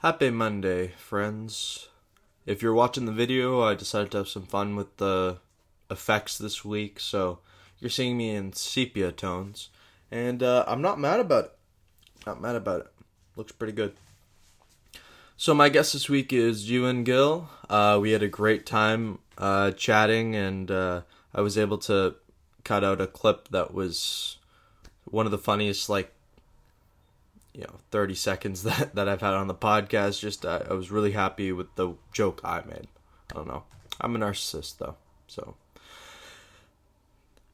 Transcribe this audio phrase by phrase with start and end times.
[0.00, 1.88] Happy Monday, friends.
[2.44, 5.38] If you're watching the video, I decided to have some fun with the
[5.90, 7.38] effects this week, so
[7.80, 9.70] you're seeing me in sepia tones.
[10.10, 11.52] And uh, I'm not mad about it.
[12.26, 12.86] Not mad about it.
[13.36, 13.94] Looks pretty good.
[15.38, 17.48] So, my guest this week is Ewan Gill.
[17.70, 21.00] Uh, we had a great time uh, chatting, and uh,
[21.34, 22.16] I was able to
[22.64, 24.36] cut out a clip that was
[25.06, 26.12] one of the funniest, like,
[27.56, 30.20] you know 30 seconds that, that I've had on the podcast.
[30.20, 32.88] Just uh, I was really happy with the joke I made.
[33.32, 33.64] I don't know.
[34.00, 35.56] I'm a narcissist though, so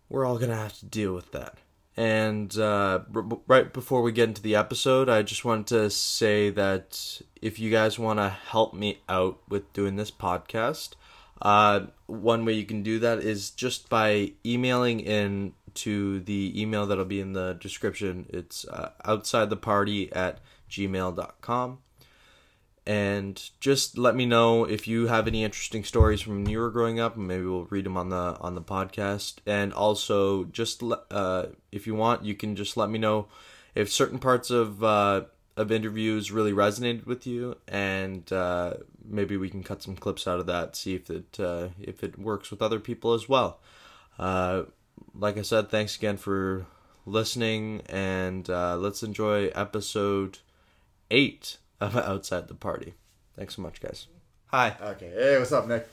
[0.08, 1.58] we're all gonna have to deal with that.
[1.96, 6.50] And uh, r- right before we get into the episode, I just wanted to say
[6.50, 10.94] that if you guys want to help me out with doing this podcast,
[11.42, 16.86] uh, one way you can do that is just by emailing in to the email
[16.86, 18.26] that'll be in the description.
[18.28, 20.40] It's uh, outside the party at
[20.70, 21.78] gmail.com.
[22.84, 26.70] And just let me know if you have any interesting stories from when you were
[26.70, 29.36] growing up, maybe we'll read them on the on the podcast.
[29.46, 33.28] And also, just uh, if you want, you can just let me know
[33.76, 35.22] if certain parts of uh,
[35.56, 40.40] of interviews really resonated with you, and uh, maybe we can cut some clips out
[40.40, 43.60] of that, see if it uh, if it works with other people as well.
[45.14, 46.66] Like I said, thanks again for
[47.06, 50.38] listening, and uh, let's enjoy episode
[51.10, 52.94] eight of Outside the Party.
[53.36, 54.06] Thanks so much, guys.
[54.48, 54.76] Hi.
[54.82, 55.10] Okay.
[55.14, 55.88] Hey, what's up, Nick?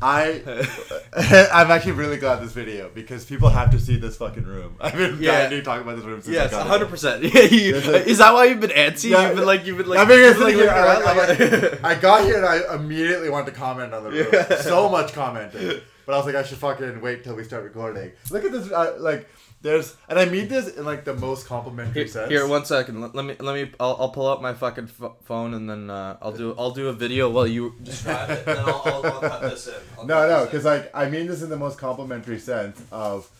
[0.00, 0.40] I
[1.52, 4.76] I'm actually really glad this video because people have to see this fucking room.
[4.80, 5.40] I've been Yeah.
[5.48, 6.90] dying to talk about this room since Yes, I got hundred here.
[6.90, 7.22] percent.
[7.24, 9.10] Yeah, you, There's like- is that why you've been antsy?
[9.10, 10.84] Yeah, you've been like, you've been like, I mean, it's you've been, like, like, I,
[10.84, 11.02] around,
[11.42, 14.26] I- like- I got here and I immediately wanted to comment on the room.
[14.32, 14.60] Yeah.
[14.60, 18.12] So much commenting, but I was like, I should fucking wait till we start recording.
[18.30, 19.28] Look at this, uh, like,
[19.62, 22.30] there's, and I mean this in like the most complimentary Here, sense.
[22.30, 23.00] here, one second.
[23.00, 23.72] Let, let me, let me.
[23.80, 26.88] I'll, I'll pull up my fucking ph- phone and then uh, I'll do, I'll do
[26.88, 28.46] a video while you describe it.
[28.46, 29.74] And then I'll, I'll, I'll cut this in.
[29.98, 33.30] I'll No, no, because like I mean this in the most complimentary sense of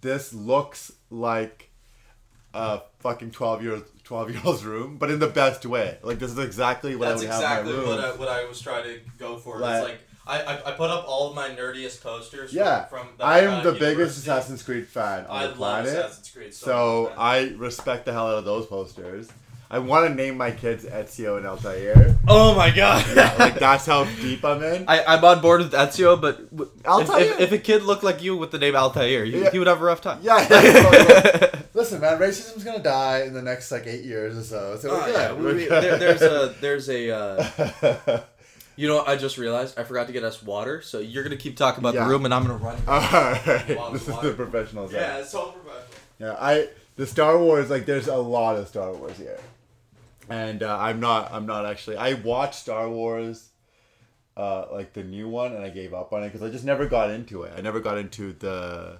[0.00, 1.70] this looks like
[2.54, 5.98] a fucking twelve year twelve year old's room, but in the best way.
[6.04, 8.02] Like this is exactly what That's I would exactly have in my room.
[8.02, 9.58] what I, what I was trying to go for.
[9.58, 12.52] Like- it's like I, I, I put up all of my nerdiest posters.
[12.52, 14.18] yeah, From, from that I I am got the at biggest.
[14.18, 15.88] Assassin's Creed fan on I the love planet.
[15.98, 16.54] Assassin's Creed.
[16.54, 17.18] So, So much.
[17.18, 19.28] I respect the hell out of those posters.
[19.68, 22.18] I want to name my kids Ezio and Altair.
[22.28, 23.06] Oh my god.
[23.16, 24.84] Yeah, like that's how deep I'm in.
[24.86, 27.20] I, I'm on board with Ezio, but w- if, Altair?
[27.32, 29.50] if, if a kid looked like you with the name Altair, he, Yeah.
[29.50, 30.18] he would have a rough time.
[30.22, 31.50] Yeah, yeah.
[31.74, 34.76] Listen, man, racism's gonna die in the next like eight years or so.
[34.76, 35.38] So Oh, we're yeah, good.
[35.38, 35.82] we- We're we- good.
[35.82, 38.20] there, there's a there's a uh,
[38.76, 41.36] you know what I just realized I forgot to get us water, so you're gonna
[41.36, 42.04] keep talking about Yeah.
[42.04, 42.76] the room and I'm gonna run.
[42.88, 43.44] Alright,
[43.92, 44.28] this is water.
[44.30, 44.96] the professional side.
[44.96, 45.86] Yeah, it's all professional.
[46.18, 49.38] Yeah, I the Star Wars like there's a lot of Star Wars here,
[50.28, 53.48] and uh, I'm not I'm not actually I watched Star Wars,
[54.36, 56.86] uh, like the new one, and I gave up on it because I just never
[56.86, 57.52] got into it.
[57.56, 58.98] I never got into the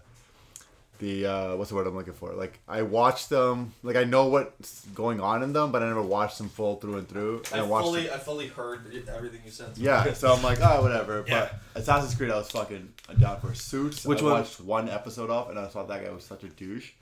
[1.03, 2.33] the uh, what's the word I'm looking for?
[2.33, 6.01] Like I watched them, like I know what's going on in them, but I never
[6.01, 7.43] watched them full through and through.
[7.53, 9.77] And I I watched fully them- I fully heard everything you said.
[9.77, 11.25] yeah, so I'm like, oh, whatever.
[11.27, 11.51] Yeah.
[11.75, 14.05] But Assassin's Creed, I was fucking down for Suits.
[14.07, 14.33] Which I one?
[14.35, 16.93] watched one episode off, and I thought that guy was such a douche.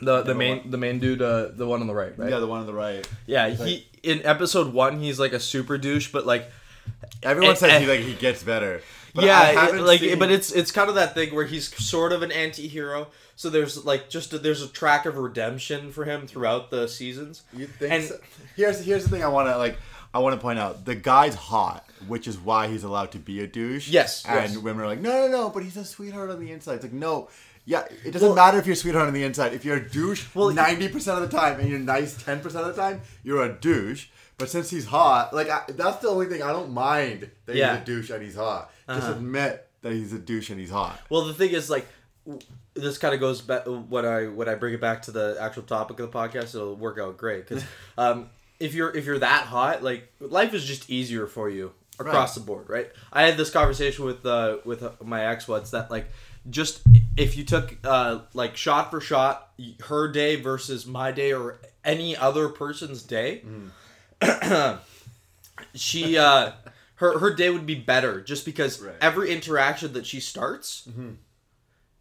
[0.00, 2.30] The the main wa- the main dude, uh, the one on the right, right?
[2.30, 3.06] Yeah, the one on the right.
[3.26, 6.50] Yeah, He's he in episode one he's like a super douche, but like
[7.22, 8.80] Everyone says he like he gets better.
[9.16, 12.12] But yeah, it- like seen- but it's it's kind of that thing where he's sort
[12.12, 13.08] of an anti-hero.
[13.34, 17.42] So there's like just a, there's a track of redemption for him throughout the seasons.
[17.52, 18.18] you think and- so?
[18.56, 19.78] here's here's the thing I want to like
[20.14, 23.40] I want to point out the guy's hot, which is why he's allowed to be
[23.40, 23.88] a douche.
[23.88, 24.56] Yes, and yes.
[24.58, 26.74] women are like, no, no, no, but he's a sweetheart on the inside.
[26.76, 27.28] It's like no.
[27.68, 29.52] Yeah, it doesn't Well- matter if you're a sweetheart on the inside.
[29.52, 32.64] If you're a douche Well, ninety percent of the time and you're nice ten percent
[32.66, 34.06] of the time, you're a douche.
[34.38, 37.72] But since he's hot, like I, that's the only thing I don't mind that Yeah.
[37.74, 38.70] he's a douche and he's hot.
[38.88, 39.12] Just Uh-huh.
[39.12, 41.00] admit that he's a douche and he's hot.
[41.10, 41.86] Well, the thing is, like,
[42.24, 42.40] w-
[42.74, 45.62] this kind of goes back when I when I bring it back to the actual
[45.64, 46.54] topic of the podcast.
[46.54, 47.64] It'll work out great because
[47.98, 48.28] um,
[48.60, 52.42] if you're if you're that hot, like, life is just easier for you across Right.
[52.42, 52.90] the board, right?
[53.12, 56.06] I had this conversation with uh, with my ex once that like
[56.48, 56.82] just
[57.16, 59.50] if you took uh, like shot for shot
[59.86, 63.42] her day versus my day or any other person's day.
[65.74, 66.52] she uh
[66.96, 68.94] her her day would be better just because Right.
[69.00, 71.12] every interaction that she starts mm-hmm.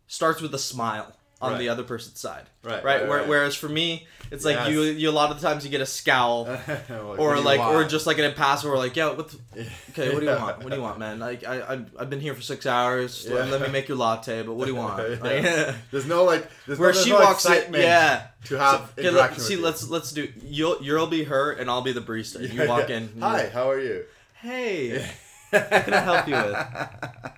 [0.07, 1.59] starts with a smile on Right.
[1.59, 2.43] the other person's side.
[2.63, 2.83] Right, Right.
[3.01, 3.27] right, Where, right.
[3.27, 5.09] Whereas for me, it's like you, you.
[5.09, 6.45] A lot of the times you get a scowl.
[6.89, 9.29] Like, or like, or just like an impassive, or like, yeah, what?
[9.29, 10.59] The, okay, what do you want?
[10.63, 11.19] What do you want, man?
[11.19, 13.27] Like, I, I, I've been here for six hours.
[13.29, 13.51] Let- Yeah.
[13.51, 14.43] Let me make your latte.
[14.43, 14.97] But what do you want?
[14.97, 15.75] Like, Yeah.
[15.91, 16.49] There's no like.
[16.65, 18.27] There's Where no, there's she no walks in, excitement yeah.
[18.45, 19.61] To have Okay, let, see, you.
[19.61, 20.31] let's let's do.
[20.41, 22.41] You'll you'll be her, and I'll be the barista.
[22.51, 22.97] You walk yeah.
[22.97, 23.09] in.
[23.19, 24.05] Hi, how are you?
[24.45, 25.03] Hey,
[25.49, 26.55] what can I help you with?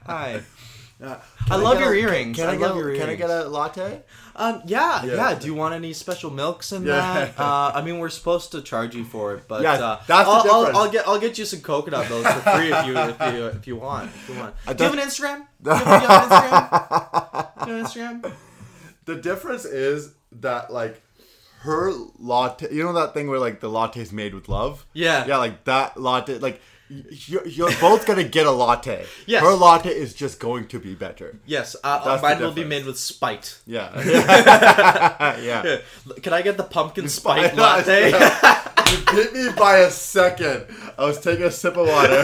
[0.06, 0.42] Hi.
[1.00, 2.36] Uh, I can love your a- earrings.
[2.38, 4.02] Can I I, love get, your Can I get a latte?
[4.36, 5.14] Um, yeah, Yeah.
[5.14, 6.96] yeah, Do you want any special milks in Yeah.
[6.96, 7.34] that?
[7.40, 10.16] Uh, I mean, we're supposed to charge you for it, but Yeah, uh, that's the
[10.16, 10.78] I'll, I'll, difference.
[10.80, 13.68] I'll get I'll get you some coconut milk for free if you if you if
[13.68, 14.10] you want.
[14.10, 14.56] If you want.
[14.66, 15.46] I Do you have an Instagram?
[15.62, 17.64] Do you have, you have an Instagram?
[17.64, 18.34] Do you have an Instagram?
[19.06, 21.00] The difference is that like
[21.60, 22.74] her latte.
[22.74, 24.84] You know that thing where like the latte's made with love.
[24.94, 25.28] Yeah.
[25.28, 26.40] Yeah, like that latte.
[26.40, 29.06] Like you're, you're both gonna get a latte.
[29.26, 29.44] Yes.
[29.44, 31.38] Her latte is just going to be better.
[31.46, 33.60] Yes, uh, That's mine will be made with spite.
[33.66, 33.92] Yeah.
[34.06, 35.38] yeah.
[35.48, 35.78] Yeah.
[36.22, 38.12] Can I get the pumpkin spite latte?
[38.12, 40.66] you beat me by a second.
[40.98, 42.22] I was taking a sip of water.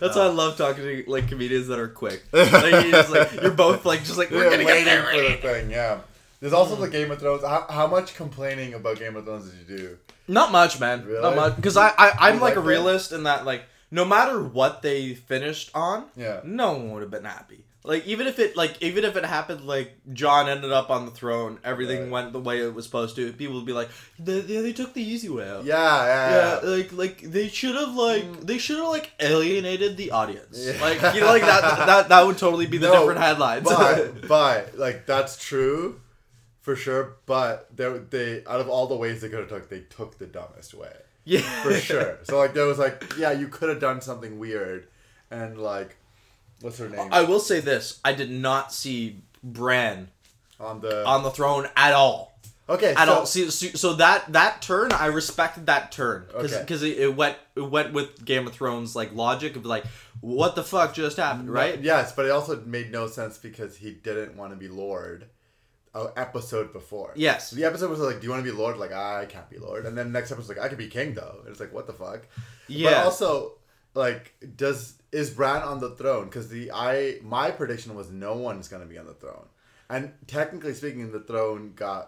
[0.00, 2.24] That's why I love talking to like comedians that are quick.
[2.32, 2.52] Like,
[2.86, 5.02] you're, like, you're both like just like we're gonna get waiting there.
[5.04, 5.70] for the thing.
[5.70, 6.00] Yeah.
[6.40, 7.42] There's also the Game of Thrones.
[7.42, 9.98] How, how much complaining about Game of Thrones did you do?
[10.28, 11.04] Not much, man.
[11.06, 11.22] Really?
[11.22, 11.56] Not much.
[11.56, 12.70] Because I, I I'm You like a like that?
[12.70, 16.40] realist in that like no matter what they finished on, Yeah.
[16.44, 17.64] no one would have been happy.
[17.84, 21.10] Like even if it like even if it happened like Jon ended up on the
[21.10, 22.10] throne, everything Right.
[22.10, 23.32] went the way it was supposed to.
[23.32, 23.88] People would be like,
[24.18, 25.64] they, they, they took the easy way out.
[25.64, 26.60] Yeah, yeah, Yeah, yeah.
[26.60, 26.76] Mm.
[26.76, 30.58] like like they should have like they should have like alienated the audience.
[30.60, 30.76] Yeah.
[30.82, 33.64] Like you know like that that that would totally be the No, different headlines.
[33.64, 36.00] but but like that's true
[36.68, 39.80] for sure but they they out of all the ways they could have took they
[39.88, 40.92] took the dumbest way
[41.24, 44.86] yeah, for sure so like there was like yeah you could have done something weird
[45.30, 45.96] and like
[46.60, 50.08] what's her name I will say this: I did not see Bran
[50.60, 52.38] on the on the throne at all.
[52.68, 53.24] okay I so, all.
[53.24, 56.90] See, so, that that turn, I respected that turn because Okay.
[56.90, 59.86] it, it went it went with Game of Thrones like logic of like,
[60.20, 61.80] what the fuck just happened, right?
[61.80, 65.24] yes but it also made no sense because he didn't want to be lord
[65.94, 67.50] a episode before Yes.
[67.50, 69.86] the episode was like do you want to be lord like I can't be lord
[69.86, 71.86] and then next episode was like I could be king though and it's like what
[71.86, 72.26] the fuck
[72.68, 72.90] Yeah.
[72.90, 73.52] But also,
[73.94, 76.26] like, does is Bran on the throne?
[76.26, 79.46] Because the I my prediction was no one's gonna be on the throne,
[79.88, 82.06] and technically speaking, the throne got uh,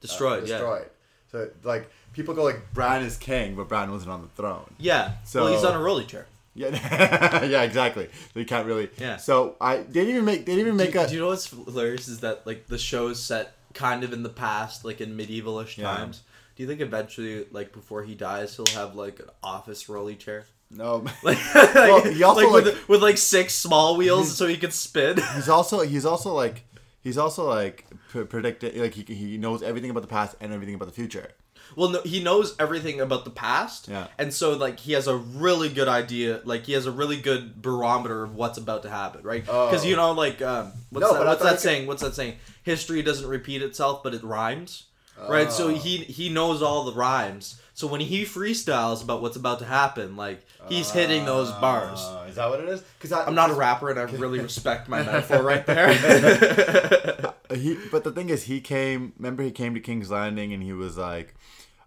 [0.00, 0.46] destroyed.
[0.46, 0.88] destroyed.
[1.32, 4.72] So like people go like Bran is king, but Bran wasn't on the throne.
[4.78, 4.94] Yeah.
[5.08, 5.12] Yeah.
[5.24, 6.26] So- well, he's on a rolly chair.
[6.56, 8.08] Yeah, yeah, exactly.
[8.32, 8.88] So you can't really.
[8.98, 9.16] Yeah.
[9.18, 11.08] So I they didn't even make they didn't even make do a.
[11.08, 14.30] you know what's hilarious is that like the show is set kind of in the
[14.30, 15.94] past, like in medievalish Yeah.
[15.94, 16.22] times.
[16.56, 20.46] Do you think eventually, like before he dies, he'll have like an office rolly chair?
[20.70, 21.04] no.
[21.22, 24.70] Like, Well, he also, like, like- with, with like six small wheels so he can
[24.70, 25.18] spin.
[25.34, 26.64] he's also he's also like
[27.02, 30.88] he's also like predicted like he he knows everything about the past and everything about
[30.88, 31.28] the future.
[31.76, 34.06] Well, no, he knows everything about the past, Yeah.
[34.18, 36.40] and so like he has a really good idea.
[36.44, 39.44] Like he has a really good barometer of what's about to happen, right?
[39.44, 39.88] Because Oh.
[39.88, 41.86] you know, like um, what's No, that, what's that could- saying?
[41.86, 42.36] What's that saying?
[42.62, 44.84] History doesn't repeat itself, but it rhymes,
[45.28, 45.52] right?
[45.52, 45.74] So Oh.
[45.74, 47.60] he he knows all the rhymes.
[47.74, 50.40] So when he freestyles about what's about to happen, like
[50.70, 52.00] he's hitting those bars.
[52.00, 52.82] Uh, is that what it is?
[52.98, 55.92] Because I'm not a rapper, and I really respect my metaphor right there.
[57.54, 60.72] he but the thing is he came remember he came to king's landing and he
[60.72, 61.34] was like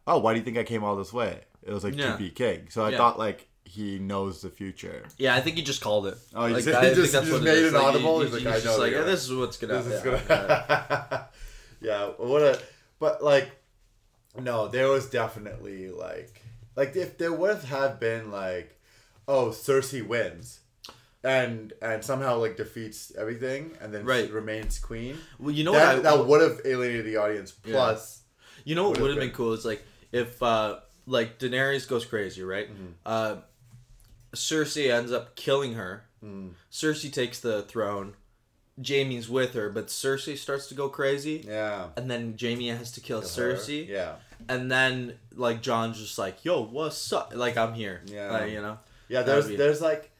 [0.09, 2.11] oh why do you think i came all this way it was like Yeah.
[2.13, 2.97] to be king so i Yeah.
[2.97, 6.17] thought like he knows the future yeah, I think he just called it.
[6.33, 8.19] Oh, he Like, just- I he just- that's he what just made it Like, audible?
[8.21, 9.73] he- He's like, he's I just know like, "Yeah, this is what's gonna.
[9.83, 11.23] this is yeah, gonna yeah.
[11.81, 12.59] yeah what a
[12.99, 13.51] but like
[14.41, 16.41] no there was definitely like
[16.75, 18.79] like if there would have been like
[19.27, 20.61] oh cersei wins
[21.23, 24.31] and and somehow like defeats everything and then Right.
[24.31, 27.73] remains queen Well, you know that, what I that would have alienated the audience Yeah.
[27.73, 28.21] plus
[28.65, 29.35] You know what would have been been.
[29.35, 32.71] cool is like if uh like Daenerys goes crazy, right?
[32.71, 32.91] Mm-hmm.
[33.05, 33.35] Uh
[34.35, 36.03] Cersei ends up killing her.
[36.23, 36.51] Mm.
[36.71, 38.13] Cersei takes the throne.
[38.81, 43.01] Jaime's with her, but Cersei starts to go crazy, yeah and then Jamie has to
[43.01, 44.15] kill Her, Cersei, yeah
[44.47, 48.31] and then like Jon's just like, "Yo, what's up?" Like I'm here, Yeah.
[48.31, 48.77] Like, you know.
[49.09, 50.11] Yeah, there's be- there's like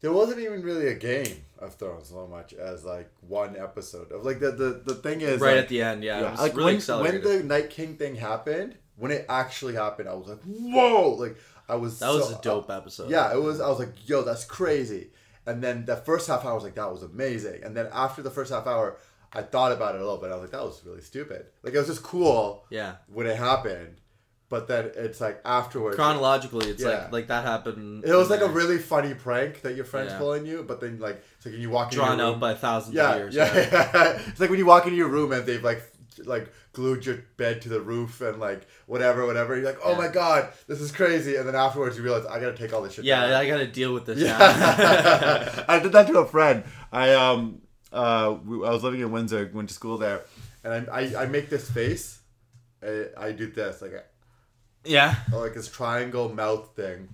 [0.00, 4.24] there wasn't even really a game of Thrones so much as like one episode of
[4.24, 6.40] like the the, the thing is right like, at the end, yeah, yeah, it was
[6.40, 10.28] like really when, when the Night King thing happened when it actually happened I was
[10.28, 11.36] like whoa like
[11.68, 13.10] I was that was so- a dope episode.
[13.10, 15.10] yeah it was I was like yo that's crazy
[15.46, 18.22] and then the first half hour I was like that was amazing and then after
[18.22, 18.96] the first half hour
[19.32, 21.74] I thought about it a little bit I was like that was really stupid like
[21.74, 22.96] it was just cool yeah.
[23.12, 24.00] when it happened
[24.48, 25.96] but then it's like afterwards.
[25.96, 26.88] Chronologically, it's Yeah.
[26.90, 28.04] like like that happened.
[28.04, 30.18] it was in like a really funny prank that your friend's Yeah.
[30.18, 32.38] pulling you, but then like it's like when you walk in drawn your out room,
[32.38, 33.34] by thousands yeah, of years.
[33.34, 34.18] yeah, yeah.
[34.28, 35.82] it's like when you walk into your room and they've like
[36.24, 39.56] like glued your bed to the roof and like whatever, whatever.
[39.56, 39.98] You're like, oh Yeah.
[39.98, 42.94] my god, this is crazy, and then afterwards you realize I gotta take all this
[42.94, 43.04] shit.
[43.04, 43.32] Yeah, down.
[43.34, 44.38] I got to deal with this now.
[44.38, 46.64] Yeah, I did that to a friend.
[46.92, 47.60] I um
[47.92, 50.22] uh we- I was living in Windsor, went to school there,
[50.64, 52.20] and I I, I make this face.
[52.82, 54.02] I, I do this like a,
[54.84, 55.14] yeah.
[55.32, 57.08] like this triangle mouth thing.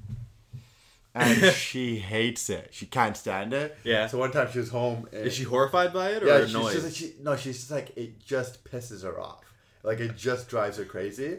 [1.14, 2.68] And she hates it.
[2.72, 3.76] She can't stand it.
[3.84, 4.06] Yeah.
[4.06, 5.08] So one time she was home.
[5.12, 6.72] And, Is she horrified by it or yeah, she's annoyed?
[6.72, 9.44] just she no, she's just like it just pisses her off.
[9.82, 11.38] Like it just drives her crazy.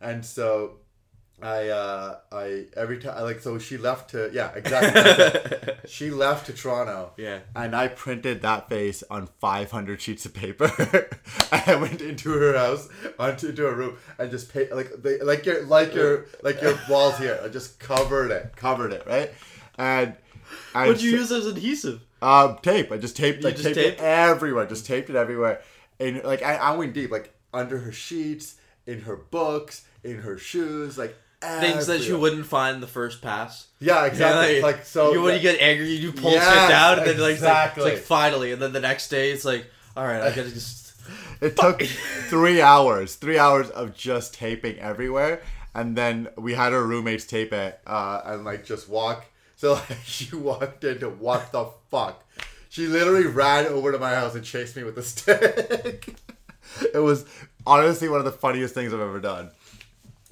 [0.00, 0.76] And so
[1.42, 5.74] I uh I every time I like so she left to yeah, exactly.
[5.86, 7.12] she left to Toronto.
[7.16, 7.40] yeah.
[7.54, 10.70] And I printed that face on 500 sheets of paper.
[11.52, 15.46] I went into her house, onto into her room, and just pay like they, like
[15.46, 17.40] your like your like your walls here.
[17.42, 19.30] I just covered it, covered it, right?
[19.78, 20.14] And
[20.74, 22.00] and What'd you so- use as adhesive?
[22.22, 22.92] um, tape.
[22.92, 24.00] I just taped, You like just taped, taped?
[24.00, 24.66] it everywhere.
[24.66, 25.62] Just taped it everywhere,
[25.98, 28.56] and like I, I went deep, like under her sheets,
[28.86, 33.68] in her books, in her shoes, like Things that you wouldn't find the first pass.
[33.78, 34.58] Yeah, exactly.
[34.58, 35.12] Yeah, like, so.
[35.12, 37.42] you, when you get angry, you do pull Yes, shit down, and then like, it's
[37.42, 37.82] like exactly.
[37.84, 39.66] it's like finally, and then the next day it's like,
[39.96, 40.92] all right, I gotta just.
[41.40, 45.42] It took three hours, three hours of just taping everywhere,
[45.74, 49.24] and then we had our roommates tape it, uh, and like just walk.
[49.56, 52.24] So like, she walked into what the fuck?
[52.68, 56.14] She literally ran over to my house and chased me with a stick.
[56.94, 57.24] it was
[57.66, 59.50] honestly one of the funniest things I've ever done.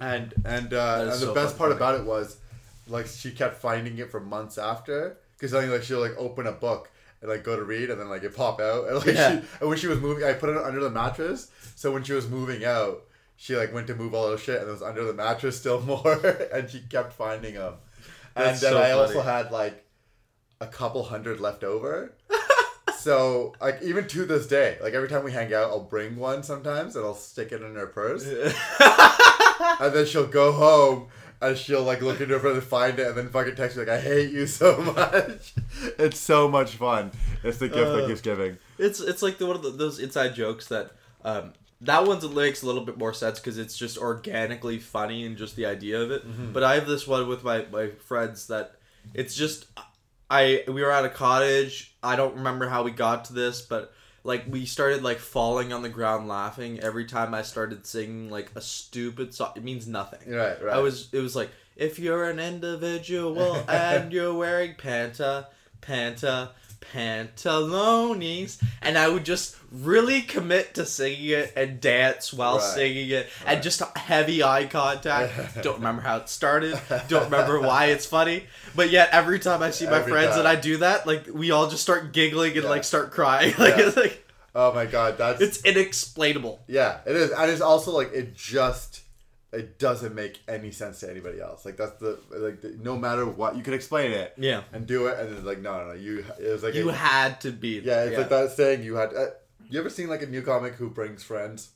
[0.01, 2.39] And and uh, and the so best part about it was,
[2.87, 6.53] like she kept finding it for months after, because then like she'll like open a
[6.53, 6.91] book
[7.21, 9.41] and like go to read and then like it pop out and like Yeah.
[9.41, 11.51] she and when she was moving, I put it under the mattress.
[11.75, 13.03] So when she was moving out,
[13.37, 15.81] she like went to move all her shit and it was under the mattress still
[15.81, 16.15] more,
[16.53, 17.75] and she kept finding them.
[18.37, 19.85] And That's then so I also had like
[20.61, 22.15] a couple hundred left over.
[22.99, 26.45] so like even to this day, like every time we hang out, I'll bring one
[26.45, 28.25] sometimes and I'll stick it in her purse,
[29.81, 31.09] and then she'll go home.
[31.41, 33.85] And she'll like look into her phone and find it, and then fucking text me
[33.85, 35.55] like, "I hate you so much."
[35.97, 37.13] it's so much fun.
[37.45, 38.59] It's the gift that Uh, keeps giving.
[38.77, 40.91] It's it's like the, one of the, those inside jokes that
[41.25, 45.37] um, that one's makes a little bit more sense because it's just organically funny and
[45.37, 46.27] just the idea of it.
[46.27, 46.53] Mm-hmm.
[46.53, 48.73] But I have this one with my my friends that
[49.15, 49.67] it's just
[50.29, 51.95] I we were at a cottage.
[52.03, 53.93] I don't remember how we got to this, but
[54.29, 58.51] like we started like falling on the ground laughing every time I started singing like
[58.55, 59.53] a stupid song.
[59.57, 60.31] It means nothing.
[60.31, 60.75] Right, right.
[60.75, 65.49] I was it was like if you're an individual and you're wearing panta
[65.81, 66.51] panta
[66.95, 72.75] pantalones and I would just really commit to singing it and dance while Right.
[72.75, 73.55] singing it Right.
[73.55, 75.33] and just heavy eye contact.
[75.63, 76.79] don't remember how it started.
[77.09, 78.47] Don't remember why it's funny.
[78.75, 80.41] But yet every time I see my Every friends time.
[80.41, 82.71] and I do that, like we all just start giggling and Yeah.
[82.71, 83.55] like start crying.
[83.59, 83.87] Like Yeah.
[83.89, 86.61] it's like Oh my god, that's it's inexplainable.
[86.67, 89.01] yeah, it is, and it's also like it just
[89.53, 91.65] it doesn't make any sense to anybody else.
[91.65, 94.63] Like that's the like the, no matter what you can explain it Yeah.
[94.73, 95.93] and do it, and it's like no, no, no.
[95.95, 98.97] You it was like You a- had to be yeah, it's like that saying you
[98.97, 99.15] had.
[99.15, 99.27] Uh,
[99.71, 101.71] you ever seen like a new comic who brings friends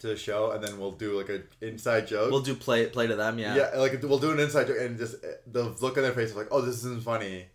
[0.00, 2.30] to the show, and then we'll do like an inside joke.
[2.30, 3.54] We'll do play play to them, yeah.
[3.56, 6.30] yeah, like we'll do an inside joke, and just uh, the look on their face
[6.32, 7.46] of like, oh, this isn't funny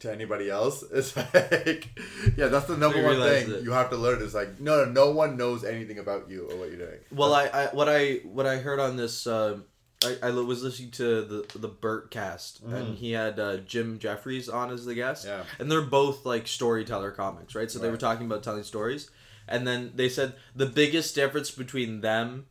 [0.00, 0.84] to anybody else.
[0.92, 1.88] It's like,
[2.36, 4.22] yeah, that's the number one thing that- you have to learn.
[4.22, 6.98] Is like, no, no, no one knows anything about you or what you're doing.
[7.10, 9.64] Well, I, I what I what I heard on this, um
[10.04, 14.70] I, I was listening to the the Bertcast, and he had uh, Jim Jefferies on
[14.70, 15.44] as the guest, Yeah.
[15.58, 17.70] and they're both like storyteller comics, right?
[17.70, 19.10] So they were talking about telling stories,
[19.48, 22.46] and then they said the biggest difference between them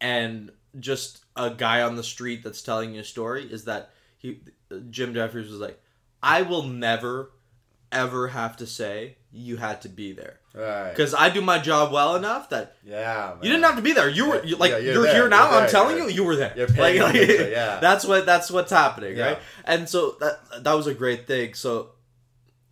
[0.00, 4.40] and just a guy on the street that's telling you a story is that he
[4.90, 5.82] Jim Jefferies was like,
[6.22, 7.30] I will never
[7.92, 10.90] ever have to say you had to be there Right.
[10.90, 13.34] because I do my job well enough that Yeah.
[13.42, 14.08] you didn't have to be there.
[14.08, 15.50] You were you, like yeah, you're you're, here now.
[15.50, 16.52] you're I'm telling you're- you, you were there.
[16.56, 17.80] you're paying Like- attention, yeah.
[17.80, 19.26] That's what that's what's happening, Yeah.
[19.26, 19.38] right?
[19.64, 21.54] And so that that was a great thing.
[21.54, 21.90] So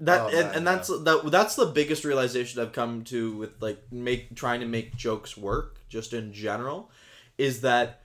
[0.01, 3.51] that Oh, and, man, and that's that that's the biggest realization I've come to with
[3.61, 6.91] like make trying to make jokes work just in general
[7.39, 8.03] is that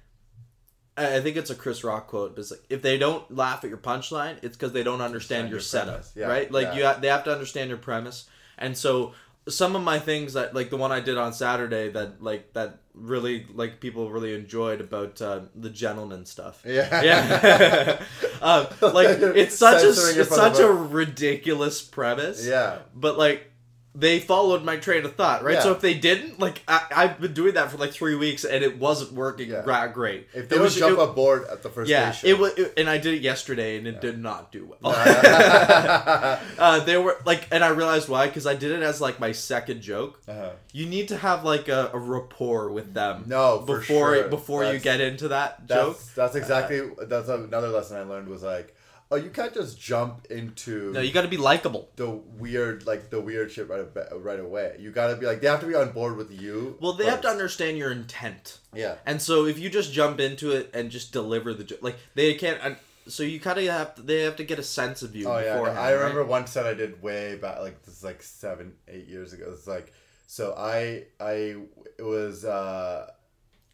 [0.95, 2.35] I think it's a Chris Rock quote.
[2.35, 5.45] But it's like if they don't laugh at your punchline, it's because they don't understand
[5.45, 6.05] Understand your your setup.
[6.15, 6.51] Yeah, right?
[6.51, 6.73] Like yeah.
[6.75, 9.13] you ha- they have to understand your premise, and so
[9.47, 12.79] some of my things that like the one I did on Saturday that like that
[12.93, 16.63] really like people really enjoyed about uh, the gentleman stuff.
[16.73, 17.01] Yeah.
[17.03, 18.01] Yeah,
[18.41, 22.45] um, like it's such a Censoring it's such a ridiculous premise.
[22.45, 22.79] Yeah.
[22.95, 23.51] but like
[23.95, 25.53] they followed my train of thought, right?
[25.53, 25.61] Yeah.
[25.61, 28.63] So if they didn't, like I, I've been doing that for like three weeks and
[28.63, 29.87] it wasn't working Yeah.
[29.93, 30.27] great.
[30.33, 32.35] If they It was- jump it- aboard at the first yeah, station.
[32.35, 34.93] it was, it- and I did it yesterday, and it did not do well.
[34.95, 39.31] uh, they were like, and I realized why because I did it as like my
[39.31, 40.21] second joke.
[40.27, 40.51] Uh-huh.
[40.71, 43.25] You need to have like a, a rapport with them.
[43.27, 44.27] No, for before sure.
[44.27, 45.97] before you get into that joke.
[45.97, 48.75] That's that's exactly that's another lesson I learned was like,
[49.13, 51.89] oh, you can't just jump into No, you got to be likable.
[51.95, 54.75] the weird like the weird shit right right away.
[54.79, 56.77] You gotta be like they have to be on board with you.
[56.81, 58.59] Well, they have to understand your intent.
[58.73, 58.95] Yeah.
[59.05, 62.59] And so if you just jump into it and just deliver the like they can't.
[62.63, 62.75] And
[63.07, 64.01] so you kind of have to.
[64.01, 65.27] They have to get a sense of you.
[65.27, 66.29] Oh yeah, I remember right?
[66.29, 69.45] one set I did way back, like this is like seven, eight years ago.
[69.51, 69.91] It's like,
[70.27, 71.57] so I, I,
[71.99, 73.11] it was, uh,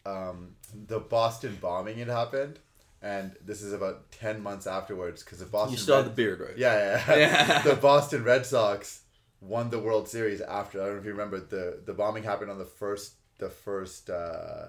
[0.05, 0.55] um,
[0.87, 2.59] the Boston bombing had happened,
[3.01, 5.73] and this is about ten months afterwards because the Boston.
[5.73, 6.57] You still have the beard, right?
[6.57, 7.17] Yeah, yeah.
[7.17, 7.61] Yeah.
[7.63, 9.01] the Boston Red Sox
[9.41, 10.81] won the World Series after.
[10.81, 14.09] I don't know if you remember the the bombing happened on the first the first
[14.09, 14.67] uh,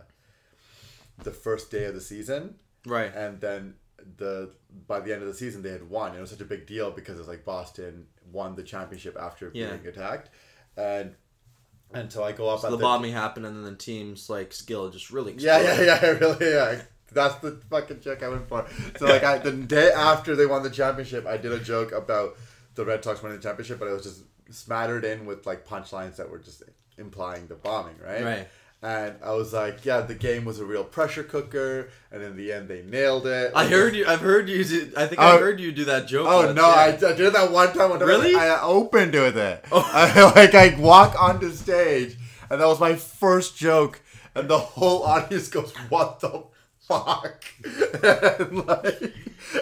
[1.22, 2.54] the first day of the season
[2.87, 3.12] Right.
[3.14, 3.75] and then
[4.16, 4.50] the
[4.87, 6.14] by the end of the season they had won.
[6.16, 9.50] It was such a big deal because it was like Boston won the championship after
[9.52, 9.72] Yeah.
[9.76, 10.30] being attacked,
[10.76, 11.14] and
[11.92, 14.30] and so I go up So at the the bombing happened, and then the team's
[14.30, 15.34] like skill just really.
[15.37, 16.82] Yeah, yeah, yeah, really, yeah.
[17.12, 18.66] That's the fucking joke I went for.
[18.98, 22.36] So like, I, the day after they won the championship, I did a joke about
[22.74, 26.16] the Red Sox winning the championship, but it was just smattered in with like punchlines
[26.16, 26.62] that were just
[26.98, 28.24] implying the bombing, right?
[28.24, 28.48] Right.
[28.82, 32.50] And I was like, yeah, the game was a real pressure cooker, and in the
[32.50, 33.52] end, they nailed it.
[33.54, 34.06] I heard you.
[34.06, 34.64] I've heard you.
[34.64, 35.38] Do, I think I Oh.
[35.38, 36.26] heard you do that joke.
[36.26, 36.66] Oh once, no!
[36.66, 36.74] yeah.
[36.74, 37.90] I, I did that one time.
[37.90, 38.34] When Really?
[38.34, 39.62] I, I opened with it.
[39.70, 39.86] Oh.
[39.92, 42.16] I, like I walk onto stage,
[42.48, 44.00] and that was my first joke,
[44.34, 46.44] and the whole audience goes, "What the
[46.90, 47.44] fuck?"
[48.40, 49.02] and, like,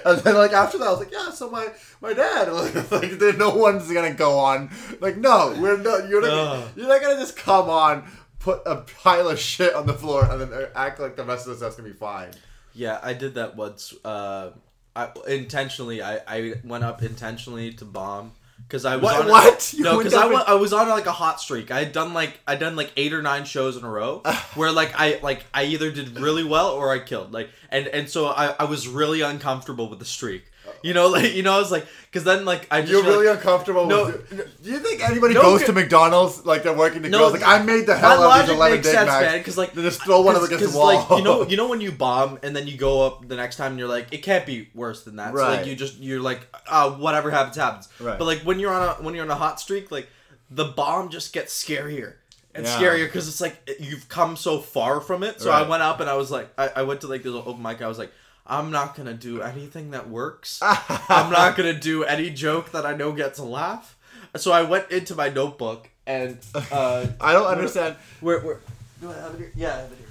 [0.05, 1.69] and then like after that, I was like, "Yeah." So my
[2.01, 4.71] my dad, like, like there- no one's gonna go on.
[5.01, 6.09] Like, no, we're not.
[6.09, 6.31] You're not.
[6.33, 6.69] Ugh.
[6.77, 8.11] You're not gonna just come on.
[8.39, 11.53] Put a pile of shit on the floor and then act like the rest of
[11.53, 12.31] the stuff's gonna be fine.
[12.73, 13.93] Yeah, I did that once.
[14.05, 14.51] Uh,
[14.95, 16.03] I intentionally.
[16.03, 18.33] I, I went up intentionally to bomb
[18.67, 19.75] because I was What- on what?
[19.79, 21.71] No, because I, wa- I was on like a hot streak.
[21.71, 24.23] I had done like I done like eight or nine shows in a row
[24.55, 28.09] where like I like I either did really well or I killed like and and
[28.09, 30.45] so I, I was really uncomfortable with the streak.
[30.83, 33.27] You know, like you know, I was like, because then like I just You're really
[33.27, 34.07] like, uncomfortable No.
[34.07, 37.33] with Do you think anybody No, goes to McDonald's like they're working the No, grills?
[37.33, 39.07] Like I made the hell out of these eleven Big Macs.
[39.09, 39.39] man.
[39.39, 40.87] Because like Then just throw one of them against the wall.
[40.95, 43.57] Like, you know, you know when you bomb and then you go up the next
[43.57, 45.33] time and you're like, it can't be worse than that.
[45.35, 45.57] So Right.
[45.59, 47.89] like you just you're like, uh, whatever happens happens.
[47.99, 48.19] Right.
[48.19, 50.09] But like when you're on a when you're on a hot streak, like
[50.51, 52.15] the bomb just gets scarier
[52.55, 52.79] and Yeah.
[52.79, 55.41] scarier because it's like you've come so far from it.
[55.41, 57.61] So I went up and I was like, I, I went to like this open
[57.63, 57.83] mic.
[57.83, 58.13] I was like.
[58.49, 60.59] I'm not gonna do anything that works.
[60.63, 63.97] I'm not gonna do any joke that I know gets a laugh.
[64.37, 67.97] So I went into my notebook and uh, I don't understand.
[68.21, 68.61] where where
[69.01, 69.53] do I have it here?
[69.55, 70.05] Yeah, I have it here.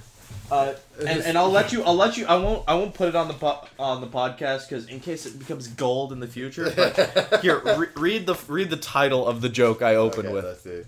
[0.50, 0.72] Uh,
[1.06, 1.82] and, and I'll let you.
[1.82, 2.26] I'll let you.
[2.26, 2.64] I won't.
[2.66, 5.66] I won't put it on the po- on the podcast because in case it becomes
[5.68, 6.72] gold in the future.
[6.74, 10.44] But here, re- read the read the title of the joke I opened Okay, with.
[10.44, 10.84] let's see.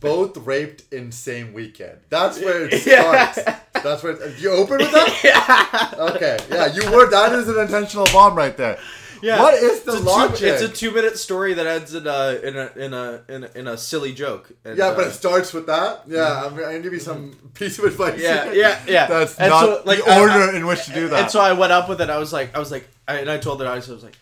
[0.00, 1.98] Bo- Both raped in same weekend.
[2.10, 3.32] That's where it Yeah.
[3.32, 3.60] starts.
[3.82, 5.90] That's where it, you open with that.
[5.98, 6.04] yeah.
[6.14, 7.08] Okay, yeah, you were.
[7.10, 8.78] That is an intentional bomb right there.
[9.22, 9.40] Yeah.
[9.40, 10.36] What is the It's logic?
[10.38, 13.44] two, it's a two minute story that ends in a in a in a in
[13.44, 14.52] a, in a silly joke.
[14.66, 16.02] And, yeah, but uh, it starts with that.
[16.06, 18.20] Yeah, I'm, I'm gonna give you some piece of advice.
[18.20, 19.06] Yeah, yeah, yeah.
[19.06, 21.22] That's And not so, like, the I- order I- in which to do that.
[21.22, 22.10] And so I went up with it.
[22.10, 24.18] I was like, I was like, I, and I told the audience, I was like,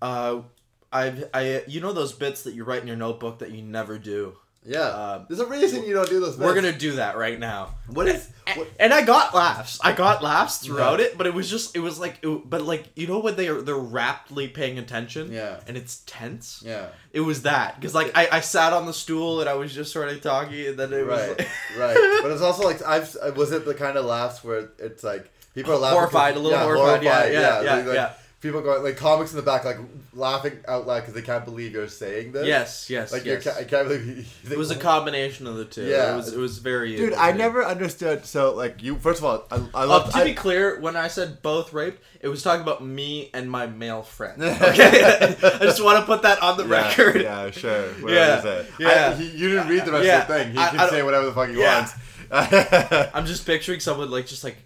[0.00, 0.40] uh,
[0.90, 3.98] I, I, you know those bits that you write in your notebook that you never
[3.98, 4.36] do.
[4.64, 6.36] Yeah, um, there's a reason you don't do those.
[6.38, 7.74] We're gonna do that right now.
[7.88, 8.28] What is?
[8.56, 9.78] What, And I got laughs.
[9.82, 11.06] I got laughs throughout Yeah.
[11.06, 13.46] it, but it was just, it was like, it, but like, you know when they
[13.48, 15.32] are they're raptly paying attention.
[15.32, 15.60] Yeah.
[15.68, 16.62] And it's tense.
[16.66, 16.88] yeah.
[17.12, 19.92] It was that because like I, I sat on the stool and I was just
[19.92, 22.18] sort of talking, and then it was Right, like, right.
[22.22, 25.72] But it's also like I've was it the kind of laughs where it's like people
[25.72, 28.12] are laughing Horrified, a little horrified, yeah, yeah, yeah, like, yeah.
[28.40, 29.76] People going like comics in the back like
[30.14, 32.46] laughing out loud because they can't believe you're saying this.
[32.46, 33.44] yes, yes, like yes.
[33.44, 34.06] you I can't believe.
[34.06, 35.84] You, It was a combination of the two.
[35.84, 36.14] Yeah.
[36.14, 36.96] it was it was very.
[36.96, 38.24] Dude, I never understood.
[38.24, 40.10] So like you, first of all, I, I Uh, love.
[40.12, 43.50] to I, be clear, when I said both raped, it was talking about me and
[43.50, 44.42] my male friend.
[44.42, 47.20] Okay, I just want to put that on the yeah, record.
[47.20, 47.88] Yeah, sure.
[48.00, 48.66] Whatever Yeah, you say.
[48.78, 49.10] yeah.
[49.10, 50.52] I, he, you didn't read the rest Yeah, of the thing.
[50.52, 51.86] He I- can I say whatever the fuck he Yeah.
[52.30, 53.10] wants.
[53.14, 54.56] I'm just picturing someone like just like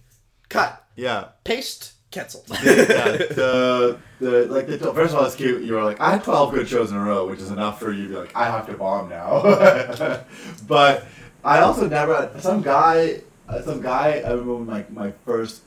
[0.48, 1.30] cut, yeah.
[1.42, 2.44] paste, canceled.
[2.48, 5.62] yeah, the, the like the, first of all, it's cute.
[5.62, 7.92] You were like, I had twelve good shows in a row, which is enough for
[7.92, 9.42] you to be like, I have to bomb now.
[10.68, 11.06] but
[11.44, 14.22] I also never some guy, uh, some guy.
[14.24, 15.62] I remember my my first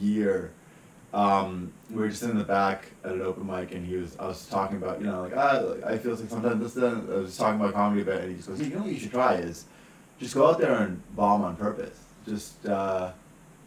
[0.00, 0.52] year.
[1.12, 4.16] Um, we were just in the back at an open mic, and he was.
[4.18, 6.74] I was talking about, you know, like ah, like, I feel like sometimes this.
[6.74, 8.92] Then I was talking about comedy a bit, and he just goes, "You know what
[8.92, 9.64] you should try is,
[10.18, 11.98] just go out there and bomb on purpose.
[12.26, 13.12] Just, uh,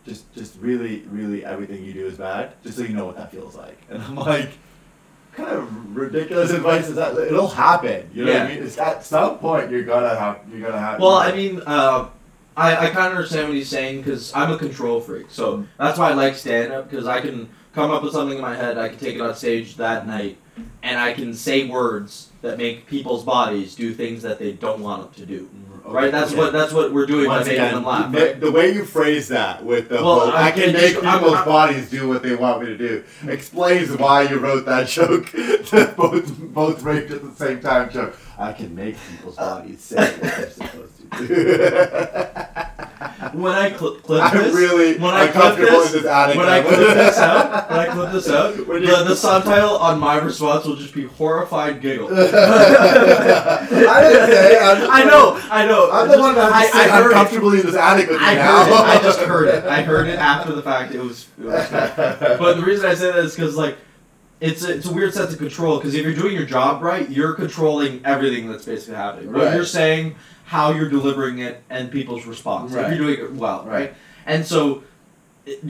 [0.06, 3.32] just, just really, really everything you do is bad, just so you know what that
[3.32, 4.52] feels like." And I'm like.
[5.34, 8.10] Kind of ridiculous advice is that it'll happen.
[8.14, 8.54] You know what I Yeah.
[8.56, 8.64] mean?
[8.66, 11.00] It's at some point you're gonna have you're gonna have.
[11.00, 12.10] Well, I mean, uh,
[12.58, 15.28] I, I kind of understand what he's saying because I'm a control freak.
[15.30, 18.42] So that's why I like stand up because I can come up with something in
[18.42, 20.38] my head, I can take it on stage that night,
[20.84, 25.02] and I can say words that make people's bodies do things that they don't want
[25.16, 25.50] them to do.
[25.84, 26.12] Okay, Right?
[26.12, 26.38] That's okay.
[26.40, 28.12] what that's what we're doing Once by making again, them laugh.
[28.12, 28.40] the, Right?
[28.40, 31.34] the way you phrase that with the Well, whole, I- I can make just- people's
[31.34, 35.32] I'm- bodies do what they want me to do explains why you wrote that joke.
[35.72, 38.16] to both both raped at the same time joke.
[38.38, 41.01] I can make people's bodies say what they're supposed to do.
[43.34, 46.36] When I cl- clip I'm this, really when I clip this, in this attic.
[46.38, 50.18] when I clip this out, when I clip this out, the, the subtitle on my
[50.18, 52.08] response will just be horrified giggle.
[52.12, 52.18] I
[54.02, 54.60] didn't say.
[54.60, 55.90] I'm, know, I know.
[55.92, 57.34] I'm the one that I, I heard it.
[57.60, 58.66] in this attic with I now.
[58.66, 58.74] heard it.
[59.00, 59.64] I just heard it.
[59.66, 60.94] I heard it after the fact.
[60.94, 61.28] It was.
[61.40, 63.78] It was but the reason I say that is because like,
[64.42, 65.78] it's a, it's a weird sense of control.
[65.78, 69.32] Because if you're doing your job right, you're controlling everything that's basically happening.
[69.32, 69.56] What Right.
[69.56, 70.16] you're saying,
[70.52, 72.74] how you're delivering it, and people's response.
[72.74, 72.84] Right.
[72.84, 73.74] If you're doing it well, right?
[73.74, 73.94] Right.
[74.26, 74.84] And so,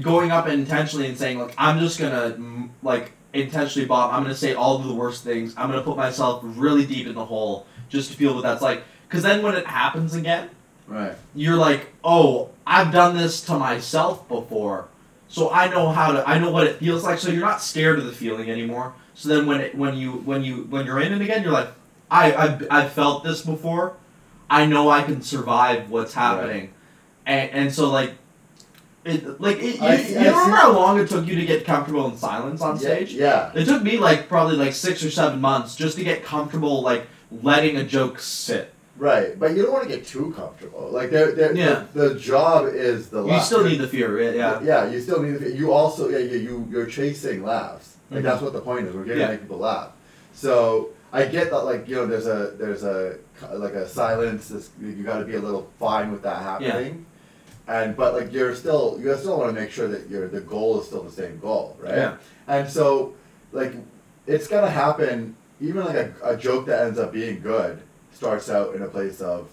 [0.02, 4.12] going up intentionally and saying like, I'm just gonna like intentionally bomb.
[4.12, 5.54] I'm gonna say all of the worst things.
[5.56, 8.84] I'm gonna put myself really deep in the hole just to feel what that's like.
[9.08, 10.50] Because then when it happens again
[10.88, 11.16] right.
[11.36, 14.88] you're like, oh, I've done this to myself before,
[15.28, 17.20] so I know how to, I know what it feels like.
[17.20, 18.96] So you're not scared of the feeling anymore.
[19.14, 21.70] So then when it, when you when you when you're in it again, you're like,
[22.10, 23.96] I I've, I've felt this before.
[24.52, 26.74] I know I can survive what's happening,
[27.26, 28.12] and and so like.
[29.04, 31.66] It, like it, you, I you I remember how long it took you to get
[31.66, 33.14] comfortable in silence on stage?
[33.16, 33.52] Yeah.
[33.56, 37.08] It took me like probably like six or seven months just to get comfortable like
[37.32, 38.72] letting a joke sit.
[38.98, 40.92] Right, but you don't want to get too comfortable.
[40.92, 41.86] Like, they're, they're, Yeah.
[41.96, 44.62] the, the job is the You still need the fear, yeah.
[44.62, 45.32] Yeah, you still need.
[45.32, 45.56] The, fear.
[45.56, 47.96] you also, yeah, you, you you're chasing laughs.
[48.12, 48.24] Like Mhm.
[48.24, 48.94] that's what the point is.
[48.94, 49.28] We're getting Yeah.
[49.28, 49.90] to make people laugh.
[50.36, 53.16] So I get that, like you know, there's a there's a
[53.54, 54.48] like a silence.
[54.50, 57.06] This, you got to be a little fine with that happening.
[57.68, 60.80] And but like you're still you still want to make sure that your the goal
[60.82, 61.96] is still the same goal, right?
[61.96, 62.18] Yeah.
[62.48, 63.14] And so
[63.52, 63.74] like
[64.28, 65.36] it's gonna happen.
[65.62, 69.22] Even like a, a joke that ends up being good starts out in a place
[69.22, 69.48] of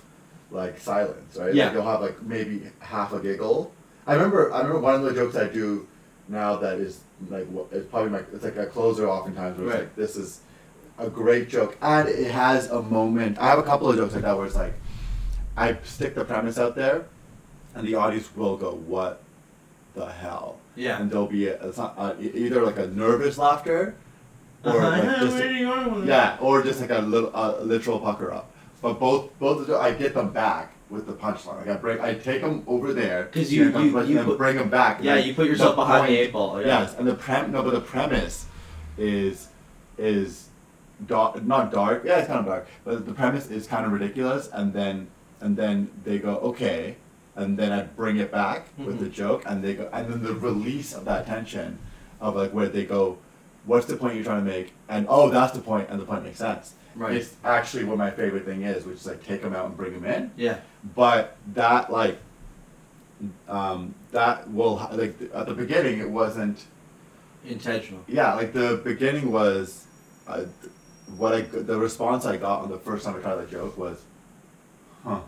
[0.51, 1.55] like silence, right?
[1.55, 1.67] Yeah.
[1.67, 3.73] Like you'll have like maybe half a giggle.
[4.07, 5.87] I remember I remember one of the jokes I do
[6.29, 9.75] now that is like what it's probably my it's like a closer oftentimes where it's
[9.75, 9.81] Right.
[9.83, 10.41] like this is
[10.99, 13.39] a great joke and it has a moment.
[13.39, 14.75] I have a couple of jokes like that where it's like
[15.57, 17.07] I stick the premise out there
[17.75, 19.23] and the audience will go what
[19.95, 21.01] the hell Yeah.
[21.01, 23.95] and there'll be a, it's not, uh, either like a nervous laughter
[24.65, 24.89] or Uh-huh.
[24.91, 27.59] like Yeah, just where are you going with yeah, or just like a little uh,
[27.61, 28.51] literal pucker up.
[28.83, 31.59] But both both of the, I get them back with the punchline.
[31.59, 34.57] Like I bring I take them over there 'Cause you- you- you and put- bring
[34.57, 34.99] them back.
[35.03, 36.61] Yeah, you put yourself the behind the point- eight ball.
[36.61, 36.67] Yeah.
[36.81, 38.47] Yes, and the prem no, but the premise
[38.97, 39.49] is
[39.97, 40.48] is
[41.07, 42.03] dark, not dark.
[42.05, 44.49] Yeah, it's kind of dark, but the premise is kind of ridiculous.
[44.53, 45.09] And then
[45.41, 46.97] and then they go okay,
[47.37, 49.13] and then I bring it back with the Mhm.
[49.13, 51.79] joke, and they go, and then the release of that tension,
[52.21, 53.19] of like where they go,
[53.65, 54.73] what's the point you're trying to make?
[54.89, 56.75] And oh, that's the point, and the point makes sense.
[56.97, 57.15] Right.
[57.15, 59.93] It's actually what my favorite thing is, which is like take them out and bring
[59.93, 60.33] them in.
[60.37, 60.59] Yeah.
[60.97, 62.19] But that like,
[63.49, 66.65] um, that will like at the beginning it wasn't.
[67.47, 68.03] Intentional.
[68.09, 69.87] Yeah, like the beginning was,
[70.27, 70.43] uh,
[71.17, 74.01] what I the response I got on the first time I tried that joke was,
[75.05, 75.21] huh,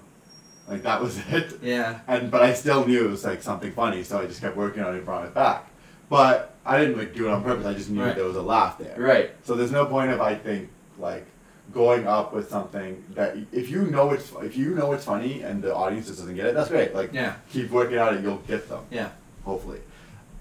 [0.68, 1.58] like that was it.
[1.62, 2.00] Yeah.
[2.06, 4.82] And but I still knew it was like something funny, so I just kept working
[4.82, 5.66] on it and brought it back.
[6.08, 7.66] But I didn't like do it on purpose.
[7.66, 8.14] I just knew Right.
[8.16, 8.96] there was a laugh there.
[8.98, 9.30] Right.
[9.44, 11.24] So there's no point of I think like
[11.72, 15.62] going up with something that if you know it's if you know it's funny and
[15.62, 16.94] the audience just doesn't get it, that's great.
[16.94, 17.34] Like Yeah.
[17.52, 19.10] keep working at it, you'll get them Yeah.
[19.44, 19.78] hopefully.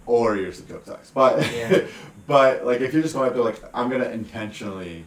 [0.08, 1.12] Or your joke sucks.
[1.12, 1.82] But Yeah.
[2.28, 5.06] but like if you're just going up there like I'm gonna intentionally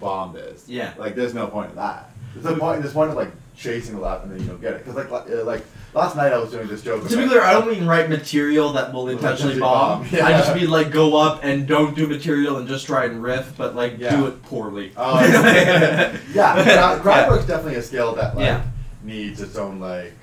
[0.00, 0.64] bomb this.
[0.66, 0.94] Yeah.
[0.98, 2.10] Like there's no point in that.
[2.34, 2.80] There's no point.
[2.82, 4.84] There's point of like chasing a laugh and then you don't get it.
[4.84, 7.06] Cause like uh, like last night I was doing this joke.
[7.08, 10.02] To be clear, I don't mean write material that will intentionally bomb.
[10.02, 10.26] bomb, yeah.
[10.26, 13.54] I just mean like go up and don't do material and just try and riff,
[13.56, 14.16] but like Yeah.
[14.16, 14.92] do it poorly.
[14.96, 15.32] Oh, see.
[15.32, 17.28] yeah, Yeah.
[17.28, 18.62] work's definitely a skill that like Yeah.
[19.02, 20.14] needs its own like.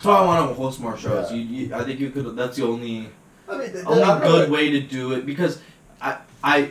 [0.00, 1.32] So I want to host more shows.
[1.32, 2.36] You, you, I think you could.
[2.36, 3.08] That's the only
[3.48, 5.60] I mean, th- th- only good way to do it because
[6.00, 6.70] I I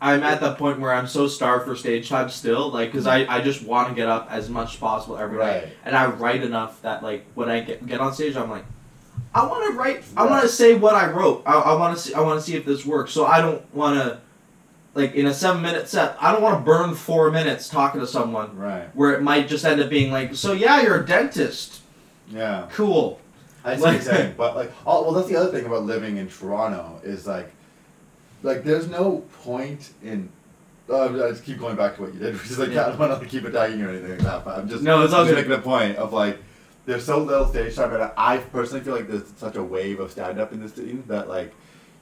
[0.00, 3.26] I'm at that point where I'm so starved for stage time still, like because I,
[3.26, 5.72] I just want to get up as much as possible every night, Right.
[5.84, 8.64] and I write enough that like when I get get on stage, I'm like,
[9.34, 10.04] I want to write.
[10.16, 11.42] I want to say what I wrote.
[11.46, 12.14] I, I want to see.
[12.14, 13.12] I want to see if this works.
[13.12, 14.20] So I don't want to,
[14.94, 16.16] like, in a seven-minute set.
[16.20, 18.88] I don't want to burn four minutes talking to someone Right.
[18.94, 21.82] where it might just end up being like, so yeah, you're a dentist.
[22.30, 22.68] Yeah.
[22.72, 23.20] Cool.
[23.64, 26.16] I see what you're saying, but like, oh, well, that's the other thing about living
[26.18, 27.50] in Toronto is like,
[28.42, 30.30] like there's no point in.
[30.90, 32.86] Uh, I just keep going back to what you did, which is like, Yeah.
[32.86, 35.02] I don't want to keep attacking you or anything like that, but I'm just No,
[35.02, 35.46] it's all just good.
[35.48, 36.38] making a point of like,
[36.86, 40.10] there's so little stage time, and I personally feel like there's such a wave of
[40.10, 41.52] stand up in this scene that like,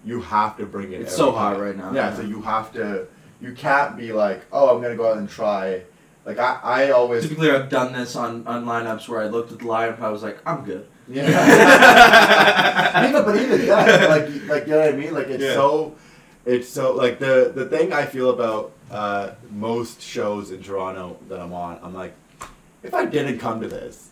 [0.04, 1.00] you have to bring it.
[1.00, 2.16] It's so hot right now, Yeah, yeah.
[2.16, 3.08] so you have to.
[3.40, 5.82] You can't be like, oh, I'm gonna go out and try.
[6.24, 9.58] Like I, I always Typically, I've done this on, on lineups where I looked at
[9.58, 10.86] the lineup and I was like, I'm good.
[11.08, 13.06] Yeah.
[13.08, 15.14] even, but even that, like, like you know what I mean?
[15.14, 15.54] Like it's Yeah.
[15.54, 15.94] so,
[16.46, 21.40] it's so like the the thing I feel about uh, most shows in Toronto that
[21.40, 22.14] I'm on, I'm like,
[22.82, 24.10] if I didn't come to this,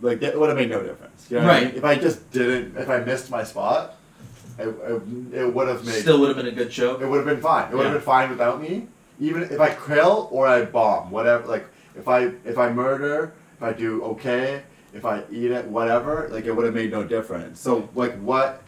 [0.00, 1.30] like that would have made no difference.
[1.30, 1.66] You know what I Right.
[1.68, 1.76] mean?
[1.76, 3.96] If I just didn't, if I missed my spot,
[4.58, 5.02] it, it,
[5.34, 6.98] it would have made Still would have been a good show.
[7.00, 7.70] it would have been fine.
[7.70, 8.88] It would have been fine without me.
[9.20, 11.46] Even if I kill or I bomb, whatever.
[11.46, 14.62] Like if I if I murder, if I do okay,
[14.94, 16.28] if I eat it, whatever.
[16.32, 17.60] Like it would have made no difference.
[17.60, 18.62] So like what,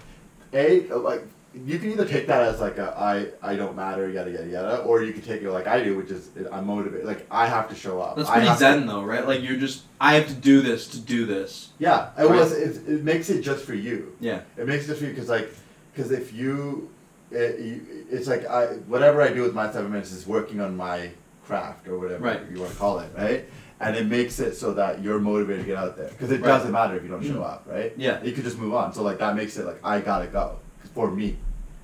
[0.53, 1.23] a like
[1.67, 4.77] you can either take that as like a I I don't matter yada yada yada,
[4.83, 7.07] or you can take it like I do, which is I'm motivated.
[7.07, 8.17] Like I have to show up.
[8.17, 9.27] That's I pretty have to- zen though, right?
[9.27, 11.71] Like you're just, I have to do this to do this.
[11.79, 12.31] Yeah, it Right.
[12.31, 12.53] was.
[12.53, 14.17] It, it makes it just for you.
[14.21, 14.41] Yeah.
[14.57, 15.55] It makes it just for you because like,
[15.95, 16.91] because if you,
[17.31, 20.77] it, you, it's like I whatever I do with my seven minutes is working on
[20.77, 21.11] my
[21.47, 22.41] craft or whatever Right.
[22.51, 23.45] you want to call it, right?
[23.81, 26.47] And it makes it so that you're motivated to get out there because it Right.
[26.49, 27.45] doesn't matter if you don't show Mhm.
[27.45, 27.93] up, right?
[27.97, 28.23] Yeah.
[28.25, 28.93] You could just move on.
[28.95, 30.57] So like that makes it like I gotta go
[30.95, 31.37] for me,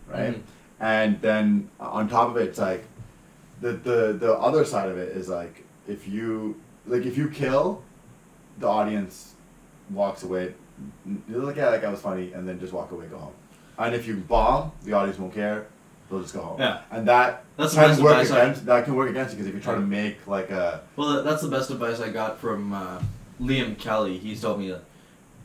[0.08, 0.34] right?
[0.34, 0.40] Mhm.
[0.80, 2.84] And then on top of it, it's like
[3.60, 7.82] the the the other side of it is like if you like if you kill,
[8.58, 9.34] the audience
[9.90, 10.54] walks away.
[11.04, 13.32] They look at it like I was funny, and then just walk away, go home.
[13.78, 15.66] And if you bomb, the audience won't care.
[16.08, 16.60] They'll just go home.
[16.60, 16.80] Yeah.
[16.90, 19.74] And that That's can work against that can work against you because if you try
[19.74, 23.00] to make like a Well, that's the best advice I got from uh,
[23.40, 24.18] Liam Kelly.
[24.18, 24.82] He's told me that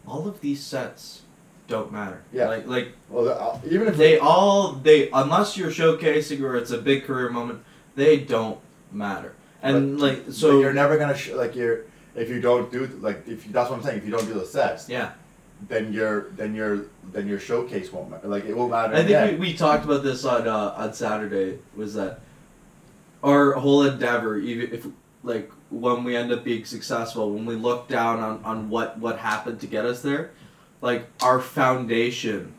[0.08, 1.22] all of these sets
[1.68, 2.22] don't matter.
[2.32, 2.48] Yeah.
[2.48, 6.78] Like, like well uh, even if they all they unless you're showcasing or it's a
[6.78, 7.64] big career moment,
[7.96, 8.60] they don't
[8.92, 9.34] matter.
[9.62, 13.46] And like so, you're never gonna sh- like you're if you don't do like if
[13.46, 15.12] you, that's what I'm saying if you don't do the sets yeah.
[15.68, 19.10] then your then your then your showcase won't matter like it won't matter I think
[19.10, 19.40] again.
[19.40, 21.60] we, we talked about this on uh, on Saturday.
[21.76, 22.20] Was that
[23.24, 24.88] our whole endeavor, even if
[25.24, 29.18] like when we end up being successful, when we look down on, on what what
[29.18, 30.32] happened to get us there,
[30.86, 32.54] like our foundation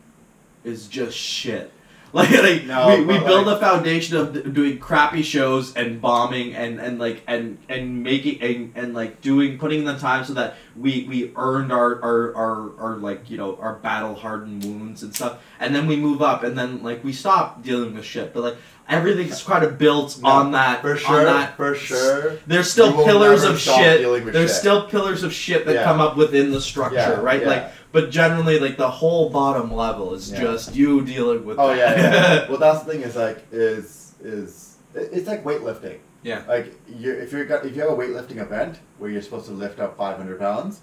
[0.65, 1.73] is just shit.
[2.13, 6.55] Like, like No, we, we build like- a foundation of doing crappy shows and bombing
[6.55, 10.33] and, and like and and making and, and like doing putting in the time so
[10.35, 15.03] that we we earned our our, our, our like you know our battle hardened wounds
[15.03, 18.33] and stuff and then we move up and then like we stop dealing with shit
[18.33, 18.57] but like
[18.89, 23.05] everything's kind of built No, on that for on sure that for sure there's still
[23.05, 24.01] pillars of shit
[24.33, 24.57] there's shit.
[24.57, 25.85] still pillars of shit that Yeah.
[25.85, 27.49] come up within the structure Yeah, right yeah.
[27.49, 30.41] like but generally like the whole bottom level is Yeah.
[30.43, 31.97] just you dealing with oh that.
[31.97, 32.49] yeah, yeah.
[32.51, 36.43] well that's the thing is like is is it's like weightlifting Yeah.
[36.47, 39.53] like you if you're got if you have a weightlifting event where you're supposed to
[39.53, 40.83] lift up 500 pounds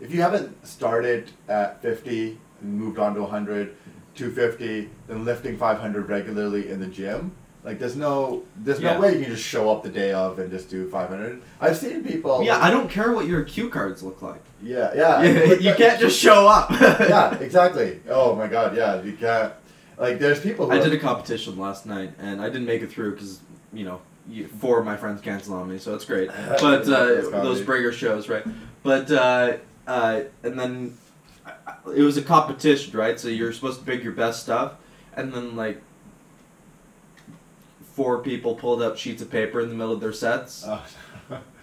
[0.00, 3.76] if you haven't started at 50 and moved on to 100
[4.14, 7.32] 250 then lifting 500 regularly in the gym
[7.66, 8.94] like there's no there's Yeah.
[8.94, 11.76] no way you can just show up the day of and just do 500 i've
[11.76, 14.40] seen people Yeah, I don't care what your cue cards look like.
[14.62, 15.22] yeah yeah
[15.66, 16.70] you can't just show up.
[16.80, 19.52] yeah exactly oh my god yeah you can't
[19.98, 22.90] like there's people who I did a competition last night and I didn't make it
[22.90, 23.40] through because
[23.72, 24.00] you know
[24.60, 26.28] four of my friends canceled on me, so it's great.
[26.60, 27.06] But uh,
[27.46, 28.44] those Brager shows, right?
[28.82, 30.98] But uh, uh, and then
[31.96, 33.18] it was a competition, right?
[33.20, 34.72] So you're supposed to pick your best stuff,
[35.16, 35.80] and then like
[37.96, 40.64] four people pulled up sheets of paper in the middle of their sets.
[40.66, 40.84] Oh.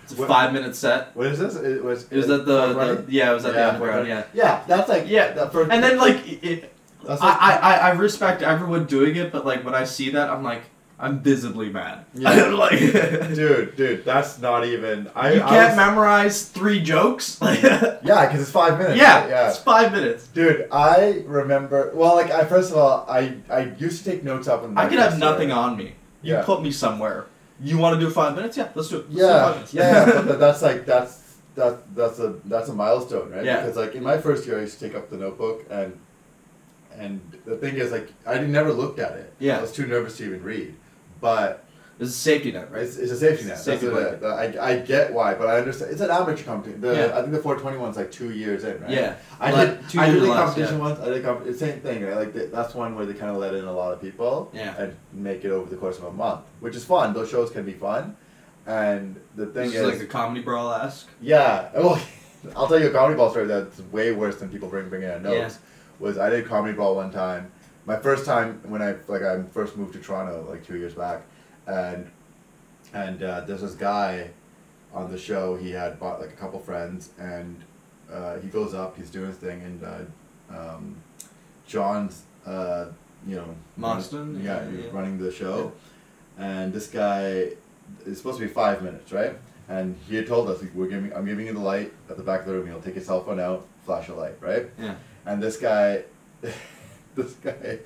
[0.03, 1.15] It's a What- five minute set.
[1.15, 1.55] What is this?
[1.55, 2.11] It was.
[2.11, 4.23] It was at the, the yeah, it was at Yeah, the underground, yeah.
[4.33, 8.41] Yeah, that's like Yeah, That first, And then like it, like, I, I I respect
[8.41, 10.63] everyone doing it, but like when I see that, I'm like,
[10.99, 12.05] I'm visibly mad.
[12.15, 12.45] Yeah.
[12.65, 15.09] like, dude, dude, that's not even.
[15.15, 17.37] I can't I was, memorize three jokes.
[17.41, 18.99] yeah, Yeah, because it's five minutes.
[19.01, 19.29] right?
[19.29, 19.49] yeah.
[19.49, 20.27] it's five minutes.
[20.27, 21.91] Dude, I remember.
[21.93, 24.63] Well, like I first of all, I I used to take notes up.
[24.63, 25.93] In I could have nothing on me.
[26.23, 26.43] You Yeah.
[26.43, 27.25] put me somewhere.
[27.61, 28.57] You want to do five minutes?
[28.57, 29.05] Yeah, let's do it.
[29.11, 33.45] Let's do Yeah, yeah, but that's like that's that that's a that's a milestone, right?
[33.45, 33.61] Yeah.
[33.61, 35.99] Because like in my first year, I used to take up the notebook, and
[36.97, 39.33] and the thing is, like I never looked at it.
[39.39, 39.57] Yeah.
[39.59, 40.75] I was too nervous to even read,
[41.21, 41.63] but
[42.03, 42.81] It's a safety net, right?
[42.83, 43.57] It's, it's a safety net.
[43.57, 45.91] Safety That's what it- I, I get why, but I understand.
[45.91, 46.75] It's an amateur company.
[46.75, 47.17] The, Yeah.
[47.17, 48.89] I think the 421's like two years in, right?
[48.91, 49.15] Yeah.
[49.39, 49.89] I Le- did.
[49.89, 50.83] two I years did the competition yeah.
[50.83, 50.99] once.
[50.99, 52.03] I did comp- same thing.
[52.05, 52.15] Right?
[52.15, 54.75] Like the, that's one where they kind of let in a lot of people Yeah.
[54.77, 57.13] and make it over the course of a month, which is fun.
[57.13, 58.15] Those shows can be fun,
[58.65, 61.07] and the thing This is, is like a comedy brawl esque.
[61.21, 61.69] yeah.
[61.75, 61.99] Well,
[62.55, 65.23] I'll tell you a comedy ball story that's way worse than people bring bring in
[65.23, 65.59] notes.
[65.59, 66.05] Yeah.
[66.05, 67.51] Was I did comedy ball one time.
[67.85, 71.21] My first time when I like I first moved to Toronto like two years back,
[71.67, 72.09] and
[72.93, 74.29] and uh, there's this guy
[74.93, 75.55] on the show.
[75.55, 77.61] He had bought like a couple friends, and
[78.11, 78.97] uh, he goes up.
[78.97, 80.95] He's doing his thing, and uh, um,
[81.67, 82.85] John's uh,
[83.27, 84.33] you know Monston?
[84.35, 84.89] running- yeah, Yeah, yeah.
[84.91, 85.71] running the show,
[86.37, 87.49] and this guy
[88.05, 89.37] is supposed to be five minutes, right?
[89.69, 92.41] And he had told us, "We're giving, I'm giving you the light at the back
[92.41, 92.67] of the room.
[92.67, 94.95] You'll take your cell phone out, flash a light, right?" Yeah.
[95.25, 96.03] And this guy,
[97.15, 97.79] this guy,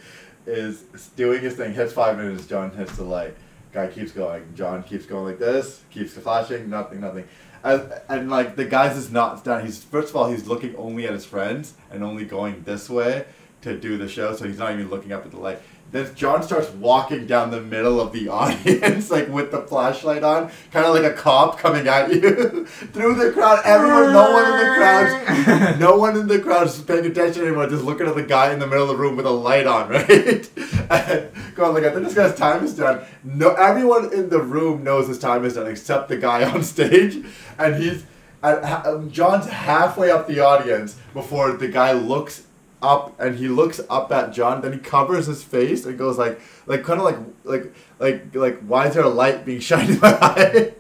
[0.48, 0.82] is
[1.16, 1.74] doing his thing.
[1.74, 2.48] Hits five minutes.
[2.48, 3.36] John hits the light.
[3.78, 4.44] Guy keeps going.
[4.56, 5.84] Jon keeps going like this.
[5.92, 6.68] Keeps flashing.
[6.68, 7.00] Nothing.
[7.00, 7.28] Nothing.
[7.64, 9.64] And, and like the guy's is not done.
[9.64, 13.26] He's first of all he's looking only at his friends and only going this way
[13.62, 14.36] to do the show.
[14.36, 15.62] So he's not even looking up at the light.
[15.92, 20.52] Then Jon starts walking down the middle of the audience, like with the flashlight on,
[20.72, 23.62] kind of like a cop coming at you through the crowd.
[23.64, 27.68] Everyone, no one in the crowd, no one in the crowd is paying attention anymore.
[27.68, 29.90] Just looking at the guy in the middle of the room with a light on,
[29.90, 30.50] right?
[30.90, 33.06] and going like, I think this guy's time is done.
[33.24, 37.24] No, everyone in the room knows his time is done except the guy on stage,
[37.58, 38.04] and he's.
[38.44, 42.44] And um, Jon's halfway up the audience before the guy looks
[42.82, 44.62] up and he looks up at Jon.
[44.62, 48.60] Then he covers his face and goes like, like kind of like, like, like, like,
[48.62, 50.74] why is there a light being shined in my eye?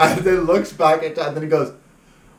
[0.00, 1.28] And then looks back at Jon.
[1.28, 1.72] And then he goes,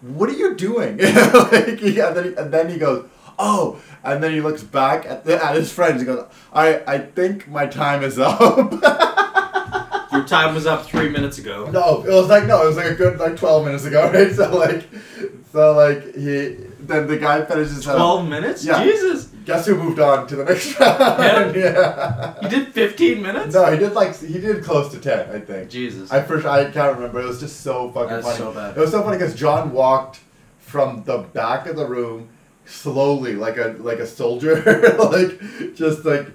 [0.01, 0.97] "What are you doing?"
[1.33, 3.05] like, he, and then he, and then he goes,
[3.37, 6.01] "Oh." And then he looks back at the, at his friends.
[6.01, 8.71] He goes, "I I think my time is up."
[10.13, 11.69] Your time was up three minutes ago.
[11.71, 14.31] No, it was like no, it was like a good like twelve minutes ago, right?
[14.31, 14.87] So like,
[15.55, 17.83] so like he then the guy finishes.
[17.85, 18.65] Twelve minutes?
[18.65, 18.83] Yeah.
[18.83, 19.27] Jesus.
[19.45, 21.55] Guess who moved on to the next round?
[21.55, 22.35] yeah.
[22.41, 23.55] He did fifteen minutes?
[23.55, 25.69] No, he did like he did close to ten, I think.
[25.69, 26.11] Jesus.
[26.11, 27.21] I first I can't remember.
[27.21, 28.37] It was just so fucking That's funny.
[28.37, 28.75] so bad.
[28.75, 30.19] It was so funny because Jon walked
[30.59, 32.27] from the back of the room
[32.65, 34.55] slowly, like a like a soldier,
[34.99, 35.39] like
[35.73, 36.27] just like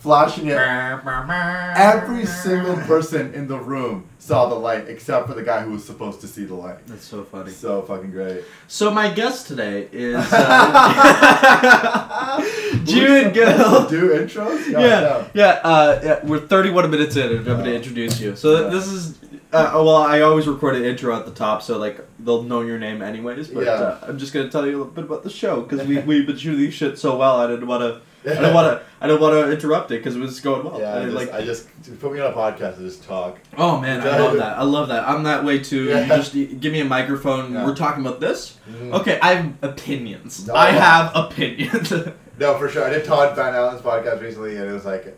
[0.00, 0.56] flashing it.
[0.58, 5.84] Every single person in the room saw the light except for the guy who was
[5.84, 6.78] supposed to see the light.
[6.86, 7.50] That's so funny.
[7.50, 8.42] So fucking great.
[8.68, 12.40] So my guest today is uh,
[12.84, 13.86] Jude Gill.
[13.86, 14.66] Do intros?
[14.70, 16.24] Yeah, yeah, uh, yeah.
[16.24, 18.34] We're 31 minutes in, and I'm going to introduce you.
[18.34, 18.68] So Yeah.
[18.70, 19.18] this is,
[19.52, 22.78] uh, well, I always record an intro at the top, so like they'll know your
[22.78, 23.48] name anyways.
[23.48, 23.72] But Yeah.
[23.72, 25.98] uh, I'm just going to tell you a little bit about the show because we
[26.08, 27.40] we've been shooting these shit so well.
[27.40, 28.00] I didn't want to.
[28.26, 28.86] I don't want to.
[29.00, 30.80] I don't want to interrupt it because it was going well.
[30.80, 33.38] Yeah, I And, just, like, I just put me on a podcast and just talk.
[33.58, 34.58] oh man, I love that.
[34.58, 35.06] I love that.
[35.08, 35.84] I'm that way too.
[35.84, 36.02] Yeah.
[36.02, 37.52] You just give me a microphone.
[37.52, 37.66] Yeah.
[37.66, 38.56] We're talking about this.
[38.70, 38.92] Mhm.
[39.00, 40.46] Okay, I have opinions.
[40.46, 40.54] No.
[40.54, 41.92] I have opinions.
[42.36, 42.82] No, for sure.
[42.84, 45.16] I did Todd Van Allen's podcast recently, and it was like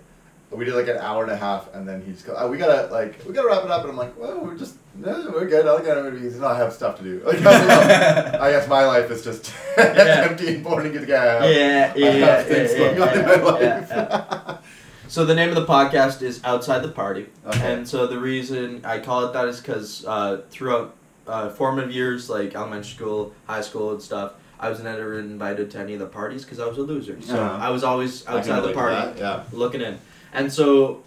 [0.57, 3.21] we did like an hour and a half, and then he's oh, we gotta like
[3.27, 5.66] we gotta wrap it up, and I'm like, well, we're just no, we're good.
[5.66, 7.23] I gotta because I have stuff to do.
[7.25, 10.27] Like, I guess my life is just Yeah.
[10.29, 11.45] empty and boring as yeah.
[11.45, 13.62] yeah, yeah, I have yeah, things yeah, going on in yeah, my life.
[13.62, 14.59] yeah, yeah.
[15.09, 17.73] So the name of the podcast is Outside the Party, Okay.
[17.75, 20.97] and so the reason I call it that is because uh, throughout
[21.29, 25.79] uh, formative years, like elementary school, high school, and stuff, I was never invited to
[25.79, 27.21] any of the parties because I was a loser.
[27.23, 27.59] So Uh-huh.
[27.64, 29.45] I was always outside the party, Yeah.
[29.53, 29.99] looking in,
[30.33, 31.03] and so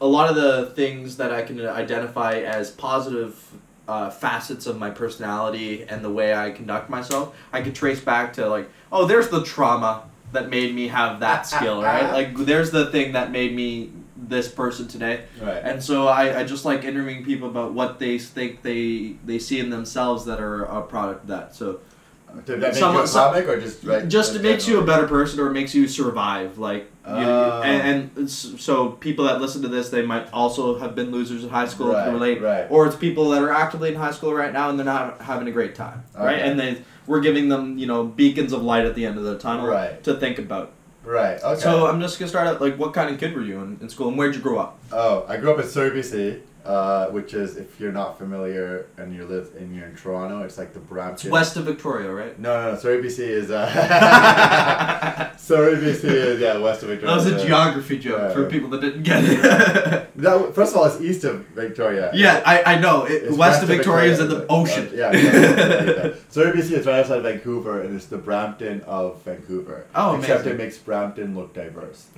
[0.00, 3.52] a lot of the things that I can identify as positive.
[3.88, 8.32] Uh, facets of my personality and the way I conduct myself, I could trace back
[8.34, 12.12] to like, oh, there's the trauma that made me have that skill, right?
[12.12, 15.24] Like, there's the thing that made me this person today.
[15.40, 15.62] Right.
[15.62, 19.58] And so I, I just like interviewing people about what they think they they see
[19.58, 21.54] in themselves that are a product of that.
[21.54, 21.80] So
[22.44, 25.06] Did that make you some- comic or just like just it makes you a better
[25.06, 26.58] person or it makes you survive.
[26.58, 27.62] Like you, Oh.
[27.64, 31.50] and, and so people that listen to this, they might also have been losers in
[31.50, 32.66] high school Right, can relate, right.
[32.70, 35.48] or it's people that are actively in high school right now and they're not having
[35.48, 36.38] a great time, right?
[36.38, 39.36] And they we're giving them you know beacons of light at the end of the
[39.38, 40.02] tunnel Right.
[40.04, 40.72] to think about.
[41.04, 41.42] Right.
[41.42, 41.60] Okay.
[41.60, 43.88] So I'm just gonna start out like what kind of kid were you in, in
[43.88, 44.78] school and where'd you grow up?
[44.92, 49.14] Oh, I grew up in Surrey, BC, uh, which is if you're not familiar and
[49.14, 51.30] you live in you're in Toronto, it's like the It's Brampton.
[51.30, 52.38] west of Victoria, right?
[52.38, 52.78] No, no, no.
[52.78, 53.50] Surrey, BC is.
[53.50, 53.66] Uh,
[55.36, 57.16] Surrey, BC is yeah west of Victoria.
[57.16, 60.08] That was a geography joke for people that didn't get it.
[60.22, 62.10] That, first of all, it's east of Victoria.
[62.14, 63.04] yeah, I, I know.
[63.06, 64.88] It, It's west, of Victoria is in the ocean.
[64.88, 66.14] Uh, yeah, yeah, yeah.
[66.28, 69.86] Surrey, BC is right outside of Vancouver, and it's the Brampton of Vancouver.
[69.94, 70.52] Oh, Except amazing.
[70.52, 72.08] it makes Brampton look diverse.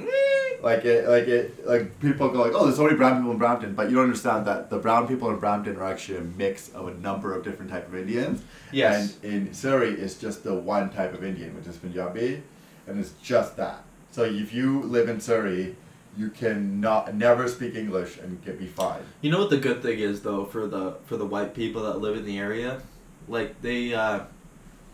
[0.61, 3.39] Like it, like it, like people go like, oh, there's so many brown people in
[3.39, 4.34] Brampton, but you don't understand.
[4.35, 7.45] Found that the brown people in Brampton are actually a mix of a number of
[7.45, 8.43] different type of Indians.
[8.73, 9.19] Yes.
[9.23, 12.43] And in Surrey, it's just the one type of Indian, which is Punjabi,
[12.87, 13.85] and it's just that.
[14.11, 15.77] So if you live in Surrey,
[16.17, 19.03] you can not never speak English and get be fine.
[19.21, 21.99] You know what the good thing is though for the for the white people that
[21.99, 22.81] live in the area,
[23.27, 24.21] like they, uh,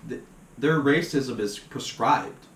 [0.09, 0.23] th-
[0.57, 2.47] their racism is prescribed.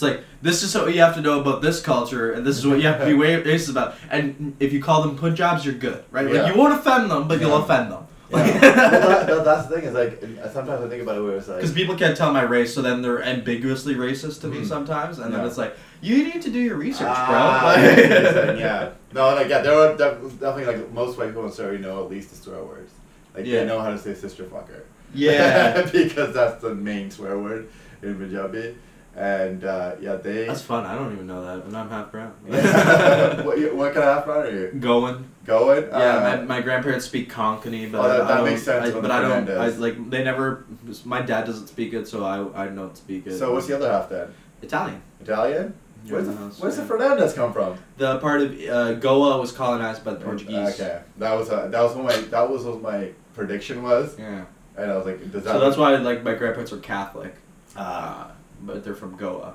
[0.00, 2.66] It's like this is what you have to know about this culture, and this is
[2.66, 3.12] what you have to be
[3.52, 3.96] racist about.
[4.10, 6.26] And if you call them Punjabs, you're good, right?
[6.26, 6.42] Yeah.
[6.42, 8.06] Like you won't offend them, but you'll offend them.
[8.30, 8.36] Yeah.
[8.38, 10.22] well, that, that- that's the thing is like
[10.54, 12.80] sometimes I think about it where it's like Because people can't tell my race, so
[12.80, 14.66] then they're ambiguously racist to me Mhm.
[14.68, 17.82] sometimes, and then it's like, you need to do your research, Ah, bro.
[17.82, 18.90] I see what you're saying, yeah.
[19.12, 22.10] No, like yeah, there are def- definitely like most white people in Surrey know at
[22.10, 22.92] least the swear words.
[23.34, 23.60] Like Yeah.
[23.60, 24.80] they know how to say sister fucker.
[25.12, 27.68] yeah, because that's the main swear word
[28.02, 28.76] in Punjabi,
[29.16, 30.46] and uh, yeah, they.
[30.46, 30.86] that's fun.
[30.86, 32.30] I don't even know that, and I'm half brown.
[32.46, 34.68] what, what kind of half brown are you?
[34.78, 35.26] Going.
[35.44, 35.84] Going?
[35.88, 38.86] Yeah, Uh, my, my grandparents speak Konkani, but Oh, that- I that don't, makes sense
[38.88, 39.50] I, but the I don't.
[39.50, 40.64] I, like they never.
[41.04, 43.36] My dad doesn't speak it, so I I don't speak it.
[43.38, 44.28] so what's the other half then?
[44.62, 45.00] Italian?
[45.20, 45.74] Italian?
[46.08, 46.88] Where's, the, that's- where's the yeah.
[46.88, 47.76] Fernandez come from?
[47.98, 50.80] The part of uh, Goa was colonized by the Portuguese.
[50.80, 54.44] Okay, that was uh, that was what my that was what my prediction was, Yeah.
[54.76, 55.52] and I was like, does that?
[55.52, 57.34] So that's why like my grandparents were Catholic,
[57.76, 58.28] Ah.
[58.28, 58.29] uh,
[58.62, 59.54] but they're from Goa.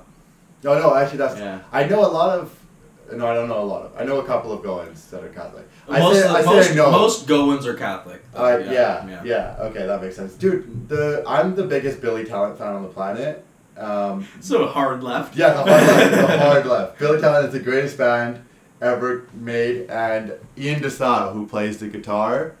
[0.62, 1.38] No, no, actually, that's.
[1.38, 1.60] Yeah.
[1.72, 2.58] I know a lot of.
[3.12, 3.96] No, I don't know a lot of.
[3.96, 5.68] I know a couple of Goans that are Catholic.
[5.88, 6.90] I most, say, I say most, I know.
[6.90, 8.24] most Goans are Catholic.
[8.34, 9.56] Uh, yeah, yeah, yeah.
[9.60, 10.88] Okay, that makes sense, dude.
[10.88, 13.44] The I'm the biggest Billy Talent fan on the planet.
[13.76, 15.36] Um, So hard left.
[15.36, 16.10] yeah, the hard left.
[16.28, 16.98] the hard left.
[16.98, 18.42] Billy Talent is the greatest band
[18.80, 22.56] ever made, and Ian D'Sa, who plays the guitar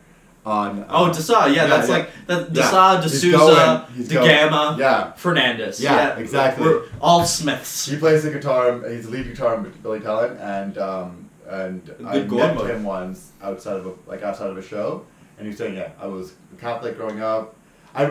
[0.46, 0.78] on.
[0.80, 1.94] uh, Oh, D'Sa, yeah, that's yeah.
[1.96, 2.54] like that.
[2.54, 2.62] Yeah.
[2.62, 3.86] D'Sa, He's D'Souza.
[3.96, 5.80] DeGamma, Yeah, Fernandez.
[5.80, 6.64] Yeah, exactly.
[6.66, 7.86] We're all Smiths.
[7.86, 8.80] he plays the guitar.
[8.88, 13.76] He's the lead guitar in Billy Talent, and um, and I met him once outside
[13.76, 15.04] of a like outside of a show,
[15.36, 17.54] and he was saying, "Yeah, I was Catholic growing up."
[17.94, 18.04] I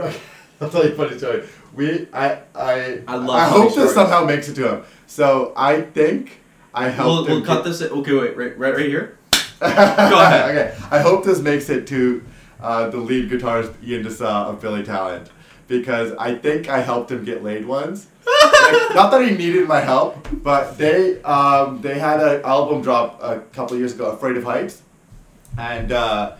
[0.62, 1.44] I'll tell you a funny story.
[1.74, 3.76] We I I I love I hope stories.
[3.90, 4.84] this somehow makes it to him.
[5.08, 6.40] So I think
[6.74, 7.32] I helped We'll, him.
[7.44, 7.82] we'll cut this.
[7.82, 9.18] Okay, wait, right, right, right here.
[9.60, 10.56] Go ahead.
[10.56, 12.24] Okay, I hope this makes it to
[12.62, 15.30] uh, the lead guitarist Ian D'Sa of Billy Talent
[15.68, 18.08] because I think I helped him get laid once.
[18.26, 23.22] Like, not that he needed my help, but they um, they had an album drop
[23.22, 24.82] a couple years ago, Afraid of Heights,
[25.58, 26.36] and uh,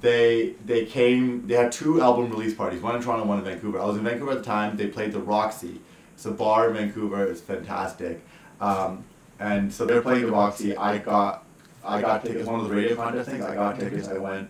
[0.00, 1.46] they they came.
[1.46, 3.80] They had two album release parties, one in Toronto, one in Vancouver.
[3.80, 4.76] I was in Vancouver at the time.
[4.76, 5.80] They played the Roxy.
[6.14, 7.24] It's a bar in Vancouver.
[7.24, 8.20] It's fantastic.
[8.60, 9.04] Um,
[9.38, 10.76] and so they're playing the Roxy.
[10.76, 11.44] I got
[11.84, 12.46] I got tickets.
[12.46, 13.44] One of the radio contest things.
[13.44, 14.08] I got tickets.
[14.08, 14.48] I went,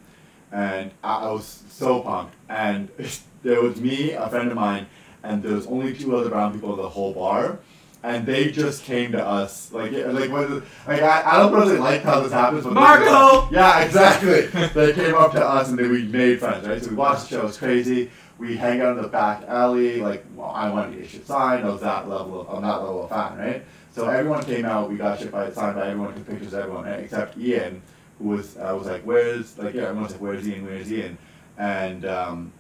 [0.53, 2.35] and I, I was so pumped.
[2.49, 2.89] And
[3.43, 4.87] there was me, a friend of mine,
[5.23, 7.59] and there was only two other brown people in the whole bar.
[8.03, 10.51] And they just came to us, like, yeah, like, what,
[10.87, 12.65] like I, I don't really like how this happens.
[12.65, 13.51] But Marco!
[13.53, 14.47] yeah, exactly.
[14.69, 16.83] they came up to us and then we made friends, right?
[16.83, 17.47] So we watched the show.
[17.47, 18.11] It's crazy.
[18.39, 20.01] We hang out in the back alley.
[20.01, 21.63] Like, well, I wanted to get shit signed.
[21.63, 23.65] I was that level of, I'm that level of fan, right?
[23.93, 24.89] So everyone came out.
[24.89, 26.15] We got shit by, signed by everyone.
[26.15, 27.83] Took pictures of everyone, except Ian,
[28.19, 30.65] who was I was like, "Where's like yeah?" Everyone was like, "Where's Ian?
[30.65, 31.19] Where's Ian?"
[31.59, 32.53] And um,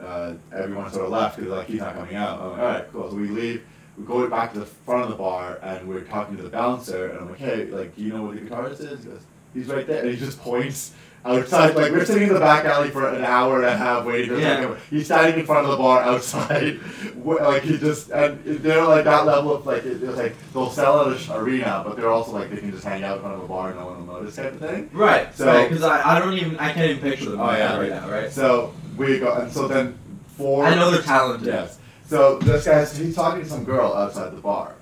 [0.00, 2.40] uh, everyone sort of left because like he's not coming out.
[2.40, 3.64] I'm like, "All right, cool." So we leave.
[3.98, 7.08] We go back to the front of the bar and we're talking to the bouncer.
[7.08, 9.22] And I'm like, "Hey, like, do you know where the guitarist is?" He goes,
[9.52, 10.94] "He's right there." And he just points
[11.24, 11.74] outside.
[11.74, 14.30] Like we're sitting in the back alley for an hour and a half waiting.
[14.30, 14.62] for Yeah.
[14.62, 14.76] come.
[14.90, 16.80] He's standing in front of the bar outside.
[17.28, 21.10] Like he just and they're like that level of like it- it's like they'll sell
[21.10, 23.44] at a arena, but they're also like they can just hang out in front of
[23.44, 24.88] a bar and no one will notice type of thing.
[24.94, 25.34] Right.
[25.34, 27.68] So- because I, I don't even I can't even picture them Oh, right yeah.
[27.68, 28.32] now, right now, right?
[28.32, 29.98] So we go and so then
[30.38, 30.64] four.
[30.64, 31.48] I know they're talented.
[31.48, 31.78] Yes.
[32.06, 34.74] So this guy's he's talking to some girl outside the bar,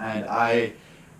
[0.00, 0.72] and I,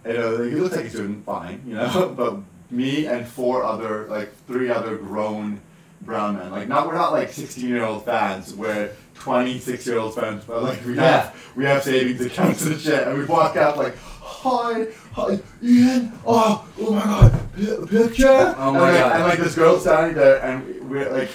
[0.06, 2.36] you know, he looks like he's doing fine, you know, but
[2.70, 5.60] me and four other like three other grown
[6.02, 9.98] brown men, like not we're not like sixteen year old fans, we're twenty six year
[9.98, 13.56] old fans, but like we have we have savings accounts and shit, and we walk
[13.56, 13.96] out like.
[14.28, 16.12] Hi, hi, Ian.
[16.26, 18.54] Oh, oh my God, P- picture.
[18.58, 19.12] Oh my and, like, God.
[19.12, 21.30] And like this girl's standing there, and we're like,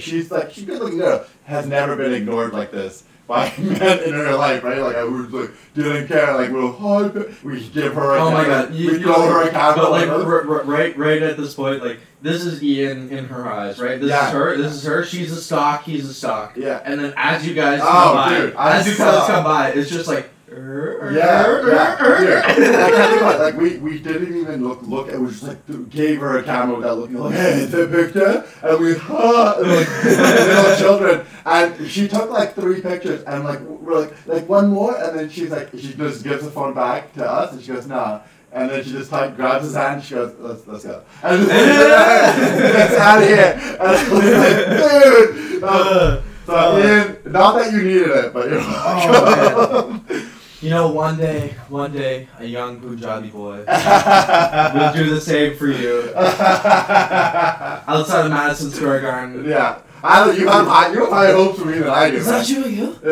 [0.00, 4.12] she's like she's good looking girl has never been ignored like this by men in
[4.12, 8.16] her life right like I was like didn't care like we'll hug we give her
[8.16, 10.96] a Oh my god, you, we you throw her a But like r- r- right,
[10.96, 14.00] right at this point, like this is Ian in her eyes, right?
[14.00, 14.26] This Yeah.
[14.28, 14.56] is her.
[14.56, 15.04] This is her.
[15.04, 15.82] She's a stock.
[15.84, 16.56] He's a stock.
[16.56, 18.14] yeah And then as you guys Oh, come
[18.54, 20.28] by, I as you guys come by, it's just like.
[20.52, 22.42] Er, yeah, yeah, yeah.
[22.44, 23.40] I can't think about.
[23.40, 25.08] Like we, we didn't even look look.
[25.08, 27.18] It was just like gave her a camera without looking.
[27.18, 31.26] Like, hey, the picture, and we ha, and like little children.
[31.44, 35.28] And she took like three pictures, and like we're like like one more, and then
[35.28, 38.20] she's like she just gives the phone back to us, and she goes, nah.
[38.54, 41.02] And then she just like grabs his hand and she goes, let's, let's go.
[41.22, 41.50] And just
[42.76, 43.58] gets out of here.
[43.80, 45.64] And I like, dude.
[45.64, 50.04] Uh, so, Ian, not that you needed it, but you're welcome.
[50.62, 55.66] You know, one day, one day, a young Punjabi boy will do the same for
[55.66, 59.44] you outside of Madison Square Garden.
[59.44, 59.80] yeah.
[60.04, 62.18] I, you, have, high- you have higher hopes for me than I do.
[62.18, 62.96] Is that you, you?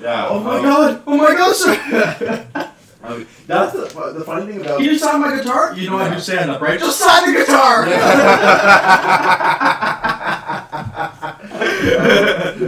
[0.00, 0.28] yeah.
[0.30, 1.02] Oh my um, god!
[1.06, 1.54] Oh my god,
[3.02, 3.26] sir!
[3.46, 4.78] That's the, the funny thing about.
[4.78, 5.74] Can you sign my guitar?
[5.74, 6.78] You know I do stand up, right?
[6.78, 7.86] Just sign the guitar!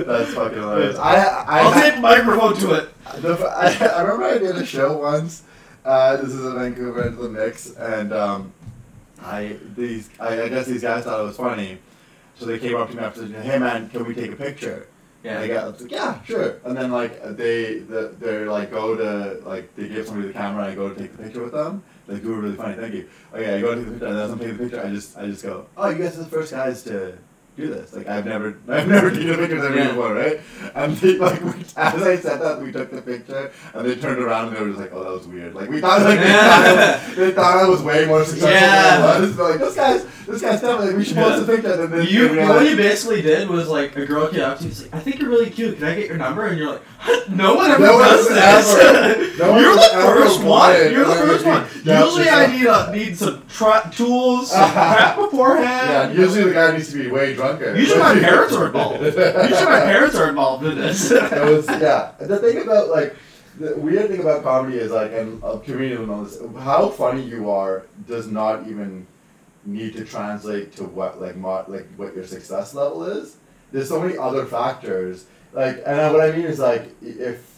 [0.06, 0.98] That's fucking hilarious.
[0.98, 2.88] I, I, I'll tape a microphone to it.
[3.20, 5.42] The, I, I remember I did a show once.
[5.84, 8.52] Uh, this is in Vancouver into the mix, and um,
[9.20, 11.78] I these I, I guess these guys thought it was funny,
[12.36, 14.86] so they came up to me after, "Hey man, can we take a picture?"
[15.24, 19.40] And got was like, "Yeah, sure." And then like they the, they're like go to
[19.46, 21.82] like they give somebody the camera, and I go to take the picture with them.
[22.08, 23.08] Like, you were really funny, thank you.
[23.32, 25.16] Okay, I go to take the picture, and as I'm taking the picture, I just
[25.16, 27.18] I just go, "Oh, you guys are the first guys to."
[27.54, 29.92] Do this like I've never I've never taken a picture with everyone Yeah.
[29.92, 30.40] before, right?
[30.74, 34.22] And they, like we, as I said that, we took the picture, and they turned
[34.22, 36.32] around and they were just like, "Oh, that was weird." Like we thought, like they,
[36.32, 36.72] thought, I
[37.10, 38.96] was, they thought I was way more successful Yeah.
[38.96, 39.36] than I was.
[39.36, 40.94] They're like, "This guy's, this guy's definitely.
[40.94, 43.96] We should post a picture." And then You, what realized- you basically did was like
[43.96, 45.76] a girl came up to you, she's like, I think you're really cute.
[45.78, 46.46] Can I get your number?
[46.46, 46.82] And you're like,
[47.30, 48.84] no one ever No one does has this.
[48.84, 50.92] ever- no one you're the first one.
[50.92, 51.64] You're the first one.
[51.64, 52.04] MVP.
[52.04, 56.14] Usually I need a, need some tra- tools, some prep beforehand.
[56.14, 57.74] yeah, usually the guy needs to be way drunker.
[57.76, 59.02] Usually my parents are involved.
[59.02, 59.24] Usually
[59.64, 61.10] my parents are involved in this.
[61.10, 62.12] it was yeah.
[62.20, 63.16] The thing about like
[63.58, 66.38] the weird thing about comedy is like, and a comedian will know this.
[66.62, 69.06] How funny you are does not even
[69.64, 71.36] need to translate to what like
[71.68, 73.36] like what your success level is.
[73.70, 75.26] There's so many other factors.
[75.52, 77.50] Like, and what I mean is like if.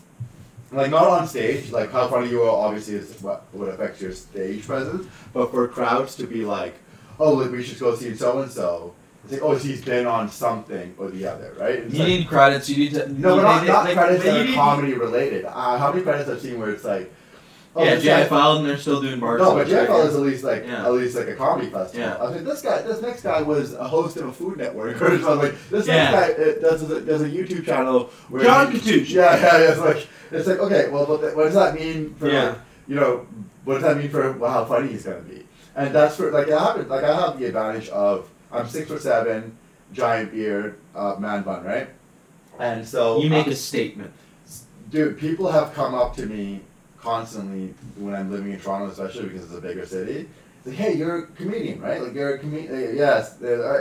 [0.73, 4.11] Like not on stage, like how funny you are obviously is what what affects your
[4.11, 5.07] stage presence.
[5.33, 6.75] But for crowds to be like,
[7.21, 8.93] oh, like we should go see so and so.
[9.23, 11.77] It's like, oh, he's been on something or the other, right?
[11.77, 12.69] It's You like- need credits.
[12.69, 13.09] You need to.
[13.13, 15.45] no, but not, not credits that are comedy related.
[15.45, 17.13] Uh, how many credits I've seen where it's like,
[17.77, 19.41] oh, yeah, JFL, and they're still doing bars.
[19.41, 20.87] no, but JFL is at least like Yeah.
[20.87, 22.07] at least like a comedy festival.
[22.07, 22.23] Yeah.
[22.25, 25.19] I think this guy, this next guy was a host of a Food Network or
[25.19, 25.51] something.
[25.51, 26.11] Like, this Yeah.
[26.11, 29.09] next guy uh, does a, does a YouTube channel where John Katuch.
[29.11, 29.71] Yeah, yeah, yeah.
[29.71, 32.49] It's like it's like okay, well, what, does that mean for Yeah.
[32.51, 32.59] like,
[32.89, 33.27] you know
[33.65, 35.45] what does that mean for how funny he's gonna be?
[35.77, 39.01] And that's for like I have like I have the advantage of I'm six or
[39.01, 39.57] seven,
[39.93, 41.89] giant beard, uh, man bun, right?
[42.61, 44.13] And so You make a statement.
[44.91, 46.61] Dude, people have come up to me
[47.05, 50.29] constantly when I'm living in Toronto, especially because it's a bigger city.
[50.65, 52.03] Like, hey, you're a comedian, right?
[52.03, 52.97] Like you're a comedian.
[52.97, 53.37] Yes,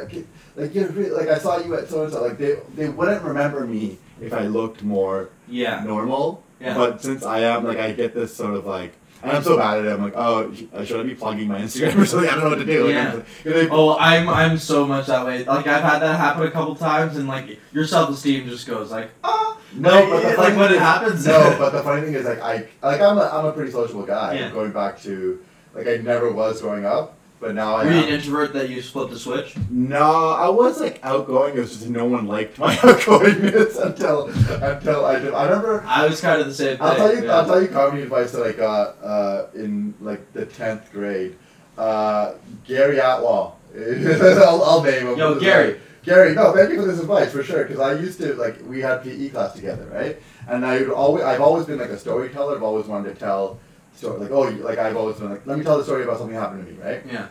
[0.10, 0.26] ki-
[0.58, 2.22] like you're re- like I saw you at so and so.
[2.22, 5.82] Like they they wouldn't remember me if I looked more Yeah.
[5.86, 6.44] normal.
[6.60, 6.76] Yeah.
[6.76, 8.94] But since I am like I get this sort of like.
[9.24, 9.92] And I'm so bad at it.
[9.94, 10.54] I'm like, oh,
[10.84, 12.30] should I be plugging my Instagram or something?
[12.30, 12.84] I don't know what to do.
[12.86, 13.22] Like, Yeah.
[13.46, 15.46] I'm like, Oh, I'm I'm so much that way.
[15.46, 18.92] Like I've had that happen a couple times, and like your self esteem just goes
[18.92, 19.58] like ah.
[19.76, 21.26] No, like, but the like when it happens.
[21.26, 24.06] No, but the funny thing is, like, I like I'm a I'm a pretty sociable
[24.06, 24.34] guy.
[24.36, 24.52] Yeah.
[24.52, 25.44] Going back to
[25.74, 28.82] like I never was growing up, but now I Were you an introvert that you
[28.82, 29.54] flipped the switch?
[29.70, 31.58] No, I was like outgoing.
[31.58, 34.28] It was just no one liked my outgoingness until
[34.64, 35.34] until I did.
[35.34, 35.84] I remember.
[35.86, 36.78] I was kind of the same.
[36.80, 37.26] I'll tell you.
[37.26, 37.36] yeah.
[37.36, 41.36] I'll tell you comedy advice that I got uh, in like the tenth grade.
[41.78, 42.36] Uh,
[42.66, 43.60] Gary Atwell.
[43.76, 45.18] I'll, I'll name him.
[45.18, 45.82] Yo, Gary.
[46.04, 47.66] Gary, no, thank you for this advice for sure.
[47.66, 50.18] Because I used to like we had PE class together, right?
[50.48, 52.56] And I would always, I've always been like a storyteller.
[52.56, 53.60] I've always wanted to tell
[53.94, 56.36] story, like oh, like I've always been like, let me tell the story about something
[56.36, 57.04] happened to me, right?
[57.10, 57.28] Yeah.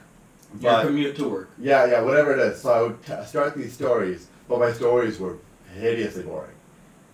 [0.61, 1.51] Your commute to work.
[1.59, 2.61] Yeah, yeah, whatever it is.
[2.61, 5.39] So I would t- start these stories, but my stories were
[5.75, 6.53] hideously boring,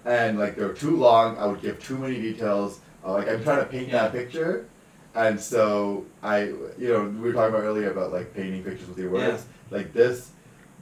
[0.05, 1.39] and like they were too long.
[1.39, 2.81] I would give too many details.
[3.05, 4.67] Uh, like I'm trying to paint that picture,
[5.15, 6.47] and so I,
[6.79, 9.47] you know, we were talking about earlier about like painting pictures with your words.
[9.71, 10.31] Like this,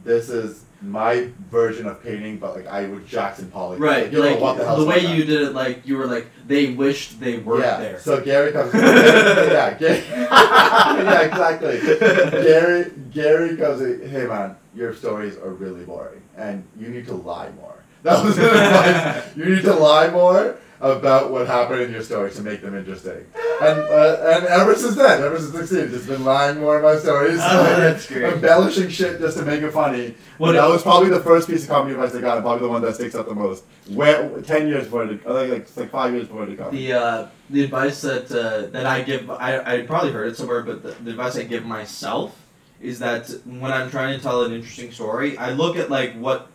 [0.03, 3.81] this is my version of painting, but like I would Jackson Pollock.
[3.81, 4.05] Right.
[4.05, 6.27] Like, you Like know what the, the, way you did it, like you were like
[6.47, 7.79] they wished they were yeah.
[7.79, 8.01] there.
[8.01, 8.75] So Gary comes.
[8.75, 11.79] yeah, Gary, yeah, exactly.
[11.79, 13.81] Gary, Gary comes.
[13.81, 17.83] in, Hey man, your stories are really boring, and you need to lie more.
[18.03, 19.37] That was advice.
[19.37, 23.25] You need to lie more about what happened in your stories to make them interesting.
[23.63, 26.99] And uh, and ever since then, ever since sixteen, just been lying more of my
[27.01, 28.25] stories, Oh, that's great.
[28.35, 30.15] embellishing shit just to make it funny.
[30.39, 32.73] What that was probably the first piece of comedy advice I got, and probably the
[32.73, 33.65] one that sticks out the most.
[33.89, 37.65] Where ten years before it, like like, like five years before it the uh, the
[37.65, 41.11] advice that uh, that I give, I I probably heard it somewhere, but the, the
[41.11, 42.39] advice I give myself
[42.83, 46.49] is that when I'm trying to tell an interesting story, I look at like what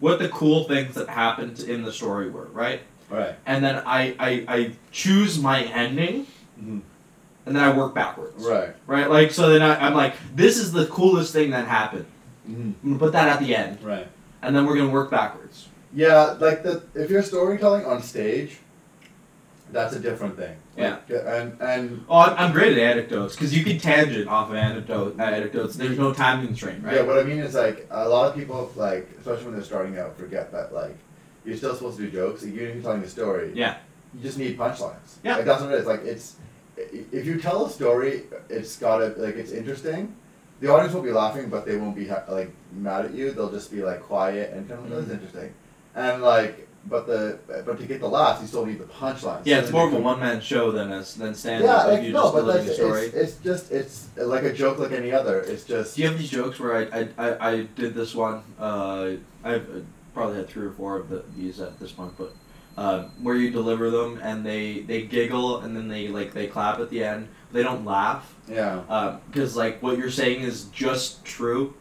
[0.00, 2.80] what the cool things that happened in the story were, right?
[3.10, 3.34] Right.
[3.46, 6.26] And then I I, I choose my ending
[6.62, 6.80] Mhm.
[7.46, 8.44] and then I work backwards.
[8.44, 8.74] Right.
[8.86, 9.08] Right.
[9.10, 12.06] Like so, then I, I'm like, this is the coolest thing that happened.
[12.48, 12.52] Mhm.
[12.52, 14.06] I'm gonna put that at the end, Right.
[14.42, 15.68] and then we're gonna work backwards.
[15.94, 18.58] Yeah, like the if you're storytelling on stage,
[19.72, 20.56] that's a different thing.
[20.76, 24.56] Like, and and Oh, I'm, I'm great at anecdotes because you can tangent off of
[24.56, 25.76] anecdote, uh, anecdotes.
[25.76, 26.96] There's no time constraint, right?
[26.96, 29.98] yeah, what I mean is like a lot of people like, especially when they're starting
[29.98, 30.96] out, forget that like
[31.44, 32.44] you're still supposed to do jokes.
[32.44, 33.76] Even if you're telling a story, Yeah.
[34.14, 35.16] you just need punchlines.
[35.24, 35.36] Yeah.
[35.36, 35.86] like that's what it is.
[35.86, 36.36] Like it's
[36.76, 40.14] if you tell a story, it's gotta like it's interesting.
[40.60, 43.30] The audience will be laughing, but they won't be ha- like mad at you.
[43.32, 45.12] They'll just be like quiet and kind of that's Mhm.
[45.12, 45.54] interesting.
[45.94, 49.42] And like, but the but to get the laughs, you still need the punchlines.
[49.44, 51.86] Yeah, So it's more of a one man show than a than stand Yeah, up.
[51.88, 53.02] Like like, you no, just but like, a story.
[53.06, 55.40] it's, it's just it's like a joke like any other.
[55.40, 58.42] It's just Do you have these jokes where I I, I, I did this one?
[58.58, 59.10] Uh,
[59.44, 59.84] I've
[60.18, 62.34] probably had three or four of the, these at this point, but
[62.76, 66.78] uh, where you deliver them and they they giggle and then they like they clap
[66.78, 67.28] at the end.
[67.52, 69.18] They don't laugh yeah.
[69.30, 71.74] because like what you're saying is just true.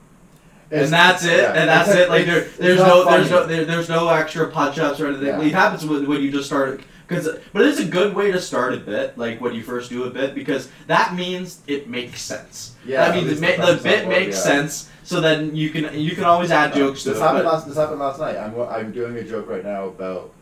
[0.70, 2.10] It's- and that's it, yeah, and that's it's it.
[2.10, 5.28] Like there, it's there's no, there's no, there, there's no extra punch ups or anything.
[5.28, 5.42] Yeah.
[5.42, 6.82] It happens when, when you just start.
[7.08, 10.04] Cause, but it's a good way to start a bit, like when you first do
[10.04, 12.76] a bit, because that means it makes sense.
[12.86, 14.42] Yeah, that at means it ma- the the bit makes yeah.
[14.42, 14.90] sense.
[15.08, 17.22] So then you can you can always add jokes to this it.
[17.22, 17.66] happened last.
[17.66, 18.36] This happened last night.
[18.36, 20.34] I'm I'm doing a joke right now about.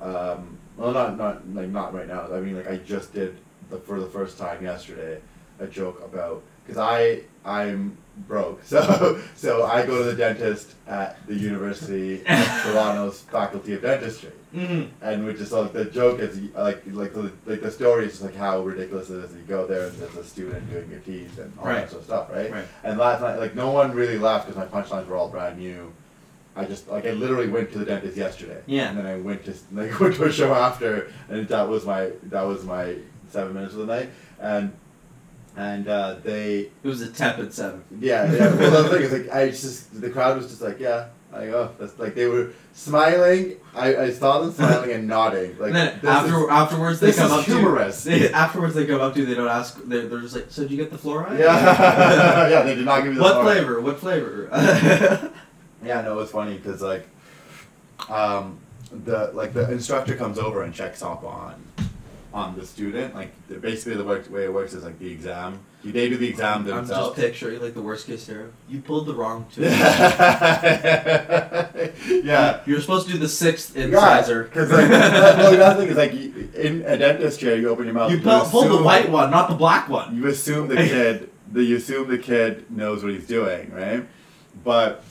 [0.00, 2.32] Um, well, not not like not right now.
[2.32, 3.36] I mean, like I just did
[3.68, 5.20] the for the first time yesterday
[5.58, 7.96] a joke about because I I'm
[8.28, 13.82] broke, so so I go to the dentist at the University of Toronto's Faculty of
[13.82, 14.30] Dentistry.
[14.54, 14.90] Mhm.
[15.00, 18.22] and which is like the joke is like like the like the story is just
[18.22, 19.32] like how ridiculous it is.
[19.34, 21.76] You go there and there's a student doing your teeth and all Right.
[21.80, 22.52] that sort of stuff, right?
[22.52, 22.64] Right.
[22.84, 25.90] And last night, like no one really laughed because my punchlines were all brand new.
[26.54, 28.60] I just like I literally went to the dentist yesterday.
[28.66, 28.90] Yeah.
[28.90, 32.10] And then I went to like went to a show after, and that was my
[32.24, 32.96] that was my
[33.30, 34.70] seven minutes of the night, and
[35.56, 37.82] and uh, they It was a tepid seven.
[38.00, 38.54] yeah yeah.
[38.54, 41.08] Well, the thing is like I just the crowd was just like yeah.
[41.34, 41.70] I go.
[41.78, 43.56] That's like they were smiling.
[43.74, 45.56] I, I saw them smiling and nodding.
[45.58, 48.04] Like and then after is- afterwards they come up humorous.
[48.04, 48.10] to.
[48.18, 49.24] They, afterwards they come up to you.
[49.26, 49.80] They don't ask.
[49.82, 51.38] They're, they're just like, so did you get the fluoride?
[51.38, 53.42] Yeah, yeah, they did not give me the what fluoride.
[53.44, 53.80] flavor?
[53.80, 55.32] What flavor?
[55.82, 57.08] Yeah, no, it's funny because like,
[58.10, 58.58] um,
[58.90, 61.54] the like the instructor comes over and checks up on,
[62.34, 63.14] on the student.
[63.14, 65.60] Like the, basically the work, way it works is like the exam.
[65.82, 66.90] You, they do the exam themselves.
[66.90, 68.52] I'm just picturing like the worst case scenario.
[68.68, 69.64] You pulled the wrong tooth.
[72.24, 72.60] yeah.
[72.66, 74.44] You're supposed to do the sixth incisor.
[74.44, 77.68] because like, that- well, the other thing is like you, in a dentist chair, you
[77.68, 78.10] open your mouth.
[78.12, 80.14] you pull, pull the white one, not the black one.
[80.16, 84.06] You assume the kid, the you assume the kid knows what he's doing, right?
[84.64, 85.02] But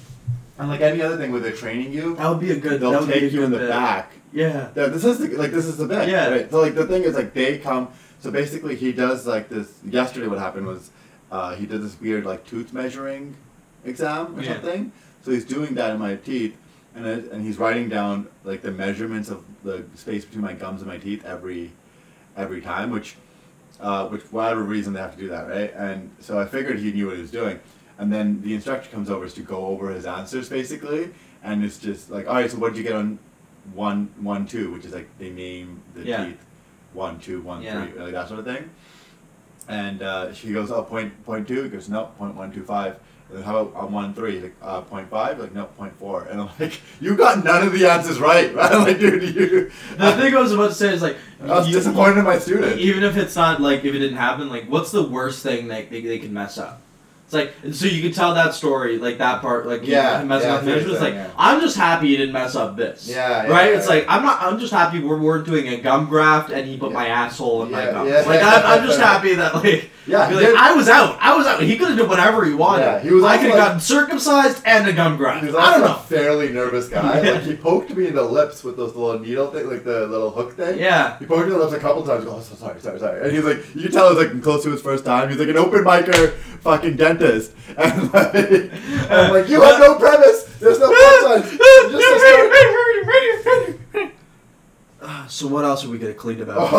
[0.57, 2.79] and like any other thing where they're training you, That would be a good.
[2.79, 3.69] they'll would be a take you in the bit.
[3.69, 4.11] back.
[4.33, 4.69] Yeah.
[4.75, 6.07] Yeah, this is the, like this is the bit.
[6.09, 6.29] Yeah.
[6.29, 6.49] Right?
[6.51, 7.89] So like the thing is like they come.
[8.19, 9.79] So basically, he does like this.
[9.83, 10.91] Yesterday, what happened was
[11.31, 13.35] uh, he did this weird like tooth measuring
[13.83, 14.53] exam or Yeah.
[14.53, 14.91] something.
[15.23, 16.55] So he's doing that in my teeth,
[16.95, 20.81] and it, and he's writing down like the measurements of the space between my gums
[20.81, 21.71] and my teeth every
[22.37, 23.15] every time, which
[23.79, 25.73] uh, which whatever reason they have to do that, right?
[25.75, 27.59] And so I figured he knew what he was doing.
[27.97, 31.11] And then the instructor comes over is to go over his answers basically,
[31.43, 33.19] and it's just like, all right, so what did you get on
[33.73, 36.25] one, one, two, which is like they name the Yeah.
[36.25, 36.43] teeth,
[36.93, 37.85] one, two, one, Yeah.
[37.85, 38.69] three, like that sort of thing.
[39.67, 41.63] And uh, she goes, oh, point, point two.
[41.63, 42.97] He goes, no, point one, two, five.
[43.29, 44.41] And then how about on one, three?
[44.41, 45.39] Like, uh, point five?
[45.39, 46.23] Like, no, point four.
[46.25, 48.71] And I'm like, you got none of the answers right, right?
[48.71, 49.71] I'm like, dude, you.
[49.97, 52.39] The thing I was about to say is like, I was you- disappointed in my
[52.39, 52.79] student.
[52.79, 55.89] Even if it's not like if it didn't happen, like what's the worst thing that
[55.89, 56.81] they, they can mess up?
[57.31, 60.49] It's like so you can tell that story, like that part, like you Yeah, messing
[60.49, 60.83] yeah, up I see what measures.
[60.83, 61.31] you're It's like yeah.
[61.37, 63.07] I'm just happy you didn't mess up this.
[63.07, 63.73] Yeah, yeah, right.
[63.73, 64.41] it's like I'm not.
[64.41, 67.71] I'm just happy we're, we're doing a gum graft and he put my asshole in
[67.71, 68.23] my yeah.
[68.27, 69.89] Like I'm, I'm just happy that like.
[70.11, 71.17] Yeah, like, did- I was out.
[71.21, 71.61] I was out.
[71.63, 72.83] He could have done whatever he wanted.
[72.83, 75.41] Yeah, he was I could have like- gotten circumcised and a gum graft.
[75.41, 75.97] He was I also don't a know.
[75.99, 77.21] fairly nervous guy.
[77.21, 77.31] Yeah.
[77.35, 80.29] Like he poked me in the lips with those little needle thing, like the little
[80.31, 80.77] hook thing.
[80.79, 81.17] Yeah.
[81.19, 82.25] He poked me in the lips a couple times.
[82.27, 83.21] Oh, so sorry, sorry, sorry.
[83.23, 85.29] And he's like, you can tell it was like close to his first time.
[85.29, 87.53] He's like an open micer, fucking dentist.
[87.77, 88.35] And like,
[89.09, 90.43] I'm like, you have no premise.
[90.59, 91.43] There's no punchline.
[91.91, 94.11] You're just a story.
[95.27, 96.69] So what else are we gonna clean about?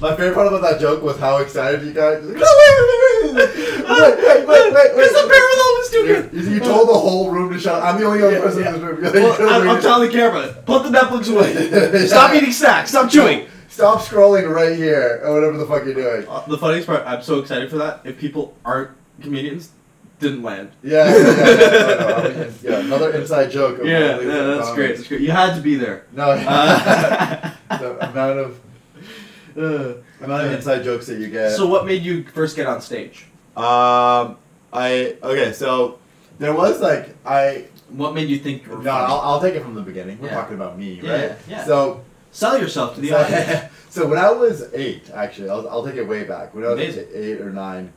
[0.00, 2.22] My favorite part about that joke was how excited you guys.
[2.24, 3.54] Like, no, wait, wait, wait, wait,
[3.86, 5.12] wait, wait, wait, wait.
[5.12, 6.28] Parallel was too.
[6.32, 7.82] You, you told the whole room to shut.
[7.82, 8.74] I'm the only other Yeah, person yeah.
[8.74, 9.02] in this room.
[9.02, 12.06] Like, Well, I'm, I'm telling the camera, put the Netflix away.
[12.06, 12.90] Stop eating snacks.
[12.90, 13.48] Stop chewing.
[13.68, 16.26] Stop scrolling right here, or whatever the fuck you're doing.
[16.28, 18.00] Uh, the funniest part, I'm so excited for that.
[18.04, 18.90] If people aren't
[19.20, 19.70] comedians,
[20.18, 20.70] didn't land.
[20.82, 21.26] Yeah, yeah, yeah.
[21.26, 23.80] yeah, no, no, I mean, yeah, another inside joke.
[23.82, 24.96] Yeah, yeah, that's great.
[24.96, 25.20] That's great.
[25.20, 26.06] You had to be there.
[26.12, 28.58] No, Uh, the amount of
[29.56, 31.52] Uh, Another inside jokes that you get.
[31.52, 33.26] so what made you first get on stage?
[33.56, 34.36] um,
[34.72, 35.52] I okay.
[35.52, 35.98] So
[36.38, 38.90] there was like I What made you think you no.
[38.90, 39.20] I'll.
[39.20, 40.18] I'll take it from the beginning.
[40.20, 40.34] We're Yeah.
[40.34, 41.32] talking about me, right?
[41.48, 41.64] yeah.
[41.64, 43.72] So Sell yourself to the so, audience.
[43.88, 46.54] so when I was eight, actually, I'll, I'll take it way back.
[46.54, 47.06] When I was Amazing.
[47.14, 47.90] eight or nine,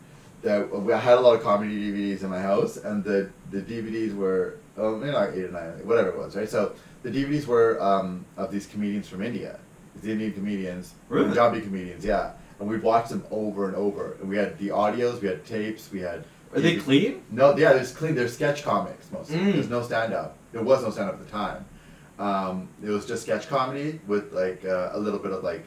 [0.43, 4.16] that I had a lot of comedy DVDs in my house, and the the DVDs
[4.16, 6.47] were oh, maybe not eight or nine, whatever it was, right?
[6.47, 6.72] So
[7.03, 9.60] the DVDs were um, of these comedians from India,
[10.02, 11.26] these Indian comedians, Really?
[11.26, 12.32] Punjabi comedians, yeah.
[12.60, 14.18] And we'd watch them over and over.
[14.20, 16.26] And we had the audios, we had tapes, we had.
[16.54, 17.22] Are they clean?
[17.32, 18.16] No, yeah, there's clean.
[18.16, 19.38] There's sketch comics mostly.
[19.38, 19.54] Mm.
[19.54, 20.36] There's no stand up.
[20.52, 21.66] There was no stand up at the time.
[22.18, 25.64] Um, it was just sketch comedy with like uh, a little bit of like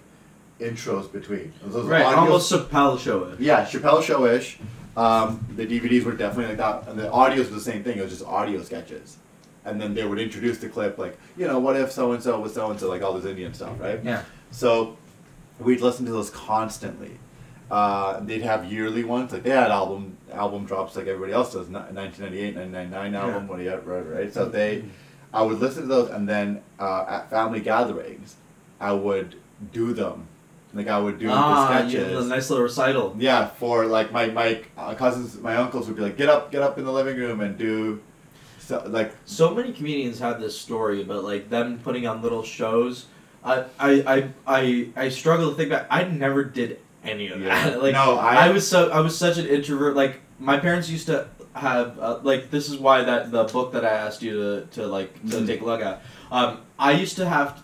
[0.61, 1.53] intros between.
[1.64, 3.41] Those Right, audios- almost Chappelle show it.
[3.41, 4.59] Yeah, Chappelle Show ish.
[4.97, 7.97] Um, the DVDs were definitely like that, and the audios were the same thing.
[7.99, 9.16] It was just audio sketches,
[9.64, 12.40] and then they would introduce the clip like, you know, what if so and so
[12.40, 14.00] was so and so, like all this Indian stuff, right?
[14.02, 14.22] Yeah.
[14.50, 14.96] So
[15.58, 17.18] we'd listen to those constantly.
[17.70, 21.68] Uh, they'd have yearly ones, like they had album album drops like everybody else does,
[21.68, 24.32] ni- 1998, 1999 album, whatever, right?
[24.32, 24.84] So they,
[25.32, 28.36] I would listen to those, and then uh, at family gatherings,
[28.78, 29.36] I would
[29.72, 30.26] do them,
[30.74, 32.26] like I would do ah, the sketches.
[32.26, 33.16] a nice little recital.
[33.18, 36.62] Yeah, for like my my uh, cousins, my uncles would be like, get up, get
[36.62, 38.02] up in the living room and do,
[38.66, 43.06] so, like So many comedians have this story about like them putting on little shows.
[43.44, 45.86] I I I I, I struggle to think back.
[45.90, 47.70] I never did any of Yeah.
[47.70, 47.82] that.
[47.82, 49.96] Like No, I, I- was so I was such an introvert.
[49.96, 53.84] Like my parents used to have uh, like this is why that the book that
[53.84, 55.46] I asked you to, to like to Mhm.
[55.46, 56.02] take a look at.
[56.30, 57.62] Um, I used to have to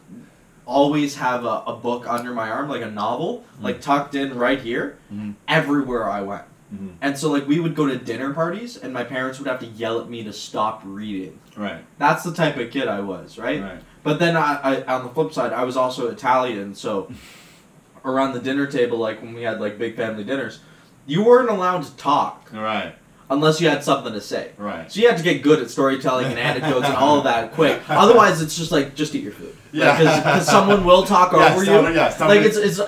[0.67, 4.61] always have a, a book under my arm like a novel like tucked in right
[4.61, 5.35] here Mhm.
[5.47, 6.43] everywhere I went.
[6.75, 6.93] Mhm.
[7.01, 9.67] And so like we would go to dinner parties and my parents would have to
[9.67, 11.39] yell at me to stop reading.
[11.57, 13.63] right, That's the type of kid I was, right?
[13.63, 17.11] right, But then I, I on the flip side, I was also Italian, so
[18.05, 20.61] around the dinner table, like when we had like big family dinners,
[21.07, 22.95] you weren't allowed to talk right,
[23.31, 24.51] unless you had something to say.
[24.57, 24.91] right.
[24.91, 27.81] So you had to get good at storytelling and anecdotes and all of that quick.
[27.89, 29.55] Otherwise, it's just like just eat your food.
[29.73, 29.99] Yeah.
[29.99, 31.99] Because someone will talk Yeah, over someone- you.
[31.99, 32.81] yeah, like it's it's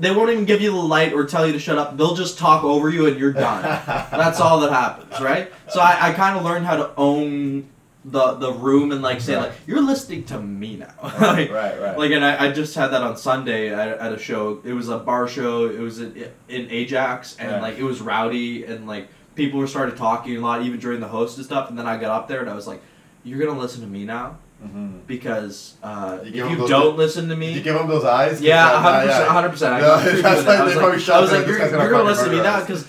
[0.00, 1.96] they won't even give you the light or tell you to shut up.
[1.96, 3.62] They'll just talk over you and you're done.
[4.10, 5.50] That's all that happens, right?
[5.70, 7.68] So I, I kind of learned how to own
[8.04, 9.44] the the room and like say Right.
[9.48, 10.92] like you're listening to me now.
[11.02, 11.98] right, like, right, right.
[11.98, 14.60] like and I, I just had that on Sunday at, at a show.
[14.62, 15.64] It was a bar show.
[15.68, 17.62] It was in, in Ajax and Right.
[17.62, 21.08] like it was rowdy and like people were started talking a lot even during the
[21.08, 21.68] host and stuff.
[21.68, 22.80] And then I got up there and I was like,
[23.22, 25.06] "You're gonna listen to me now Mhm.
[25.06, 28.40] because uh, You if you don't listen to me, you give them those eyes.
[28.40, 29.74] Yeah, that- hundred percent.
[29.74, 30.48] I No, got creepy that's with it.
[30.48, 32.42] why I was they probably like, I was like, you're, gonna gonna listen to me
[32.42, 32.86] now us." because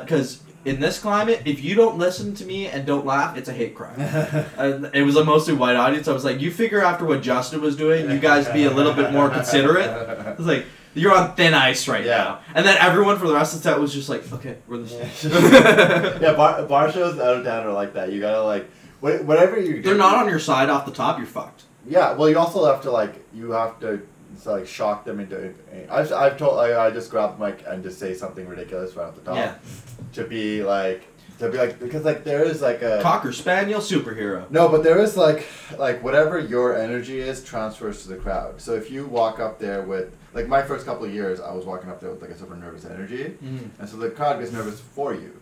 [0.00, 3.52] because in this climate, if you don't listen to me and don't laugh, it's a
[3.52, 4.00] hate crime.
[4.56, 6.08] and it was a mostly white audience.
[6.08, 8.94] I was like, you figure after what Justin was doing, you guys be a little
[8.94, 9.90] bit more considerate.
[9.90, 10.64] I was like,
[10.94, 12.16] you're on thin ice right Yeah.
[12.16, 12.40] now.
[12.54, 15.10] And then everyone for the rest of the set was just like, okay, we're listening.
[16.22, 18.12] yeah, bar, bar shows out of town are like that.
[18.12, 18.68] You gotta like,
[19.00, 19.82] whatever you.
[19.82, 21.18] They're not on your side off the top.
[21.18, 21.64] You're fucked.
[21.86, 24.00] Yeah, well, you also have to like, you have to
[24.46, 25.54] like shock them into.
[25.90, 29.06] I've I've told I, I just grab the mic and just say something ridiculous right
[29.08, 29.36] off the top.
[29.36, 29.54] Yeah.
[30.14, 31.04] To be like,
[31.38, 33.00] to be like, because like there is like a.
[33.02, 34.50] Cocker spaniel superhero.
[34.50, 35.46] No, but there is like
[35.78, 38.60] like whatever your energy is transfers to the crowd.
[38.60, 41.64] So if you walk up there with like my first couple of years, I was
[41.64, 43.68] walking up there with like a super nervous energy, Mhm.
[43.78, 45.32] and so the crowd gets nervous for you.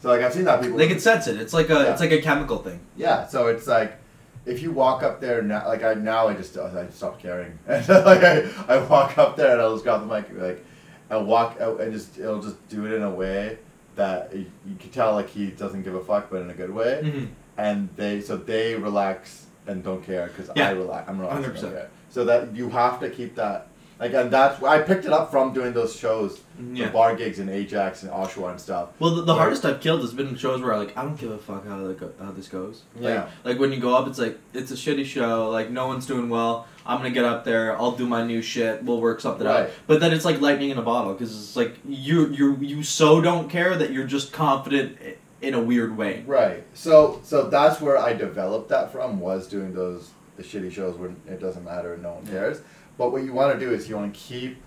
[0.00, 0.76] So like I've seen that people.
[0.76, 1.40] They can sense it.
[1.40, 1.92] It's like a Yeah.
[1.92, 2.80] it's like a chemical thing.
[2.96, 3.96] Yeah, so it's like
[4.44, 7.88] if you walk up there now, like I now I just I stopped caring, and
[7.88, 10.64] like I, I walk up there and I'll just grab the mic like
[11.10, 13.58] I walk out and just it'll just do it in a way
[13.96, 16.74] that you, you can tell like he doesn't give a fuck, but in a good
[16.74, 17.28] way, Mhm.
[17.56, 20.68] and they so they relax and don't care because Yeah.
[20.68, 21.08] I relax.
[21.08, 21.62] I'm relaxed.
[21.62, 21.86] don't 100%.
[22.10, 23.68] So that you have to keep that.
[24.04, 26.40] Like and that's I picked it up from doing those shows,
[26.72, 26.86] Yeah.
[26.86, 28.90] the bar gigs in Ajax and Oshawa and stuff.
[28.98, 31.16] Well, the, the Where- hardest I've killed has been shows where I'm like I don't
[31.18, 32.82] give a fuck how the, how this goes.
[32.96, 33.28] Like, Yeah.
[33.44, 35.48] Like when you go up, it's like it's a shitty show.
[35.50, 36.66] Like no one's doing well.
[36.86, 37.76] I'm gonna get up there.
[37.78, 38.84] I'll do my new shit.
[38.84, 39.70] We'll work something out.
[39.86, 43.22] But then it's like lightning in a bottle because it's like you you you so
[43.22, 44.98] don't care that you're just confident
[45.40, 46.24] in a weird way.
[46.26, 46.62] Right.
[46.74, 51.16] So so that's where I developed that from was doing those the shitty shows when
[51.28, 52.60] it doesn't matter and no one cares.
[52.98, 54.58] But what you want to do is you want to keep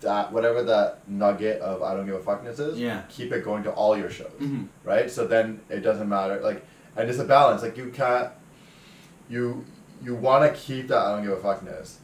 [0.00, 2.78] that whatever that nugget of I don't give a fuckness is.
[2.78, 3.02] Yeah.
[3.08, 4.32] Keep it going to all your shows.
[4.40, 4.66] Mhm.
[4.84, 5.10] Right.
[5.10, 6.64] So then it doesn't matter like
[6.96, 7.62] and it's a balance.
[7.62, 8.30] Like you can't
[9.28, 9.64] you
[10.02, 11.96] you want to keep that I don't give a fuckness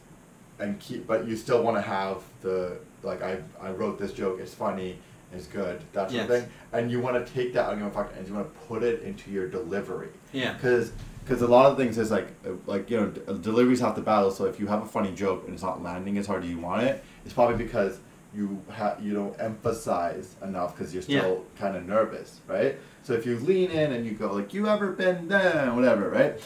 [0.59, 4.39] and keep but you still want to have the like I I wrote this joke.
[4.39, 4.99] It's funny.
[5.33, 5.81] It's good.
[5.93, 6.29] That sort Yes.
[6.29, 6.49] of thing.
[6.73, 8.59] And you want to take that I don't give a fuck and you want to
[8.67, 10.53] put it into your delivery Yeah.
[10.53, 10.91] because
[11.29, 14.01] because a lot of things is like uh, like you know d- deliveries have to
[14.01, 14.31] battle.
[14.31, 16.57] So if you have a funny joke and it's not landing as hard as you
[16.57, 17.99] want it, it's probably because
[18.33, 22.77] you ha- you don't emphasize enough because you're still kind of nervous, right?
[23.03, 26.41] So if you lean in and you go like, "You ever been there?" whatever, right?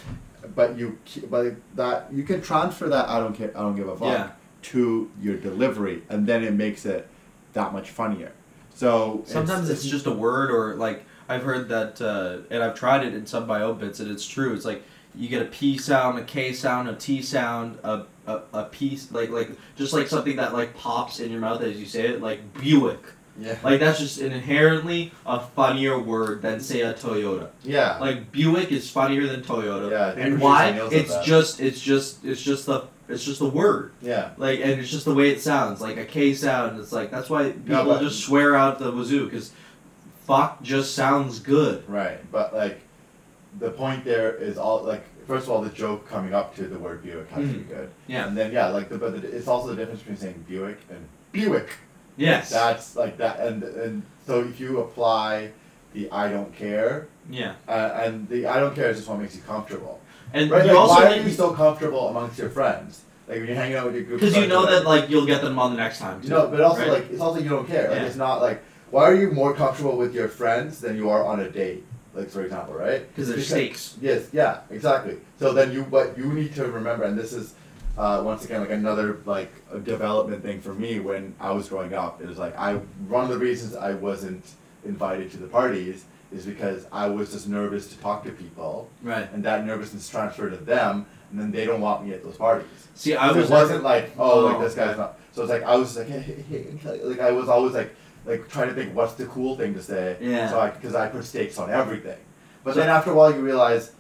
[0.54, 3.96] But you but that you can transfer that I don't care I don't give a
[3.96, 4.32] fuck Yeah.
[4.74, 7.08] to your delivery, and then it makes it
[7.54, 8.34] that much funnier.
[8.76, 13.06] So Sometimes it's, just a word, or like I've heard that, uh, and I've tried
[13.06, 14.54] it in some bio bits, and it's true.
[14.54, 14.84] It's like
[15.16, 19.00] you get a P sound, a K sound, a T sound, a a, a P,
[19.12, 22.22] like like just like something that like pops in your mouth as you say it,
[22.22, 23.02] like Buick.
[23.38, 27.50] yeah Like that's just an inherently a funnier word than say a Toyota.
[27.64, 29.92] yeah Like Buick is funnier than Toyota.
[29.92, 30.70] Yeah, and why?
[30.92, 33.92] It's just it's just it's just the it's just the word.
[34.02, 36.80] yeah Like and it's just the way it sounds, like a K sound.
[36.80, 39.52] It's like that's why people but- just swear out the wazoo because
[40.26, 41.84] fuck just sounds good.
[41.88, 42.20] right.
[42.32, 42.82] But like
[43.60, 46.80] the point there is all like first of all the joke coming up to the
[46.80, 47.90] word Buick has to be good.
[48.08, 48.28] Yeah.
[48.28, 51.70] And then yeah, like the but it's also the difference between saying Buick and Buick.
[52.18, 52.50] Yes.
[52.52, 55.52] That's like that, and and so if you apply
[55.94, 57.54] the I don't care, yeah.
[57.68, 60.00] uh, and the I don't care is just what makes you comfortable,
[60.32, 60.64] And right?
[60.66, 63.02] you Like, also why are you so comfortable amongst your friends?
[63.28, 64.20] Like when you're hanging out with your group.
[64.20, 66.22] because you know that like you'll get them on the next time.
[66.22, 66.92] Too, No, but also right?
[66.92, 67.90] like it's also you don't care.
[67.90, 68.06] Like Yeah.
[68.06, 68.62] it's not like
[68.94, 71.84] why are you more comfortable with your friends than you are on a date?
[72.14, 73.08] Like for example, right?
[73.08, 73.98] because there's stakes.
[74.00, 75.18] Yes, yeah, exactly.
[75.40, 77.56] So then you what you need to remember, and this is
[77.98, 81.94] uh, once again like another like a development thing for me when I was growing
[81.96, 82.22] up.
[82.22, 82.76] It was like I
[83.10, 84.46] one of the reasons I wasn't
[84.86, 89.28] invited to the parties is because I was just nervous to talk to people, Right.
[89.34, 92.68] and that nervousness transferred to them, and then they don't want me at those parties.
[92.94, 95.18] See, I was it wasn't like oh like Oh, this guy's not.
[95.32, 97.96] So it's like I was like hey, hey, hey, like I was always like
[98.26, 100.18] like trying to think what's the cool thing to say.
[100.22, 100.50] Yeah.
[100.50, 102.18] So I because I put stakes on everything,
[102.64, 103.92] but So- then after a while you realize.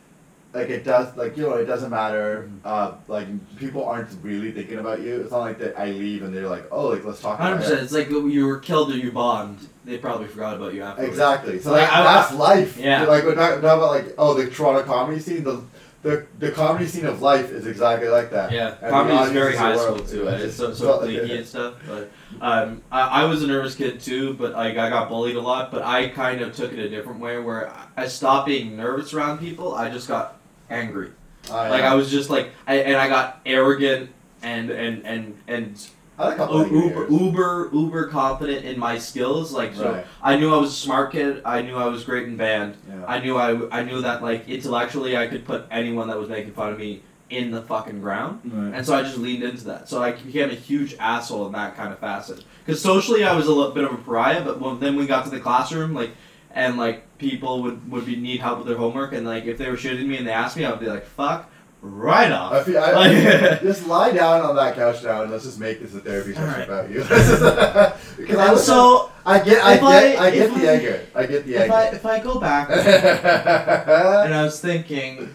[0.55, 2.43] Like it does, like you know, it doesn't matter.
[2.47, 2.57] Mm-hmm.
[2.63, 3.25] Uh, like
[3.57, 5.19] people aren't really thinking about you.
[5.21, 5.79] It's not like that.
[5.79, 7.79] I leave and they're like, "Oh, like let's talk Hundred percent.
[7.79, 9.67] it." It's like you were killed or you bombed.
[9.85, 11.09] They probably forgot about you afterwards.
[11.09, 11.59] Exactly.
[11.59, 12.77] So Like, I- that's life.
[12.77, 13.03] Yeah.
[13.03, 15.43] Like we're not, not about like oh the Toronto comedy scene.
[15.43, 15.61] The,
[16.03, 18.51] the the comedy scene of life is exactly like that.
[18.51, 20.27] Yeah, And comedy is very high school too.
[20.27, 21.75] and It's so so cliquey and stuff.
[21.87, 22.11] But
[22.41, 25.71] um, I, I was a nervous kid too, but like I got bullied a lot.
[25.71, 29.39] But I kind of took it a different way, where I stopped being nervous around
[29.39, 29.73] people.
[29.75, 31.11] I just got angry.
[31.51, 34.09] I, Like I was just like, I, and I got arrogant
[34.41, 35.87] and and and and
[36.19, 39.51] I a couple uber uber uber confident in my skills.
[39.51, 40.05] Like so, Right.
[40.21, 41.41] I knew I was a smart kid.
[41.45, 42.77] I knew I was great in band.
[42.87, 43.05] Yeah.
[43.07, 46.53] I knew I, I knew that like intellectually I could put anyone that was making
[46.53, 48.41] fun of me in the fucking ground.
[48.45, 48.75] Right.
[48.77, 49.89] And so I just leaned into that.
[49.89, 52.43] So I became a huge asshole in that kind of facet.
[52.63, 55.23] Because socially I was a little bit of a pariah, but when, then we got
[55.25, 56.11] to the classroom, like,
[56.51, 59.67] and like people would would be need help with their homework, and like if they
[59.69, 61.49] were shitting me and they asked me, I'd be like, "Fuck,
[61.85, 65.43] right I off." feel, I, Like- just lie down on that couch now and let's
[65.43, 66.67] just make this a therapy session Alright.
[66.69, 66.99] about you.
[68.17, 69.83] because I was so I get, I get,
[70.19, 71.05] I- I, get the I- anger.
[71.15, 71.95] I get the if I anger.
[71.97, 75.33] if I go back and I was thinking,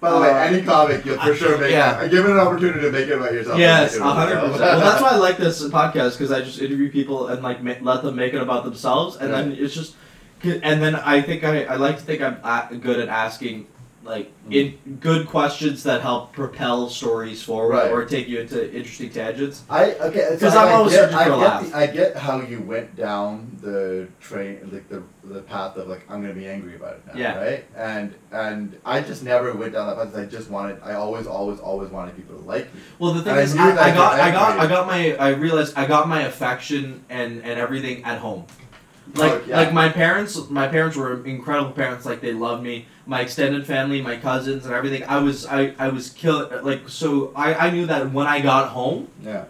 [0.00, 1.72] By the way, uh, any comic, you'll for I- sure make.
[1.72, 2.00] yeah.
[2.02, 2.10] it.
[2.10, 3.58] Give it an opportunity to make it about yourself.
[3.58, 4.60] Yes, Make it a about hundred percent.
[4.60, 7.74] Well, that's why I like this podcast because I just interview people and like ma-
[7.82, 9.96] let them make it about themselves, and then it's just,
[10.44, 13.66] and then I think I, I like to think I'm a- good at asking
[14.08, 14.52] like mm-hmm.
[14.52, 17.90] in good questions that help propel stories forward Right.
[17.92, 19.62] or take you into interesting tangents.
[19.68, 20.28] I okay.
[20.30, 22.96] so 'Cause I- I'm I always get, I get the, I get how you went
[22.96, 27.02] down the train, like the the path of like I'm gonna be angry about it
[27.06, 27.38] now, Yeah.
[27.38, 27.64] right?
[27.76, 30.16] And and I just never went down that path.
[30.16, 30.80] I just wanted.
[30.82, 32.80] I always, always, always wanted people to like me.
[32.98, 34.58] Well, the thing And is, knew I, I got, I got.
[34.58, 38.46] I got my, I realized I got my affection and and everything at home.
[39.16, 39.56] Oh, like, Oh, yeah.
[39.56, 42.04] like my parents, my parents were incredible parents.
[42.06, 42.86] Like they loved me.
[43.08, 45.02] My extended family, my cousins, and everything.
[45.04, 48.68] I was, I, I was kill Like so, I, I knew that when I got
[48.68, 49.46] home, Yeah.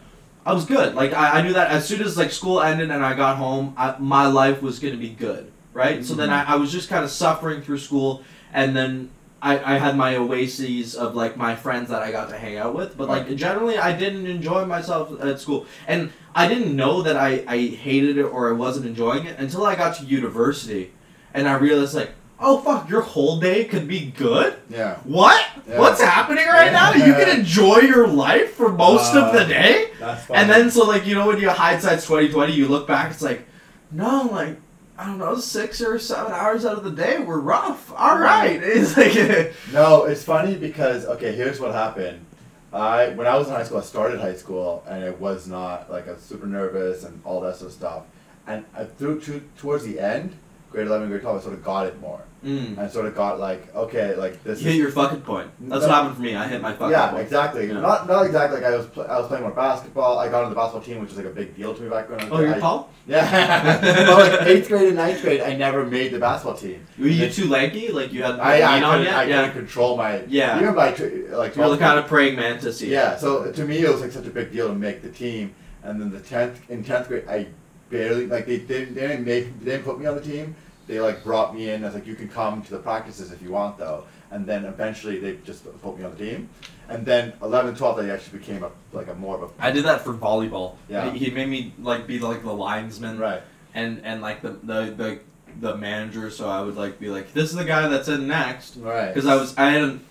[0.48, 0.94] I was good.
[0.94, 3.74] Like I, I knew that as soon as like school ended and I got home,
[3.76, 6.02] I, my life was gonna be good, right?
[6.02, 6.50] So then mm-hmm.
[6.50, 9.10] I, I was just kind of suffering through school, and then
[9.42, 12.74] I, I had my oases of like my friends that I got to hang out
[12.74, 12.96] with.
[12.96, 17.44] But like generally, I didn't enjoy myself at school, and I didn't know that I,
[17.46, 20.92] I hated it or I wasn't enjoying it until I got to university,
[21.34, 24.56] and I realized like, oh fuck, your whole day could be good.
[24.70, 24.96] Yeah.
[25.04, 25.44] What?
[25.68, 25.78] Yeah.
[25.80, 26.92] What's happening right now?
[26.94, 29.90] You can enjoy your life for most of the Uh, day.
[29.98, 30.40] That's funny.
[30.40, 33.22] And then so like you know when you hindsight's twenty twenty, you look back, it's
[33.22, 33.44] like,
[33.90, 34.56] no, like
[34.98, 37.92] I don't know, six or seven hours out of the day were rough.
[37.96, 42.24] All right, it's like No, it's funny because okay, here's what happened.
[42.72, 45.90] I when I was in high school, I started high school, and it was not
[45.90, 48.02] like I was super nervous and all that sort of stuff.
[48.46, 50.34] And I, through to, towards the end,
[50.70, 52.20] grade eleven, grade twelve, I sort of got it more.
[52.44, 52.78] Mm.
[52.78, 54.60] I sort of got like, okay, like this.
[54.60, 55.50] You hit is, your fucking point.
[55.60, 55.88] That's No.
[55.88, 56.36] what happened for me.
[56.36, 57.22] I hit my fucking yeah, point.
[57.22, 57.66] exactly.
[57.66, 57.80] Yeah.
[57.80, 60.18] Not not exactly like I was pl- I was playing more basketball.
[60.20, 62.08] I got on the basketball team, which is like a big deal to me back
[62.08, 62.90] when I was Oh, you're I- tall?
[63.08, 63.80] Yeah.
[64.06, 66.86] but like eighth grade and ninth grade, I never made the basketball team.
[66.98, 67.90] Were you too lanky?
[67.90, 69.14] Like you had I I couldn't, yet?
[69.14, 69.36] I yeah.
[69.48, 70.60] couldn't control my Yeah.
[70.60, 72.80] even by like You're the kind of praying mantis.
[72.82, 75.54] Yeah, so to me it was like such a big deal to make the team,
[75.82, 77.48] and then the tenth in tenth grade I
[77.90, 80.54] barely like they didn't they didn't make they didn't put me on the team.
[80.88, 83.50] They like brought me in as like you can come to the practices if you
[83.50, 86.48] want though, and then eventually they just put me on the team,
[86.88, 89.84] and then 11th, 12th I actually became a like a more of a I did
[89.84, 90.76] that for volleyball.
[90.88, 91.10] Yeah.
[91.12, 93.18] He, he made me like be like the linesman.
[93.18, 93.42] right
[93.74, 95.18] And and like the the the,
[95.60, 96.30] the manager.
[96.30, 98.76] So I would like be like, this is the guy that's in next.
[98.76, 100.04] right Because I was I hadn't.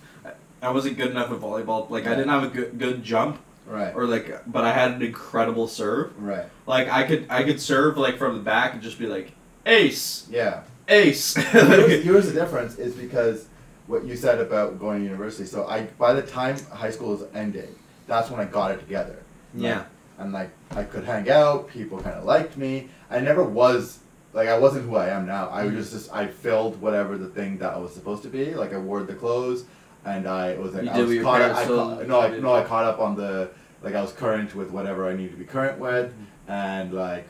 [0.62, 1.90] I wasn't good enough at volleyball.
[1.90, 5.02] Like I didn't have a good good jump right or like, but I had an
[5.02, 6.20] incredible serve.
[6.20, 9.32] right Like I could I could serve like from the back and just be like,
[9.68, 10.62] ace, yeah.
[10.88, 11.34] ace.
[11.52, 13.46] here's, here's the difference is because
[13.86, 15.44] what you said about going to university.
[15.46, 17.74] So I by the time high school was ending,
[18.06, 19.22] that's when I got it together.
[19.54, 19.84] yeah.
[20.18, 21.68] and like I could hang out.
[21.68, 22.88] People kind of liked me.
[23.10, 24.00] I never was
[24.32, 25.48] like I wasn't who I am now.
[25.48, 25.76] I was Mhm.
[25.78, 28.54] just, just I filled whatever the thing that I was supposed to be.
[28.54, 29.64] Like I wore the clothes,
[30.04, 31.38] and I was like You I was caught.
[31.40, 33.50] parents I ca- no, I, no, I caught up on the
[33.82, 36.12] like I was current with whatever I needed to be current with,
[36.48, 37.26] and like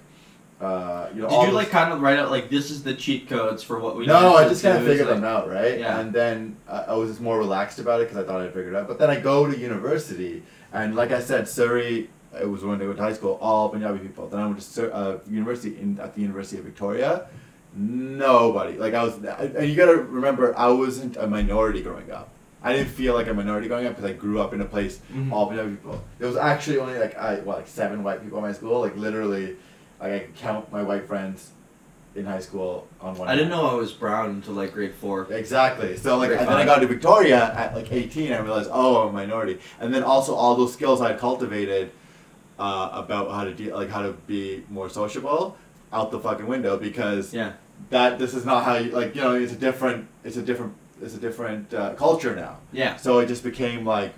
[0.61, 1.29] uh, you know.
[1.29, 3.97] Did you like kind of write out like this is the cheat codes for what
[3.97, 4.07] we?
[4.07, 4.85] no, I just kind of?
[4.85, 5.79] Figured like- them out, right?
[5.79, 6.01] Yeah.
[6.01, 8.75] And then uh, I was just more relaxed about it because I thought I'd figured
[8.75, 8.89] it out.
[8.89, 10.43] But then I go to university,
[10.73, 12.11] and like I said, Surrey.
[12.39, 14.29] It was when I went to high school, all Punjabi people.
[14.29, 17.27] Then I went to Sur- uh, university in at the University of Victoria.
[17.83, 22.31] Nobody like I was, and you gotta remember, I wasn't a minority growing up.
[22.63, 25.01] I didn't feel like a minority growing up because I grew up in a place
[25.15, 25.33] Mhm.
[25.33, 26.03] all Punjabi people.
[26.19, 28.81] There was actually only like I what like seven white people in my school.
[28.81, 29.57] Like literally,
[30.01, 31.51] like I could count my white friends
[32.15, 33.29] in high school on one.
[33.29, 33.63] I didn't hand.
[33.63, 35.31] know I was brown until like grade four.
[35.33, 35.97] Exactly.
[35.97, 38.33] So like, Grade and then I got to Victoria at like 18.
[38.33, 39.61] I realized, oh, I'm a minority.
[39.81, 41.91] And then also all those skills I had cultivated
[42.59, 45.57] uh, about how to deal, like how to be more sociable,
[45.93, 47.53] out the fucking window because Yeah.
[47.91, 49.15] that this is not how you like.
[49.15, 52.57] You know, it's a different, it's a different, it's a different uh, culture now.
[52.73, 52.97] Yeah.
[52.97, 54.13] So it just became like,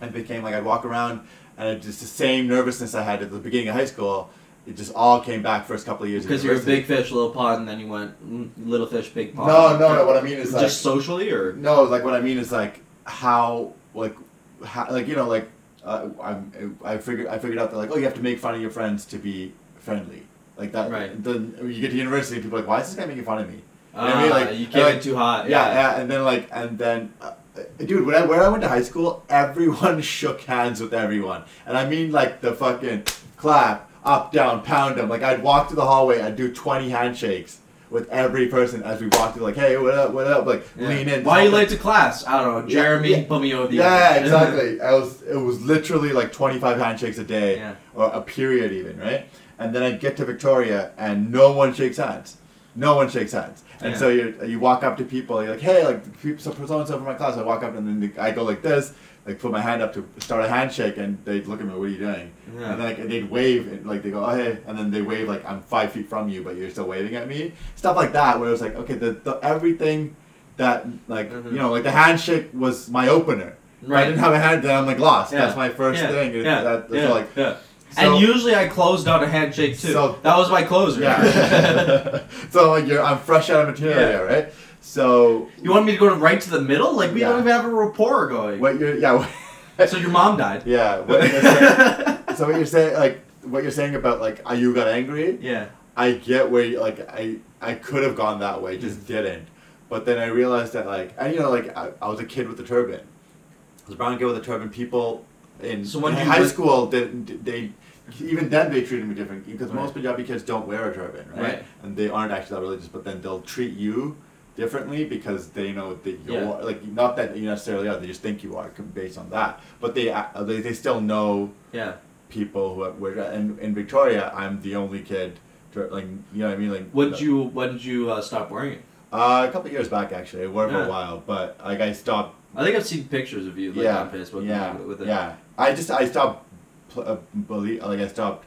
[0.00, 1.26] it became like I'd walk around
[1.58, 4.30] and it just the same nervousness I had at the beginning of high school.
[4.66, 6.24] It just all came back first couple of years.
[6.24, 9.34] Because you're a big fish, little pond, and then you went mm, little fish, big
[9.34, 9.48] pond.
[9.48, 10.06] No, no, no.
[10.06, 12.80] What I mean is like just socially, or No, like what I mean is like
[13.04, 14.16] how like
[14.64, 15.48] how like you know like
[15.84, 18.54] uh, I'm I figured I figured out that like oh you have to make fun
[18.56, 20.24] of your friends to be friendly
[20.56, 20.90] like that.
[20.90, 21.22] Right.
[21.22, 23.38] Then you get to university, and people are like why is this guy making fun
[23.38, 23.60] of me?
[23.94, 24.30] uh, You know what I mean?
[24.30, 25.48] Like- you came like- in too hot.
[25.48, 27.12] Yeah, yeah, and then like and then.
[27.20, 27.32] Uh,
[27.78, 31.74] Dude, when I, when I went to high school, everyone shook hands with everyone, and
[31.74, 33.04] I mean like the fucking
[33.38, 35.08] clap, up, down, pound them.
[35.08, 37.58] Like I'd walk through the hallway, I'd do twenty handshakes
[37.90, 39.44] with every person as we walked through.
[39.44, 40.46] Like, hey, what up, what up?
[40.46, 40.88] Like Yeah.
[40.88, 41.24] lean in.
[41.24, 42.26] Why are you late to class?
[42.26, 42.68] I don't know.
[42.68, 43.24] Jeremy, yeah.
[43.28, 43.76] put me over the.
[43.76, 44.80] Yeah, exactly.
[44.90, 47.74] I was it was literally like 25 handshakes a day Yeah.
[47.94, 49.26] or a period even, right?
[49.58, 52.36] And then I get to Victoria and no one shakes hands.
[52.74, 53.62] No one shakes hands.
[53.80, 53.98] And Yeah.
[53.98, 56.02] so you you walk up to people, you're like, "Hey, like
[56.38, 58.92] so and so from my class." I walk up and then I go like this,
[59.26, 61.84] like put my hand up to start a handshake and they'd look at me, "What
[61.84, 62.70] are you doing?" Yeah.
[62.72, 65.28] And then like they'd wave and like they go, "Oh, hey." And then they wave
[65.28, 67.52] like I'm 5 feet from you, but you're still waving at me.
[67.74, 70.14] Stuff like that where it was like, "Okay, the, the everything
[70.58, 71.52] that like, Mhm.
[71.52, 74.02] you know, like the handshake was my opener." Right.
[74.02, 75.32] I didn't have a hand, then I'm like lost.
[75.32, 75.40] Yeah.
[75.40, 76.08] That's my first yeah.
[76.08, 76.34] thing.
[76.34, 76.62] Yeah.
[76.62, 77.08] That, yeah.
[77.10, 77.56] like, yeah.
[77.90, 79.92] so- and usually I closed on a handshake too.
[79.92, 81.00] So- that was my closer.
[81.02, 82.20] yeah.
[82.50, 84.16] so like you're, I'm fresh out of material, Yeah.
[84.20, 84.52] right?
[84.86, 86.94] So you want me to go to right to the middle?
[86.94, 87.30] Like we Yeah.
[87.30, 88.60] don't even have a rapport going.
[88.60, 89.26] what you're, yeah,
[89.86, 90.62] So your mom died.
[90.64, 91.00] yeah.
[91.00, 95.38] What saying, so what you're saying, like what you're saying about like you got angry.
[95.42, 95.66] yeah.
[95.96, 99.06] I get where you, like I I could have gone that way, just Mm.
[99.08, 99.48] didn't.
[99.88, 102.46] But then I realized that like and you know like I, I was a kid
[102.48, 103.00] with a turban.
[103.00, 104.68] I was a brown kid with a turban.
[104.70, 105.24] People
[105.62, 107.72] in, So when in high were- school didn't they
[108.20, 109.82] even then they treated me different because Right.
[109.82, 111.42] most Punjabi kids don't wear a turban, right?
[111.42, 111.64] Right.
[111.82, 114.16] And they aren't actually that religious, but then they'll treat you
[114.60, 116.64] differently because they know that you're Yeah.
[116.68, 117.96] like not that you necessarily are.
[117.98, 119.60] They just think you are based on that.
[119.80, 121.92] But they uh, they, they still know Yeah.
[122.28, 124.32] people who have, were in in Victoria.
[124.34, 125.38] I'm the only kid.
[125.72, 126.72] to- Like you know what I mean?
[126.72, 128.82] Like What did you When did you uh, stop wearing it?
[129.12, 130.44] uh, a couple of years back, actually.
[130.44, 130.86] I wore it for Yeah.
[130.86, 132.32] a while, but like I stopped.
[132.56, 134.46] I think I've seen pictures of you like yeah, on Facebook.
[134.46, 135.08] yeah, With it.
[135.08, 135.36] yeah.
[135.58, 136.44] I just I stopped.
[136.88, 137.16] Pl- uh,
[137.52, 138.45] believe like I stopped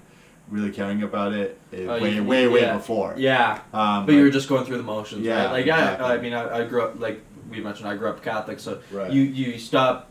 [0.50, 2.78] really caring about it uh, Oh, way you- way way yeah.
[2.78, 3.14] before.
[3.18, 3.60] Yeah.
[3.74, 5.52] Um, But you were just going through the motions, Yeah, right?
[5.52, 6.06] Like, yeah, exactly.
[6.06, 9.12] I mean, I, I grew up, like we mentioned, I grew up Catholic, so right.
[9.12, 10.10] you you stop,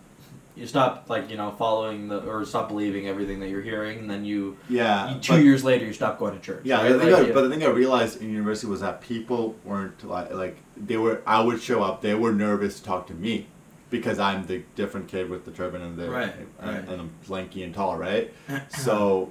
[0.56, 4.10] you stop like you know following the or stop believing everything that you're hearing, and
[4.10, 5.14] then you, Yeah.
[5.14, 6.62] you two but- years later you stop going to church.
[6.64, 6.96] Yeah, right?
[6.96, 10.56] Like, I, but the thing I realized in university was that people weren't like like
[10.76, 11.22] they were.
[11.26, 12.02] I would show up.
[12.02, 13.46] They were nervous to talk to me
[13.90, 16.88] because I'm the different kid with the turban and the Right, and, right.
[16.88, 18.32] and I'm lanky and tall, right?
[18.68, 19.30] So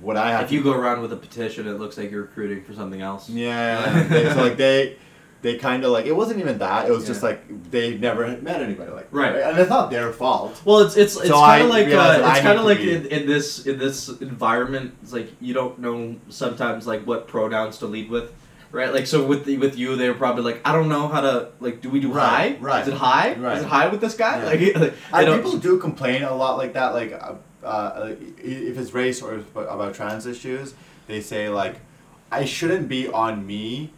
[0.00, 2.62] what I have if you go around with a petition, it looks like you're recruiting
[2.64, 3.28] for something else.
[3.28, 4.96] Yeah, they, so like they,
[5.40, 6.88] they kind of like it wasn't even that.
[6.88, 9.36] It was just like they never had met anybody like Right.
[9.36, 10.60] and it's not their fault.
[10.64, 13.26] Well, it's it's it's So kind of like uh, it's kind of like in, in
[13.26, 14.94] this in this environment.
[15.02, 18.32] It's like you don't know sometimes like what pronouns to lead with,
[18.72, 18.92] right?
[18.92, 21.50] Like so with the, with you, they were probably like, I don't know how to
[21.60, 21.80] like.
[21.80, 22.58] Do we do Right, high?
[22.60, 23.34] right, Is it high?
[23.36, 23.56] right.
[23.58, 24.38] Is it high with this guy?
[24.54, 24.78] Yeah.
[24.78, 27.34] Like, like they people do complain a lot like that, like uh,
[27.64, 30.74] uh, if it's race or about trans issues,
[31.06, 31.76] they say like,
[32.30, 33.90] I shouldn't be on me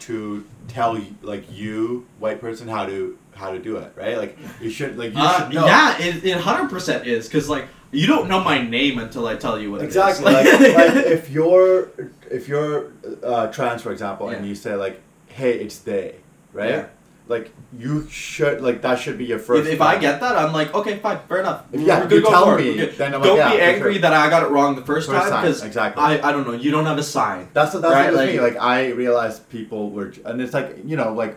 [0.00, 4.16] to tell like you white person how to how to do it, right?
[4.18, 5.66] Like you should like you Uh, should know.
[5.66, 9.36] yeah, it it hundred percent is because like you don't know my name until I
[9.36, 10.24] tell you what Exactly.
[10.32, 11.90] like, like if you're
[12.30, 12.92] if you're
[13.22, 16.16] uh, trans, for example, and you say like, "Hey, it's they,"
[16.52, 16.70] right?
[16.70, 16.86] Yeah.
[17.28, 19.70] Like you should like that should be your first.
[19.70, 21.64] if I get that, I'm like, okay, fine, fair enough.
[21.72, 24.02] If- yeah, you tell me, then I'm don't yeah, be angry sure.
[24.02, 26.02] that I got it wrong the first, First time because exactly.
[26.02, 26.52] I, I don't know.
[26.52, 27.48] You don't have a sign.
[27.52, 28.40] That's that's Right, what like- me.
[28.40, 31.36] Like I realized people were, and it's like you know, like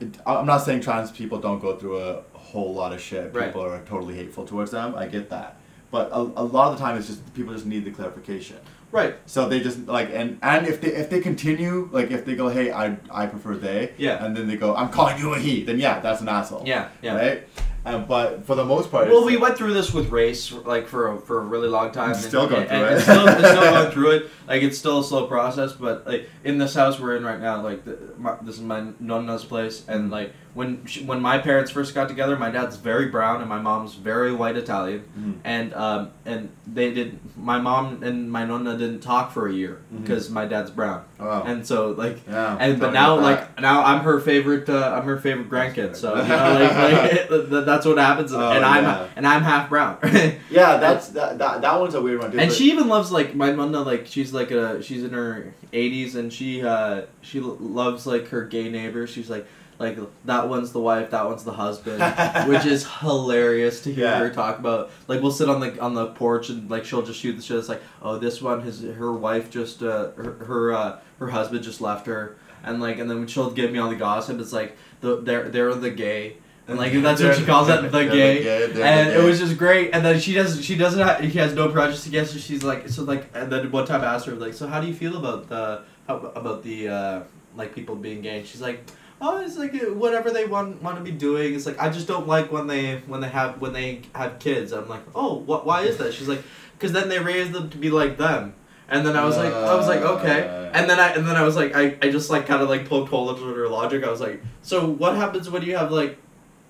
[0.00, 3.34] it, I'm not saying trans people don't go through a whole lot of shit.
[3.34, 3.46] Right.
[3.46, 4.94] People are totally hateful towards them.
[4.94, 5.58] I get that,
[5.90, 8.56] but a, a lot of the time it's just people just need the clarification.
[8.90, 9.16] Right.
[9.26, 12.48] So they just like and and if they if they continue like if they go
[12.48, 14.24] hey I I prefer they Yeah.
[14.24, 16.88] and then they go I'm calling you a he then yeah that's an asshole Yeah.
[17.02, 17.16] Yeah.
[17.16, 17.48] right
[17.84, 21.12] and but for the most part Well, we went through this with race like for
[21.12, 22.10] a, for a really long time.
[22.10, 23.00] and- Still going and, through and it.
[23.00, 24.30] Still, still going through it.
[24.46, 27.62] Like it's still a slow process, but like in this house we're in right now,
[27.62, 30.12] like the, my, this is my nonna's place, and mm.
[30.12, 33.58] like when she, when my parents first got together, my dad's very brown and my
[33.60, 35.34] mom's very white Italian, Mhm.
[35.44, 39.78] and um and they did my mom and my nonna didn't talk for a year
[40.02, 44.00] because my dad's brown, oh and so like yeah and but now like now I'm
[44.00, 48.32] her favorite uh, I'm her favorite grandkid so you know like, like that's what happens
[48.32, 49.06] Oh, and I'm yeah.
[49.16, 49.98] and I'm half brown.
[50.50, 53.34] Yeah that's that, that that one's a weird one too, and she even loves like
[53.34, 58.06] my nonna like she's like a she's in her 80s and she uh she loves
[58.06, 59.10] like her gay neighbors.
[59.10, 59.46] She's like
[59.78, 62.00] like that one's the wife that one's the husband
[62.48, 64.18] which is hilarious to hear Yeah.
[64.18, 67.20] her talk about like we'll sit on the on the porch and like she'll just
[67.20, 70.72] shoot the shit it's like oh this one his her wife just uh her her,
[70.72, 73.96] uh, her husband just left her and like and then she'll give me all the
[73.96, 77.80] gossip it's like the they're they're the gay and like that's what she calls it
[77.90, 79.90] the gay the and it was just great.
[79.94, 82.38] And then she does, she doesn't, have, he has no prejudice against her.
[82.38, 84.86] She's like, so like, and then one time I asked her like, so how do
[84.86, 87.22] you feel about the, how, about the, uh,
[87.56, 88.36] like people being gay?
[88.40, 88.84] And she's like,
[89.20, 91.54] oh, it's like whatever they want want to be doing.
[91.54, 94.72] It's like I just don't like when they when they have when they have kids.
[94.72, 95.66] I'm like, oh, what?
[95.66, 96.14] Why is that?
[96.14, 96.42] She's like,
[96.74, 98.54] because then they raise them to be like them.
[98.90, 100.48] And then I was like, I was like, okay.
[100.48, 100.70] Uh.
[100.72, 102.88] And then I and then I was like, I, I just like kind of like
[102.88, 104.04] poked holes into her logic.
[104.04, 106.18] I was like, so what happens when you have like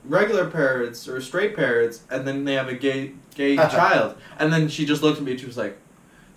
[0.05, 4.69] regular parents or straight parents, and then they have a gay gay child, and then
[4.69, 5.79] she just looked at me and she was like,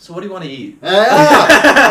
[0.01, 1.07] "So what do you want to eat?" Yeah.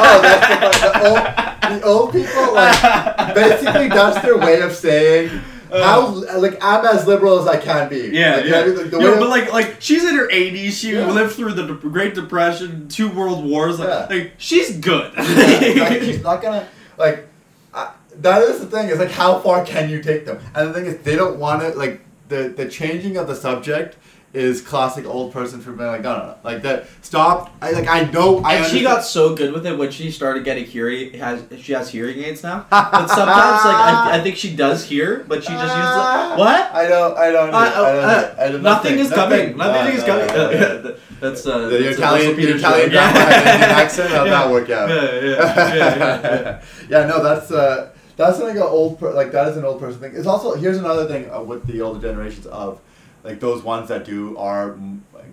[0.04, 5.28] oh, that's the, the, old, the old people like basically that's their way of saying
[5.70, 6.08] how
[6.38, 8.08] like I'm as liberal as I can be.
[8.08, 8.12] Uh.
[8.12, 8.56] Yeah, Like, yeah.
[8.60, 10.76] I mean, like, the No, but like, like she's in her eighties.
[10.78, 11.06] She Yeah.
[11.10, 13.78] lived through the De- Great Depression, two World Wars.
[13.78, 14.06] Like, Yeah.
[14.10, 15.12] like she's good.
[15.16, 16.66] Yeah, like, she's not gonna
[16.98, 17.28] like.
[17.72, 17.92] I,
[18.26, 18.88] that is the thing.
[18.88, 20.40] Is like how far can you take them?
[20.56, 23.96] And the thing is, they don't want to like the the changing of the subject
[24.32, 27.52] is classic old person for being like no no no like that stop.
[27.60, 28.54] I like I know I.
[28.56, 31.88] and she got so good with it when she started getting hearing has she has
[31.90, 32.64] hearing aids now.
[32.70, 36.72] But sometimes like I, I think she does hear, but she just uses like, what?
[36.72, 37.18] I don't.
[37.18, 37.52] I don't.
[37.52, 37.84] Uh, I don't.
[38.04, 39.56] uh, I don't Nothing is coming.
[39.56, 39.56] nothing.
[39.56, 40.26] Nothing is coming.
[40.28, 40.96] no.
[41.20, 41.58] That's uh.
[41.68, 42.92] The that's Italian, the Italian joke.
[42.92, 44.10] grandma had an accent.
[44.10, 44.32] How'd Yeah.
[44.32, 44.88] that work out?
[44.90, 46.62] Yeah, yeah, yeah, yeah, yeah.
[46.88, 49.98] yeah, no, that's uh, that's something an old per- like that is an old person
[50.00, 50.12] thing.
[50.14, 52.80] It's also here's another thing uh, with the older generations of
[53.24, 54.76] like those ones that do are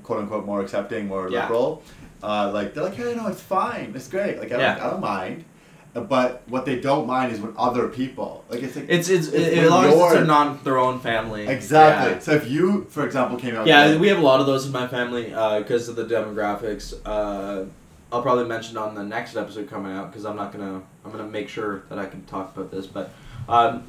[0.04, 1.44] quote unquote more accepting, more Yeah.
[1.44, 1.84] liberal.
[2.24, 4.40] Uh, like they're like, hey, no, it's fine, it's great.
[4.40, 4.86] Like I don't, Yeah.
[4.86, 5.46] I don't mind.
[5.96, 9.28] Uh, But what they don't mind is when other people like it's like It's it's,
[9.28, 11.48] It's it, as long as it's non their own family.
[11.48, 12.14] exactly.
[12.14, 12.20] Yeah.
[12.20, 14.66] So if you, for example, came out, Yeah, with- we have a lot of those
[14.66, 15.26] in my family
[15.60, 16.94] because of the demographics.
[17.06, 17.66] Uh,
[18.12, 20.82] I'll probably mention on the next episode coming out because I'm not gonna.
[21.04, 23.12] I'm gonna make sure that I can talk about this, but
[23.50, 23.84] um,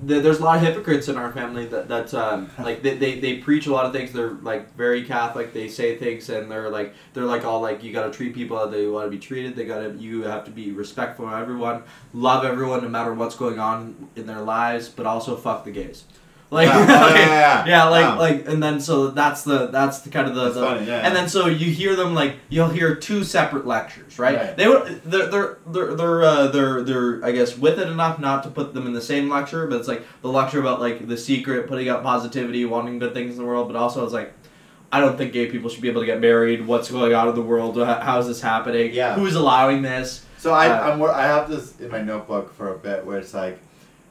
[0.00, 3.38] there's a lot of hypocrites in our family that that um, like they, they, they
[3.38, 4.12] preach a lot of things.
[4.12, 5.52] They're like very Catholic.
[5.52, 8.66] They say things and they're like they're like all like you gotta treat people how
[8.66, 9.56] they want to be treated.
[9.56, 11.82] They gotta you have to be respectful of everyone,
[12.12, 16.04] love everyone no matter what's going on in their lives, but also fuck the gays.
[16.58, 16.76] Like, Yeah.
[16.78, 17.84] Oh, like- yeah, yeah, yeah.
[17.88, 21.00] like like, and then so that's the that's the kind of the, the funny, yeah.
[21.06, 24.34] and then so you hear them like you'll hear two separate lectures, right?
[24.36, 24.56] Right.
[24.56, 28.44] They would they're they're they're they're, uh, they're they're I guess with it enough not
[28.44, 31.18] to put them in the same lecture, but it's like the lecture about like the
[31.18, 34.32] secret, putting out positivity, wanting good things in the world, but also it's like.
[34.90, 36.66] I don't think gay people should be able to get married.
[36.66, 37.76] What's going on in the world?
[37.76, 38.94] How- How is this happening?
[38.94, 39.16] Yeah.
[39.16, 40.24] Who's allowing this?
[40.38, 43.34] So I Uh, I'm, I have this in my notebook for a bit where it's
[43.34, 43.58] like,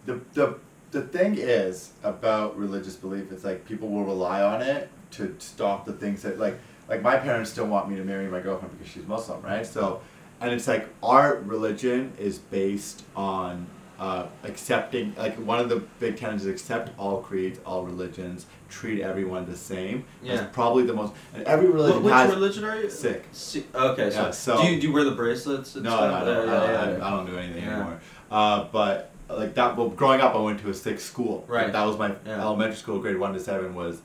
[0.06, 0.54] the the
[0.92, 3.32] the thing is about religious belief.
[3.32, 6.58] It's like people will rely on it to stop the things that like
[6.90, 9.66] like my parents still want me to marry my girlfriend because she's Muslim, right?
[9.66, 10.00] So,
[10.40, 13.68] and it's like our religion is based on
[14.00, 19.02] uh, accepting like one of the big tenets is accept all creeds, all religions, treat
[19.02, 20.06] everyone the same.
[20.24, 20.36] Yeah.
[20.38, 22.90] That's probably the most and every religion Wh- which has religion are you?
[22.90, 23.24] Sikh.
[23.32, 25.76] Si- okay, so, Yeah, so- do you do you wear the bracelets?
[25.76, 27.08] No, no, no, yeah, I, don't, yeah, I, yeah.
[27.08, 27.74] I don't do anything Yeah.
[27.76, 28.00] anymore.
[28.30, 31.44] Uh, but like that, well, growing up, I went to a Sikh school.
[31.48, 31.72] Right.
[31.72, 32.42] That was my Yeah.
[32.42, 34.02] elementary school, grade one to seven, was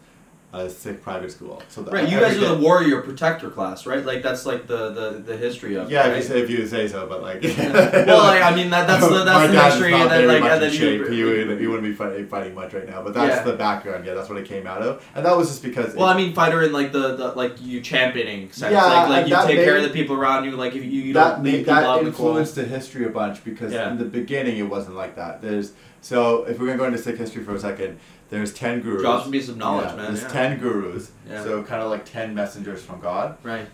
[0.54, 1.62] a Sikh private school.
[1.70, 4.04] So the, Right, you guys are the warrior protector class, right?
[4.04, 5.90] Like that's like the the, the history of.
[5.90, 6.24] Yeah, it, if you right?
[6.24, 7.42] say if you say so, but like.
[8.06, 10.70] well, like I mean that that's the that's the history, and then like and then
[10.70, 11.00] shape.
[11.00, 11.10] you.
[11.10, 13.50] He, would, he wouldn't be fighting, fighting much right now, but that's Yeah.
[13.50, 14.04] the background.
[14.04, 15.94] Yeah, that's what it came out of, and that was just because.
[15.94, 19.08] Well, it- I mean, fighter in like the, the like you championing sense, Yeah, like
[19.08, 21.36] like you take care of made- the people around you, like if you, you that
[21.36, 23.90] don't leave made, that out in the influenced the history a bunch because Yeah.
[23.90, 25.40] in the beginning it wasn't like that.
[25.40, 25.72] There's
[26.02, 27.98] so if we're gonna go into Sikh history for a second,
[28.28, 29.00] there's ten gurus.
[29.02, 30.06] Drops me some knowledge, Yeah, man.
[30.08, 30.28] There's yeah.
[30.28, 31.42] ten gurus, Yeah.
[31.42, 33.66] so kind of like ten messengers from God, Right.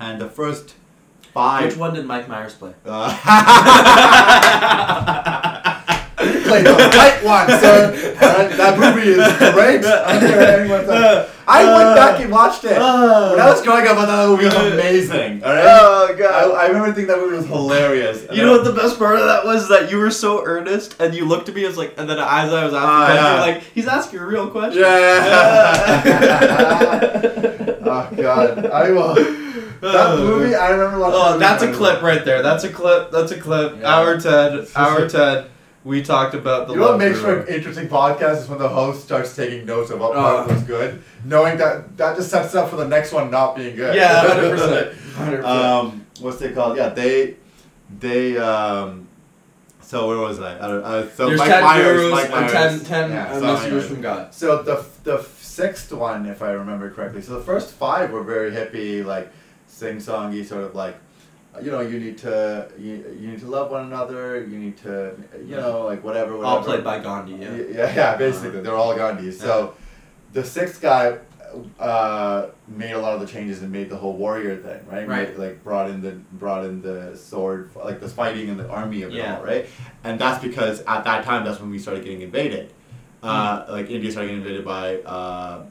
[0.00, 0.74] and the first
[1.34, 1.66] five.
[1.66, 2.72] Which one did Mike Myers play?
[2.86, 3.10] Uh,
[6.44, 8.16] Play the right one, sir.
[8.22, 9.16] Alright, that movie is
[9.52, 9.84] great.
[9.84, 11.30] I don't care what anyone says.
[11.46, 12.72] I went uh, back and watched it.
[12.78, 13.30] Uh.
[13.30, 15.44] When I was growing up, I thought that movie was amazing.
[15.44, 15.64] All right.
[15.66, 18.26] Oh I, I remember thinking that movie was hilarious.
[18.32, 19.68] You know what the best part of that was?
[19.68, 22.52] That you were so earnest, and you looked at me as like, and then as
[22.52, 23.32] I was asking, Ah, questions, yeah.
[23.46, 24.80] you're like, he's asking a real question.
[24.82, 26.02] Yeah.
[27.84, 29.14] oh god, I will.
[29.14, 30.16] That uh.
[30.16, 31.20] movie, I remember watching.
[31.20, 31.78] Oh, that that's a movie.
[31.78, 32.42] clip right there.
[32.42, 33.10] That's a clip.
[33.10, 33.76] That's a clip.
[33.80, 33.94] Yeah.
[33.94, 34.66] Hour ten.
[34.74, 35.46] Hour ten.
[35.84, 36.72] We talked about the.
[36.74, 39.90] You know what makes for an interesting podcast is when the host starts taking notes
[39.90, 40.14] of what Oh.
[40.22, 43.76] part was good, knowing that that just sets up for the next one not being
[43.76, 43.94] good.
[43.94, 45.44] Yeah, hundred percent.
[45.44, 46.78] Um, what's they called?
[46.78, 47.36] Yeah, they,
[48.00, 48.38] they.
[48.38, 49.08] Um,
[49.82, 50.56] so where was I?
[50.56, 50.82] I don't.
[50.82, 52.52] Uh, so There's Mike ten Myers, gurus Mike and Myers.
[52.52, 54.34] ten, ten Yeah, uh, so messengers from God.
[54.34, 58.50] So the the sixth one, if I remember correctly, so the first five were very
[58.52, 59.30] hippie, like
[59.66, 60.96] sing songy, sort of like,
[61.62, 65.14] you know, you need to you, you need to love one another, you need to,
[65.44, 66.44] you know, like whatever, whatever.
[66.58, 67.34] All played by Gandhi.
[67.34, 67.54] Yeah.
[67.54, 69.34] Yeah, yeah, yeah, basically, they're all Gandhis.
[69.34, 69.74] So
[70.32, 71.18] the sixth guy
[71.78, 75.06] uh, made a lot of the changes and made the whole warrior thing, right?
[75.06, 75.28] Right.
[75.30, 79.02] Made- like brought in the brought in the sword, like the fighting and the army
[79.02, 79.38] of it Yeah.
[79.38, 79.66] all, right?
[80.02, 82.72] And that's because at that time, that's when we started getting invaded.
[83.22, 83.68] Uh, Mm.
[83.70, 85.62] like India started getting invaded by uh,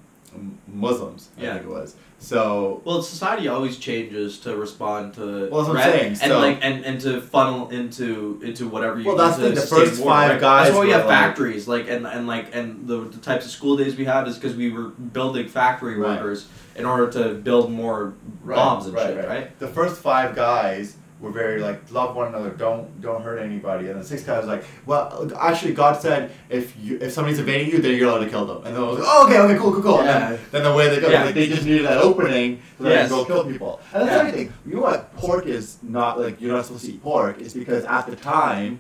[0.68, 1.53] Muslims, I Yeah.
[1.55, 1.95] think it was.
[2.24, 6.40] So Well, society always changes to respond to Well, that's what I'm saying, and so-
[6.40, 10.10] like and, and to funnel into into whatever you Well, that's the the first war,
[10.12, 10.40] five right?
[10.41, 13.44] guys That's why we have like- factories, like and and like and the, the types
[13.45, 16.18] of school days we have is because we were building factory Right.
[16.18, 16.48] workers
[16.78, 18.14] in order to build more
[18.45, 19.60] bombs and shit, right?
[19.60, 23.98] The first five guys were very like love one another, don't don't hurt anybody, and
[24.00, 27.80] the sixth guy was like, well, actually, God said if you if somebody's invading you,
[27.82, 29.72] then you're allowed to kill them, and then I was like, oh, okay, okay, cool,
[29.72, 30.00] cool, cool.
[30.02, 31.24] And then, then the way they go, Yeah.
[31.24, 33.10] like, they just needed that opening so Yes.
[33.10, 33.80] they go kill people.
[33.94, 34.20] And that's Yeah.
[34.28, 34.54] everything.
[34.68, 35.16] You know what?
[35.16, 37.40] Pork is not like you're not supposed to eat pork.
[37.40, 38.80] It's because at the time,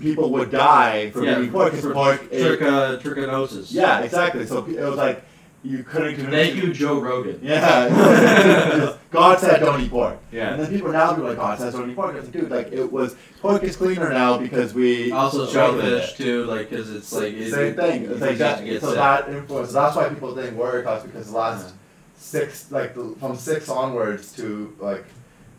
[0.00, 2.22] people would die from eating pork because for pork.
[2.30, 2.56] is-
[3.02, 3.66] trichinosis.
[3.72, 4.46] yeah, exactly.
[4.46, 5.24] So it was like
[5.62, 6.34] you couldn't convince.
[6.34, 7.38] Thank you, Joe Rogan.
[7.42, 8.96] Yeah.
[9.10, 10.18] God said don't eat pork.
[10.32, 10.52] Yeah.
[10.52, 12.12] And then people now be like, God says don't eat pork.
[12.12, 16.14] I was like, dude, like it was pork is cleaner now because we Also, shellfish
[16.14, 18.04] too, like because it's like Same easy- thing.
[18.10, 18.64] It's like that.
[18.64, 18.96] get So sick.
[18.96, 19.72] that influence.
[19.72, 21.72] That's why people think warrior class because the last Yeah.
[22.16, 25.04] six, like the, from six onwards to like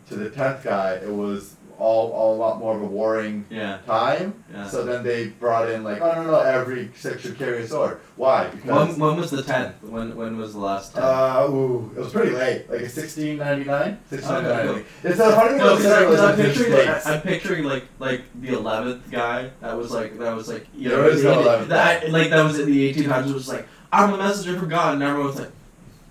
[0.08, 3.78] to the tenth guy, it was all all a lot more of a warring Yeah.
[3.86, 4.34] time.
[4.52, 4.66] Yeah.
[4.68, 7.66] So then they brought in like, oh no no no, every Sikh should carry a
[7.66, 7.98] sword.
[8.16, 8.48] Why?
[8.48, 9.82] Because When, when was the tenth?
[9.82, 11.04] When when was the last tenth?
[11.04, 12.70] Uh, ooh, it was pretty late.
[12.70, 13.98] Like sixteen ninety nine.
[14.08, 14.82] Sixteen ninety cool.
[15.10, 15.58] It's a funny thing.
[15.58, 17.06] No, because I'm picturing, like.
[17.06, 20.98] I'm picturing like like the eleventh guy that was like that was like you There
[20.98, 23.28] know is no 11th that like that was in the 1800s.
[23.30, 25.50] It was like I'm a messenger from God, and everyone was like,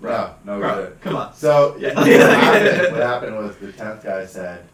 [0.02, 1.34] No, no, bro, come on.
[1.34, 1.94] So Yeah.
[1.94, 4.64] what, happened, what happened was the tenth guy said,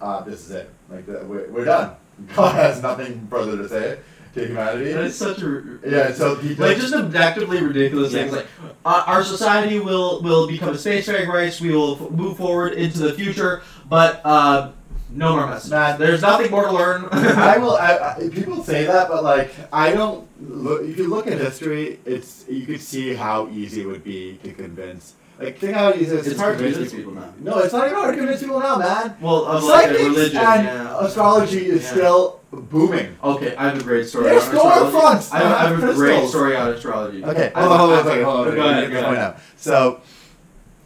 [0.00, 0.70] uh, "This is it.
[0.90, 1.96] Like the, we're, we're done.
[2.34, 3.98] God has nothing further to say
[4.34, 6.12] to humanity." And it's such a Yeah.
[6.12, 8.22] So he like just just objectively ridiculous Yeah.
[8.22, 8.46] things like
[8.84, 11.60] uh, our society will will become a spacefaring race.
[11.60, 14.72] We will f- move forward into the future, but uh,
[15.10, 15.70] No more messages.
[15.70, 15.98] Man.
[15.98, 17.08] There's nothing more to learn.
[17.12, 17.76] I will.
[17.88, 20.28] I, I, people say that, but like, I don't.
[20.40, 24.38] Look, if you look at history, it's you could see how easy it would be
[24.44, 25.14] to convince.
[25.38, 27.32] Like, think how easy it is It's to hard to convince people now.
[27.38, 29.16] No, it's not even hard to convince people now, man.
[29.20, 30.36] Well, of like religion.
[30.36, 30.98] and yeah.
[31.04, 31.90] astrology is Yeah.
[31.90, 33.16] still booming.
[33.22, 34.24] Okay, I have a great story.
[34.24, 34.96] There's on astrology.
[34.96, 37.24] storefronts I have, I have a great story on astrology.
[37.24, 38.54] Okay, hold on, hold on, a second, hold on.
[38.54, 39.36] Go ahead, go ahead.
[39.56, 40.00] So,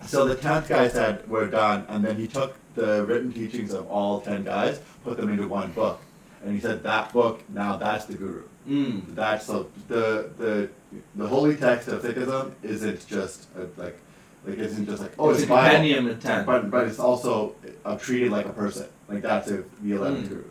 [0.05, 3.91] so the tenth guy said we're done, and then he took the written teachings of
[3.91, 6.01] all ten guys, put them into one book,
[6.45, 8.43] and he said that book now that's the guru.
[8.69, 9.15] Mm.
[9.15, 10.69] That's so the the
[11.15, 13.99] the holy text of Sikhism isn't just a, like
[14.47, 16.45] like isn't just like oh it's it's, a Bible, compendium of ten.
[16.45, 17.55] but but it's also
[17.85, 18.87] uh, treated like a person.
[19.09, 20.29] Like that's a, the eleventh Mm.
[20.31, 20.45] guru.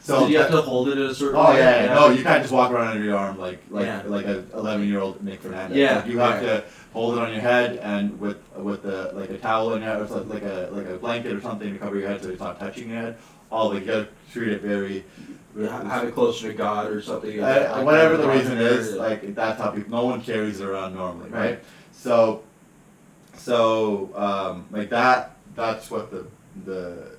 [0.00, 1.58] so So you have to hold it at a certain Oh way?
[1.58, 4.02] yeah, yeah, no, you can't just walk around under your arm like like Yeah.
[4.06, 5.76] like a eleven year old Nick Fernandez.
[5.76, 6.48] Yeah, Like, you have yeah.
[6.60, 9.90] to hold it on your head and with with the like a towel in your
[9.92, 12.30] head or something, like a like a blanket or something to cover your head so
[12.30, 13.16] it's not touching your head.
[13.50, 15.04] All like you gotta treat it very.
[15.56, 17.40] Ha- Have it closer to God or something.
[17.40, 19.90] Uh, like whatever the reason is, like that's how people.
[19.92, 21.40] No one carries it around normally, right?
[21.50, 21.58] Right.
[21.92, 22.42] So,
[23.44, 25.36] so um, like that.
[25.54, 26.26] That's what the
[26.64, 27.16] the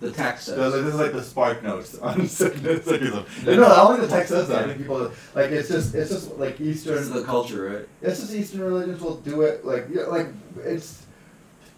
[0.00, 0.72] the text says.
[0.72, 3.26] this is like the spark notes on Sikhism.
[3.44, 3.56] Yeah.
[3.56, 4.64] No, I the text says that.
[4.64, 6.94] I think people like it's just it's just like this Eastern.
[6.96, 7.88] is the culture, right?
[8.00, 10.28] It's just Eastern religions will do it like like
[10.64, 11.04] it's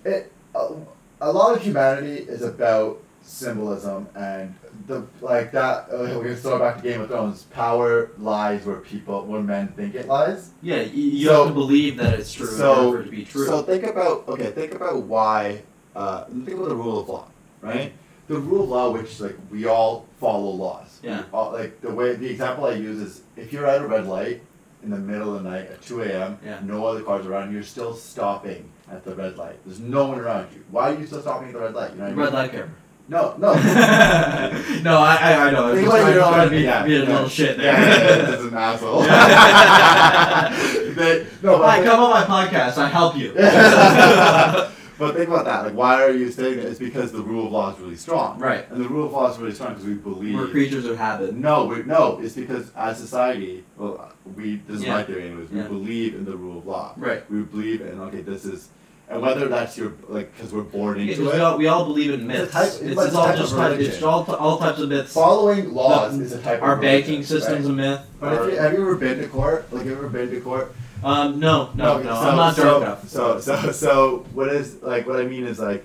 [0.05, 0.31] it.
[0.55, 0.75] A,
[1.21, 4.55] a lot of humanity is about symbolism and
[4.87, 5.89] the like that.
[5.93, 7.43] Uh, we can throw back to Game of Thrones.
[7.45, 10.51] Power lies where people where men think it lies.
[10.63, 13.05] Yeah, you, you So- have to believe that it's true so- in order for it
[13.07, 13.47] to be true.
[13.47, 15.63] So think about okay, think about why.
[15.95, 17.27] Uh, think about the rule of law,
[17.61, 17.93] right?
[18.29, 21.01] The rule of law, which is like we all follow laws.
[21.03, 21.25] Yeah.
[21.33, 24.43] All- like the way the example I use is if you're at a red light
[24.83, 26.39] in the middle of the night at two a.m.
[26.45, 26.61] Yeah.
[26.65, 27.53] No other cars around.
[27.53, 29.59] You're still stopping at the red light.
[29.67, 30.65] There's no one around you.
[30.71, 31.93] Why are you still stopping at the red light?
[31.93, 32.25] You know what I mean?
[32.25, 32.71] Red light camera.
[33.09, 33.53] No, no.
[34.83, 35.65] no, I, I, I know.
[35.67, 37.09] I was Think just about trying, your trying own- to be, yeah, be a yeah.
[37.09, 37.73] little shit there.
[37.75, 39.03] Yeah, this is an asshole.
[40.95, 42.79] They- no, but Hi, come on my podcast.
[42.79, 43.33] I help you.
[44.99, 45.65] but think about that.
[45.67, 46.67] Like, why are you saying that?
[46.67, 48.39] It's because the rule of law is really strong.
[48.39, 48.71] Right.
[48.71, 50.35] And the rule of law is really strong because we believe.
[50.35, 51.35] We're creatures of habit.
[51.35, 52.21] no, we, no.
[52.23, 54.57] It's because as society, well, we.
[54.69, 55.51] This is my theory, anyways.
[55.51, 55.67] We Yeah.
[55.69, 56.95] believe in the rule of law.
[56.97, 57.29] Right.
[57.31, 58.69] We believe in okay, this is,
[59.13, 61.37] and whether that's your like because we're born into into 'cause it.
[61.37, 62.53] we all, we all believe in It's myths.
[62.53, 63.93] type- it's, but it's it's all just type, religion.
[63.95, 65.13] it's all, all types of myths.
[65.13, 66.63] Following laws The- is a type of myth.
[66.63, 67.73] Our of banking religion, system's right?
[67.73, 68.01] a myth.
[68.21, 69.67] But Our- if you, have you ever been to court?
[69.73, 70.75] Like, have you ever been to court?
[71.05, 72.15] um, no, no, Okay, no.
[72.15, 73.09] so- I'm not so, drunk enough.
[73.09, 75.07] So, so, so, what is like?
[75.07, 75.85] What I mean is like,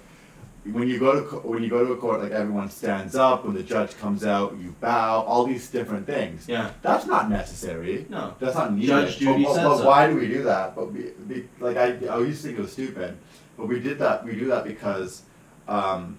[0.72, 3.46] when you go to co- when you go to a court, like everyone stands up
[3.46, 6.48] when the judge comes out, you bow, all these different things.
[6.48, 6.72] Yeah.
[6.82, 8.06] That's not necessary.
[8.10, 8.34] No.
[8.40, 8.88] That's not needed.
[8.88, 10.76] Judge Judy but, but, but why do we do that?
[10.76, 13.18] But we, we like I, I used to think it was stupid,
[13.58, 14.26] but we did that.
[14.26, 15.24] We do that because
[15.68, 16.18] um,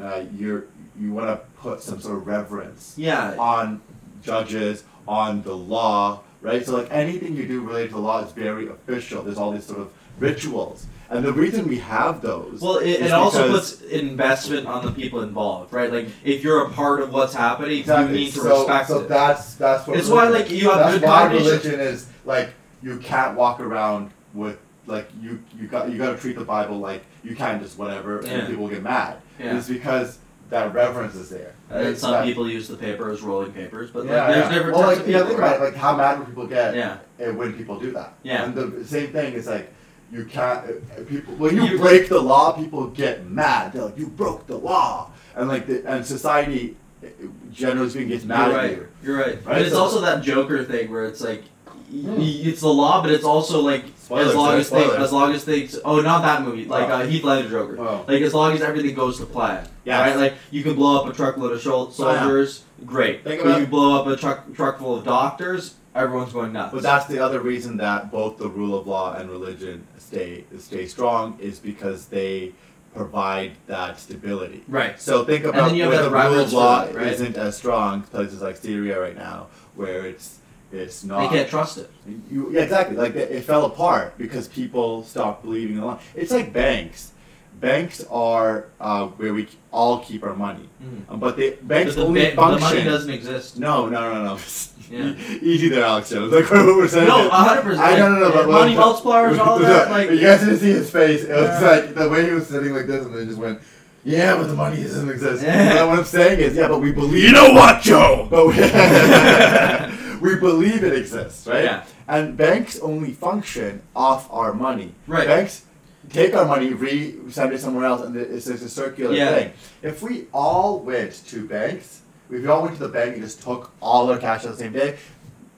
[0.00, 0.64] uh, you're
[0.98, 3.36] you want to put some sort of reverence Yeah.
[3.38, 3.80] on
[4.22, 6.64] judges, on the law, right?
[6.66, 9.22] So like anything you do related to law is very official.
[9.22, 12.60] There's all these sort of rituals, and the reason we have those.
[12.60, 15.92] Well, it, it also puts investment on the people involved, right?
[15.92, 18.18] Like, if you're a part of what's happening, Exactly.
[18.18, 19.08] you need to so, respect so it.
[19.08, 19.96] that's that's what.
[19.98, 22.50] It's why, like, you have good why religion is like
[22.82, 26.78] you can't walk around with like you you got you got to treat the Bible
[26.78, 28.30] like you can't just whatever Yeah.
[28.32, 29.18] and people get mad.
[29.38, 29.56] Yeah.
[29.56, 30.18] It's because
[30.50, 31.54] that reverence is there.
[31.70, 34.44] And It's some that- people use the paper as rolling papers, but yeah, like, there's
[34.46, 34.54] yeah.
[34.54, 35.56] different well, types like, of yeah, think right?
[35.56, 36.98] about it, like how mad would people get Yeah.
[37.20, 38.14] uh, when people do that?
[38.22, 38.44] Yeah.
[38.44, 39.72] And the same thing is like
[40.10, 43.72] you can't uh, people when you, You- break the law, people get mad.
[43.72, 47.08] They're like you broke the law, and like the, and society uh,
[47.52, 48.76] generally speaking gets mad You're at right.
[48.76, 48.88] you.
[49.02, 49.26] You're right.
[49.26, 51.44] Right, But it's so- also that Joker thing where it's like,
[51.90, 52.16] Hmm.
[52.18, 55.02] it's the law, but it's also like Spoilers, as long as things, spoilers.
[55.04, 55.78] as long as things.
[55.84, 56.64] Oh, not that movie.
[56.66, 56.92] Like Oh.
[56.92, 57.76] uh, Heath Ledger Joker.
[57.80, 58.04] Oh.
[58.06, 59.66] Like as long as everything goes to plan.
[59.84, 60.16] yeah Right.
[60.16, 62.20] Like you can blow up a truckload of shol- Oh, yeah.
[62.20, 62.62] soldiers.
[62.84, 63.24] Great.
[63.24, 65.74] Think but you blow up a truck truck full of doctors.
[65.98, 66.72] Everyone's going nuts.
[66.72, 70.86] But that's the other reason that both the rule of law and religion stay stay
[70.86, 72.52] strong is because they
[72.94, 74.62] provide that stability.
[74.68, 75.00] right.
[75.00, 77.08] So think about where the rule of law that, right?
[77.08, 80.38] isn't as strong, places like Syria right now, where it's
[80.72, 81.20] it's not.
[81.20, 81.90] They can't trust it.
[82.30, 82.96] You, yeah, exactly.
[82.96, 86.00] Like it, it fell apart because people stopped believing in the law.
[86.14, 87.12] It's like banks.
[87.60, 91.10] Banks are uh, where we all keep our money, Mhm.
[91.12, 92.78] um, but they banks But the, only ba- but the function.
[92.78, 93.58] money doesn't exist.
[93.58, 94.38] no, no, no, no.
[94.90, 95.12] Yeah.
[95.42, 96.32] Easy there, Alex Jones.
[96.32, 97.08] Like what we're saying.
[97.08, 97.80] No, is- hundred percent.
[97.86, 98.32] I no no no.
[98.32, 99.90] But money but- multipliers, all that.
[99.90, 101.24] Like you guys didn't see his face.
[101.24, 101.68] It was Yeah.
[101.68, 103.60] like the way he was sitting like this, and then just went,
[104.04, 105.74] "Yeah, but the money doesn't exist." Yeah.
[105.74, 107.22] But what I'm saying is, yeah, but we believe.
[107.22, 108.28] You know what, Joe?
[108.30, 108.54] But we,
[110.20, 111.64] we believe it exists, right?
[111.64, 111.84] Yeah.
[112.06, 114.94] And banks only function off our money.
[115.06, 115.26] Right.
[115.26, 115.64] Banks
[116.10, 119.30] take our money, re send it somewhere else, and it's, it's a circular Yeah.
[119.34, 119.52] thing.
[119.82, 123.42] If we all went to banks, if we all went to the bank and just
[123.42, 124.96] took all our cash on the same day,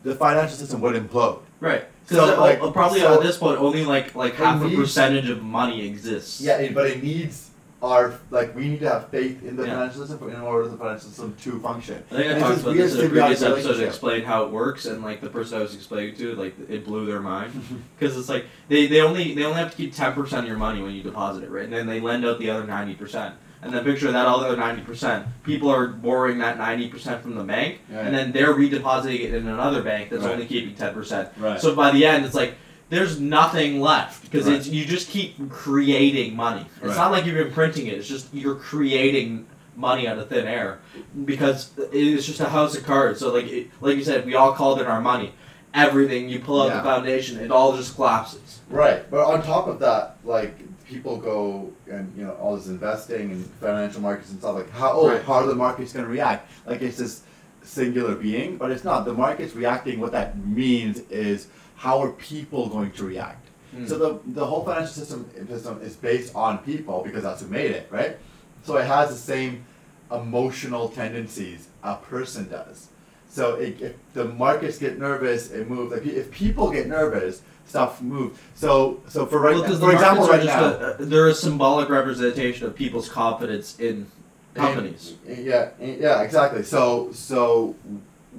[0.02, 1.40] the financial system would implode.
[1.60, 1.84] Right.
[2.06, 5.28] So, Because uh, like, probably so- at this point, only like like half a percentage
[5.30, 6.40] of money exists.
[6.40, 7.49] Yeah, but it needs
[7.82, 9.74] our like we need to have faith in the Yeah.
[9.76, 12.02] financial system in order for the financial system to function.
[12.10, 14.50] I think I And talked about this in a previous episode to explain how it
[14.50, 17.52] works, and like the person I was explaining to, like it blew their mind
[17.98, 20.58] because it's like they, they only they only have to keep ten percent of your
[20.58, 21.64] money when you deposit it, right?
[21.64, 23.34] And then they lend out the other ninety percent.
[23.62, 25.26] And then picture that other ninety percent.
[25.44, 28.06] People are borrowing that ninety percent from the bank, Right.
[28.06, 30.32] and then they're redepositing it in another bank that's Right.
[30.32, 31.28] only keeping ten percent.
[31.38, 31.60] Right.
[31.60, 32.54] So by the end, it's like
[32.90, 34.56] there's nothing left because Right.
[34.56, 36.66] it's you just keep creating money.
[36.76, 36.96] It's Right.
[36.96, 37.94] not like you've been printing it.
[37.94, 39.46] It's just you're creating
[39.76, 40.80] money out of thin air
[41.24, 43.20] because it's just a house of cards.
[43.20, 45.32] So like it, like you said, we all called in our money.
[45.72, 46.76] Everything you pull out Yeah.
[46.78, 48.58] the foundation, it all just collapses.
[48.68, 50.58] Right, but on top of that, like
[50.88, 54.90] people go and you know all this investing and financial markets and stuff like how
[54.92, 55.22] oh Right.
[55.22, 56.50] how are the markets going to react?
[56.66, 57.20] Like it's this
[57.62, 59.04] singular being, but it's not.
[59.04, 60.00] The market's reacting.
[60.00, 61.46] What that means is
[61.80, 63.46] how are people going to react?
[63.72, 63.86] Hmm.
[63.86, 67.70] So the the whole financial system system is based on people because that's who made
[67.70, 68.18] it, right?
[68.64, 69.64] So it has the same
[70.12, 72.88] emotional tendencies a person does.
[73.30, 75.92] So it, if the markets get nervous, it moves.
[75.92, 78.38] Like if people get nervous, stuff moves.
[78.54, 80.64] So so for right Well, the for example, right now,
[80.98, 84.06] a, they're a symbolic representation of people's confidence in
[84.52, 85.14] companies.
[85.26, 86.62] And- yeah, and- yeah, exactly.
[86.62, 87.74] So so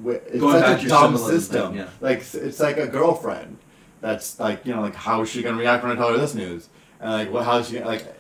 [0.06, 1.68] it's Going back such to a your dumb symbolism system.
[1.72, 1.88] thing, yeah.
[2.00, 3.58] Like it's like a girlfriend
[4.02, 6.34] that's like you know like how is she gonna react when I tell her this
[6.36, 6.70] news?
[7.00, 8.16] And like what how is she gonna- like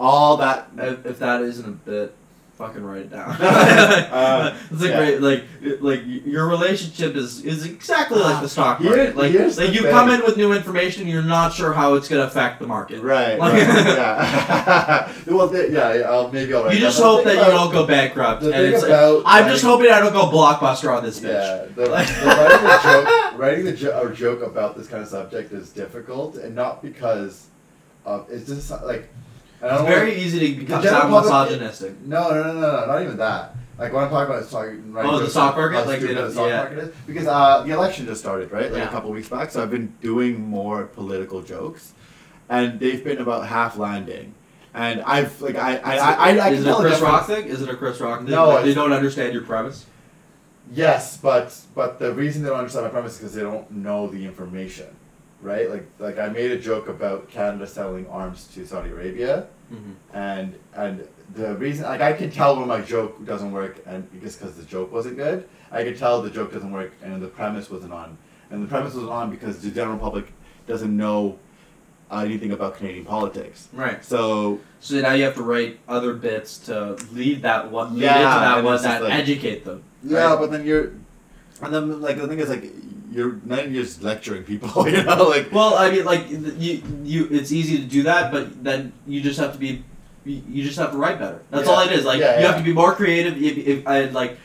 [0.00, 2.14] all that If, if that isn't a bit,
[2.62, 3.36] fucking write it down.
[4.12, 4.96] Uh, it's like yeah.
[4.96, 5.44] great, like
[5.80, 9.16] like your relationship is is exactly like the stock Here- market.
[9.16, 9.90] Like, like you thing.
[9.90, 13.00] come in with new information, you're not sure how it's gonna affect the market.
[13.00, 13.38] Right.
[13.38, 15.12] Like- right yeah.
[15.26, 16.08] well, yeah.
[16.08, 16.72] I'll, maybe I'll.
[16.72, 18.42] You just hope that you don't go bankrupt.
[18.42, 21.32] the And thing it's like, I'm just hoping I don't go blockbuster on this bitch.
[21.32, 25.08] Yeah, the, the writing the joke, writing the jo- or joke about this kind of
[25.08, 27.46] subject is difficult, and not because
[28.04, 29.08] of it's just like.
[29.62, 32.00] It's very easy to become sound misogynistic.
[32.02, 33.54] No, no, no, no, no, not even that.
[33.78, 34.92] Like what I'm talking about is talking.
[34.92, 35.86] writing Oh, the stock market?
[35.86, 38.70] Like, stupid they don't- the stock market is because uh, the election just started, right?
[38.72, 39.50] Like a couple weeks back.
[39.50, 41.92] So I've been doing more political jokes,
[42.48, 44.34] and they've been about half landing.
[44.74, 47.44] And I've like I I I, I, is it a Chris Rock thing?
[47.46, 48.30] Is it a Chris Rock thing?
[48.30, 49.86] No, they don't understand your premise.
[50.72, 54.06] Yes, but but the reason they don't understand my premise is because they don't know
[54.06, 54.86] the information,
[55.42, 55.68] right?
[55.70, 60.16] Like like I made a joke about Canada selling arms to Saudi Arabia, Mm-hmm.
[60.16, 64.38] and and the reason like I can tell when my joke doesn't work, and just
[64.38, 67.70] because the joke wasn't good, I could tell the joke doesn't work, and the premise
[67.70, 68.18] wasn't on,
[68.50, 70.26] and the premise wasn't on because the general public
[70.66, 71.38] doesn't know
[72.10, 73.68] uh, anything about Canadian politics.
[73.72, 74.04] Right.
[74.04, 78.16] So So now you have to write other bits to lead that one, lead Yeah,
[78.18, 79.82] into that one that like- educate them.
[80.04, 80.38] Yeah, Right.
[80.38, 80.92] but then you're,
[81.62, 82.64] and then like the thing is like
[83.12, 87.28] you're then you're just lecturing people, you know, like Well, I mean, like you, you,
[87.30, 89.84] it's easy to do that, but then you just have to be,
[90.24, 91.40] you just have to write better.
[91.50, 92.04] That's all it is.
[92.04, 93.40] Like Yeah, you have to be more creative.
[93.42, 94.38] If, if I like,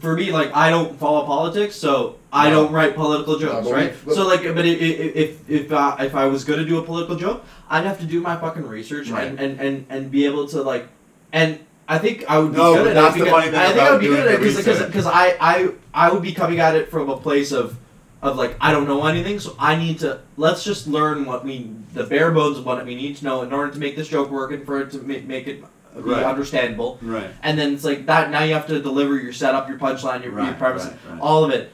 [0.00, 2.62] for me, like I don't follow politics, so I No.
[2.64, 4.06] don't write political jokes, but right?
[4.06, 6.82] we- so like, but i- i- if if uh, if I was gonna do a
[6.82, 9.26] political joke, I'd have to do my fucking research Right.
[9.26, 10.86] and, and, and and be able to like,
[11.32, 13.60] and I think I would be No, good at that's it the because funny thing
[13.60, 16.32] I think I would be good at it because because I, I I would be
[16.32, 17.76] coming at it from a place of
[18.22, 21.70] of like I don't know anything, so I need to let's just learn what we
[21.94, 24.30] the bare bones of what we need to know in order to make this joke
[24.30, 25.66] work and for it to make, make it be
[26.02, 26.22] Right.
[26.24, 26.98] understandable.
[27.02, 28.30] right, And then it's like that.
[28.30, 31.20] Now you have to deliver your setup, your punchline, your, your premise, right, right.
[31.20, 31.72] all of it.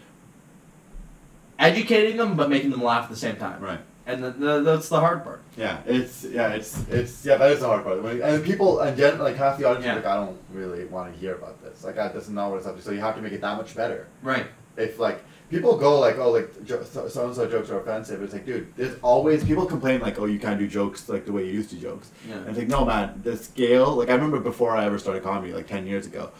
[1.59, 3.61] Educating them, but making them laugh at the same time.
[3.63, 3.81] right.
[4.09, 5.43] And the, the, that's the hard part.
[5.57, 8.01] Yeah, it's yeah, it's it's yeah, that is the hard part.
[8.05, 9.97] When, and people and gen, like half the audience Yeah.
[9.97, 11.83] like, I don't really want to hear about this.
[11.83, 12.83] Like, I, this is not what it's up to.
[12.83, 14.07] So you have to make it that much better.
[14.23, 14.47] Right.
[14.77, 18.23] If like people go like, oh, like jo- so and so jokes are offensive.
[18.23, 21.33] It's like, dude, there's always people complain like, oh, you can't do jokes like the
[21.33, 22.11] way you used to jokes.
[22.29, 22.37] Yeah.
[22.37, 23.95] And it's like, no, man, the scale.
[23.95, 26.31] Like I remember before I ever started comedy, like ten years ago,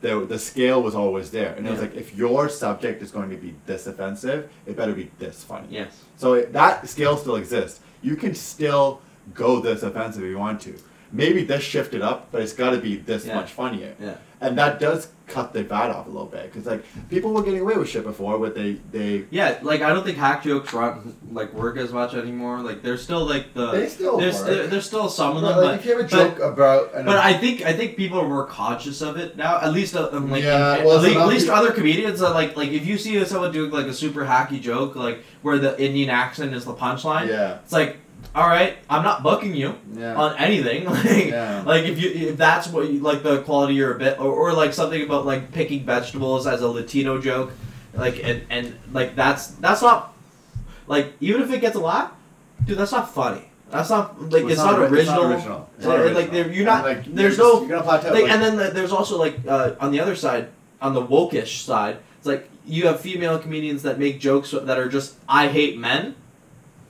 [0.00, 3.30] the the scale was always there, and it was like, if your subject is going
[3.30, 5.68] to be this offensive, it better be this funny.
[5.70, 6.02] Yes.
[6.16, 7.80] So it, that scale still exists.
[8.02, 9.00] You can still
[9.32, 10.74] go this offensive if you want to.
[11.12, 13.36] Maybe this shifted up, but it's got to be this Yeah.
[13.36, 13.94] much funnier.
[14.00, 14.16] Yeah.
[14.44, 17.60] And that does cut the fat off a little bit because like people were getting
[17.60, 21.16] away with shit before, but they they Yeah, like I don't think hack jokes run
[21.32, 22.60] like work as much anymore.
[22.60, 24.46] Like there's still like the they still there's work.
[24.46, 26.38] there, there's still some of But, them, like but if you have a but- joke
[26.52, 29.60] about an But I think I think people are more conscious of it now.
[29.62, 32.20] At least, uh, um, like, Yeah, in- well, at, least, at least people- other comedians
[32.20, 35.58] are like like if you see someone doing like a super hacky joke, like where
[35.58, 37.96] the Indian accent is the punchline, yeah it's like
[38.34, 40.14] all right, I'm not booking you Yeah.
[40.14, 40.84] on anything.
[40.90, 41.62] Like, Yeah.
[41.66, 44.52] like if you if that's what you, like the quality you're a bit or, or
[44.52, 47.52] like something about like picking vegetables as a Latino joke,
[47.94, 50.14] like and and like that's that's not
[50.86, 52.12] like even if it gets a laugh,
[52.64, 53.50] dude, that's not funny.
[53.70, 55.32] That's not like it's, not, ori- original.
[55.32, 55.70] original.
[55.78, 56.30] It's not like, original.
[56.32, 58.12] there- you're not- And, like, there's you're just- no- plateau.
[58.12, 60.48] Like, like- and then the, there's also like uh, on the other side,
[60.80, 64.88] on the wokish side, it's like you have female comedians that make jokes that are
[64.88, 66.14] just "I hate men,"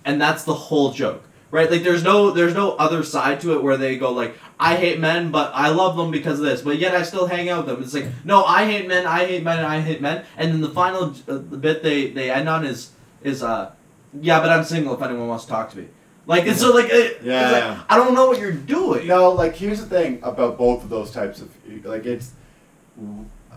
[0.05, 1.71] and that's the whole joke, right?
[1.71, 4.99] Like there's no there's no other side to it where they go like "I hate
[5.01, 7.75] men, but I love them because of this," but yet I still hang out with
[7.75, 7.83] them.
[7.83, 10.71] It's like no, I hate men, I hate men, I hate men, and then the
[10.71, 12.91] final uh, the bit they they end on is
[13.23, 13.73] is uh
[14.21, 15.89] yeah, but I'm single if anyone wants to talk to me.
[16.27, 17.83] Like it's so like it, Yeah, it's like, yeah.
[17.89, 19.07] I don't know what you're doing.
[19.07, 21.51] No, like here's the thing about both of those types of
[21.85, 22.33] like it's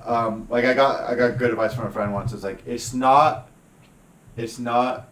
[0.06, 2.34] um like I got I got good advice from a friend once.
[2.34, 3.50] It's like it's not
[4.36, 5.10] it's not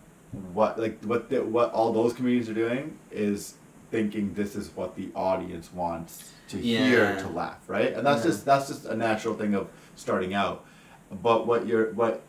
[0.53, 3.56] what like what the, what all those comedians are doing is
[3.91, 7.94] thinking this is what the audience wants to hear to laugh, right?
[7.94, 8.32] And that's Yeah.
[8.32, 10.66] just that's just a natural thing of starting out.
[11.12, 12.22] But what you're what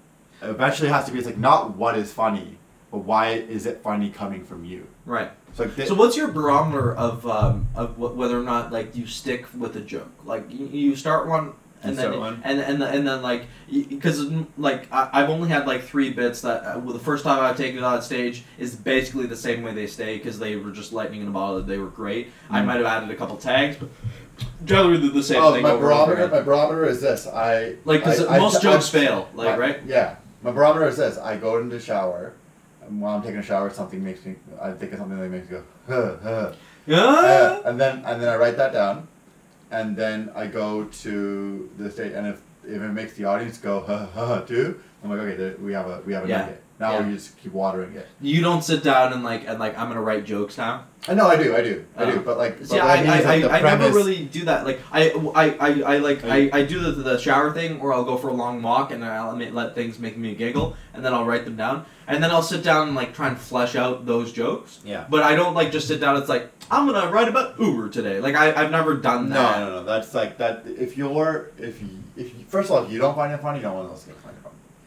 [0.42, 2.58] eventually has to be is like not what is funny,
[2.90, 4.86] but why is it funny coming from you?
[5.04, 5.30] Right.
[5.54, 9.06] So like So what's your barometer of um, of wh- whether or not like you
[9.06, 10.12] stick with a joke?
[10.24, 12.40] Like you, you start one and You then start one.
[12.44, 16.64] and and and then like because like I, I've only had like three bits that
[16.64, 19.72] uh, well, the first time I've taken it on stage is basically the same way
[19.72, 21.62] they stay because they were just lightning in a bottle.
[21.62, 22.32] They were great.
[22.50, 22.66] I Mm.
[22.66, 23.88] might have added a couple tags, but
[24.64, 25.62] generally the, the same Oh, thing.
[25.62, 26.34] my over and over barometer.
[26.36, 27.26] My barometer is this.
[27.26, 29.80] I Like 'cause I- I- most I- jokes I- fail, like my- right.
[29.86, 31.18] Yeah, my barometer is this.
[31.18, 32.32] I go into the shower,
[32.86, 34.36] and while I'm taking a shower, something makes me.
[34.60, 36.52] I think of something that makes me go, huh, huh.
[36.86, 36.98] Yeah.
[37.04, 39.08] Uh, and then and then I write that down,
[39.70, 43.80] and then I go to the stage, and if if it makes the audience go,
[43.80, 46.40] huh, huh, huh, too, I'm like, okay, there, we have a we have a Yeah.
[46.40, 46.62] nugget.
[46.78, 47.06] Now Yeah.
[47.06, 48.06] we just keep watering it.
[48.20, 50.84] You don't sit down and like and like I'm gonna write jokes now.
[51.08, 52.22] I know I do, I do, I do, oh.
[52.22, 54.66] but like, but See, what I, mean I, like, I, I never really do that.
[54.66, 58.02] Like, I, I, I, I like, I, I do the, the shower thing, or I'll
[58.02, 61.14] go for a long walk and I'll ma- let things make me giggle, and then
[61.14, 64.04] I'll write them down, and then I'll sit down and like try and flesh out
[64.04, 64.80] those jokes.
[64.84, 65.06] Yeah.
[65.08, 66.16] But I don't like just sit down.
[66.16, 68.18] It's like I'm gonna write about Uber today.
[68.18, 69.60] Like I, I've never done that.
[69.60, 69.74] no, no.
[69.76, 70.64] No that's like that.
[70.66, 73.60] If you're, if you, if you, first of all, if you don't find it funny,
[73.60, 74.45] no one else is gonna find it funny.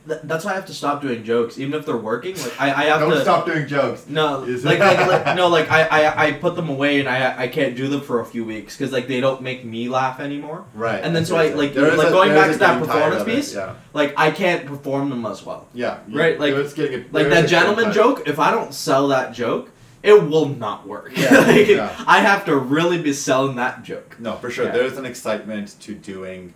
[0.10, 2.36] Th- that's why I have to stop doing jokes, even if they're working.
[2.36, 3.22] Like I, I have Don't to.
[3.22, 4.08] stop doing jokes.
[4.08, 7.48] No, like, like, like no, like I, I, I put them away and I, I
[7.48, 10.66] can't do them for a few weeks because like they don't make me laugh anymore.
[10.74, 11.02] Right.
[11.04, 12.86] And then so I, like- There is like a- going there is back a to
[12.88, 13.76] that getting tired performance of it, piece, Yeah.
[13.94, 15.68] Like I can't perform them as well.
[15.74, 16.00] Yeah.
[16.08, 17.96] you- Right, like- there's getting a- Like there that is a getting gentleman tired.
[17.96, 19.70] joke, if I don't sell that joke,
[20.02, 21.12] it will not work.
[21.16, 22.04] Yeah, Like, yeah.
[22.08, 24.16] I have to really be selling that joke.
[24.20, 24.66] No, for sure.
[24.66, 24.72] Yeah.
[24.72, 26.54] There's an excitement to doing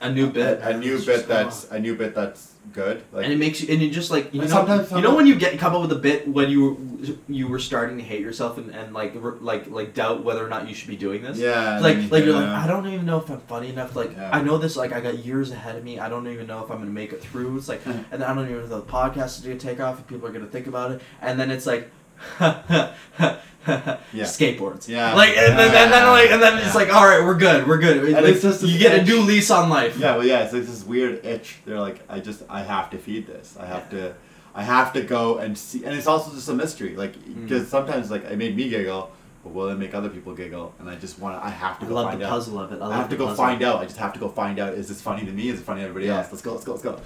[0.00, 0.60] A new bit.
[0.62, 3.02] A, a new It's bit just, that's a new bit that's good.
[3.12, 5.14] Like and it makes you, and you just like you know, And sometimes- you know
[5.14, 8.20] when you get come up with a bit when you you were starting to hate
[8.20, 11.38] yourself and, and like like like doubt whether or not you should be doing this.
[11.38, 11.78] yeah.
[11.80, 12.48] like and- like you're like.
[12.48, 13.94] I don't even know if I'm funny enough.
[13.94, 14.30] Like Yeah.
[14.32, 14.76] I know this.
[14.76, 15.98] Like I got years ahead of me.
[15.98, 17.56] I don't even know if I'm gonna make it through.
[17.58, 20.00] It's like and I don't even know if the podcast is gonna take off.
[20.00, 21.02] If people are gonna think about it.
[21.20, 21.90] And then it's like.
[24.12, 24.88] Skateboards.
[24.88, 25.14] Yeah.
[25.14, 27.78] Like and then, and then like and then it's like all right we're good we're
[27.78, 28.04] good.
[28.04, 29.96] And Like, it's just you get a new lease on life.
[29.98, 31.56] Yeah, well, yeah, it's like this weird itch.
[31.64, 33.56] They're like, I just, I have to feed this.
[33.58, 34.14] I have to,
[34.54, 35.84] I have to go and see.
[35.84, 39.10] And it's also just a mystery, like, because sometimes, like, it made me giggle,
[39.42, 40.74] but will it make other people giggle?
[40.78, 42.30] And I just want to, I have to I go love find the out.
[42.30, 42.80] puzzle of it.
[42.80, 43.44] I, I, have to go puzzle.
[43.44, 43.80] find out.
[43.80, 44.74] I just have to go find out.
[44.74, 45.48] Is this funny to me?
[45.48, 46.18] Is it funny to everybody Yeah.
[46.18, 46.30] else?
[46.30, 46.52] Let's go.
[46.52, 46.72] Let's go.
[46.72, 47.00] Let's go.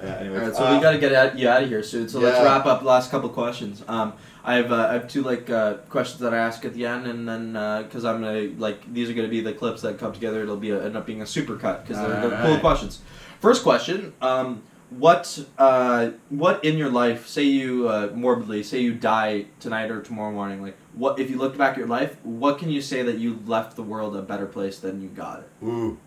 [0.00, 1.82] Uh, anyways, All right, so uh, we got to get out, you out of here
[1.82, 2.08] soon.
[2.08, 2.82] So let's wrap up.
[2.82, 3.82] Last couple questions.
[3.86, 4.14] Um,
[4.44, 7.06] I have uh, I have two like uh, questions that I ask at the end,
[7.06, 7.52] and then
[7.82, 10.42] because I'm gonna like these are gonna be the clips that come together.
[10.42, 13.00] It'll be a, end up being a super cut because they're, they're cool questions.
[13.40, 14.12] First question.
[14.20, 17.26] Um, what uh, what in your life?
[17.26, 20.62] Say you uh, morbidly say you die tonight or tomorrow morning.
[20.62, 22.16] Like what if you look back at your life?
[22.22, 25.40] What can you say that you left the world a better place than you got
[25.40, 25.64] it?
[25.64, 25.98] Ooh.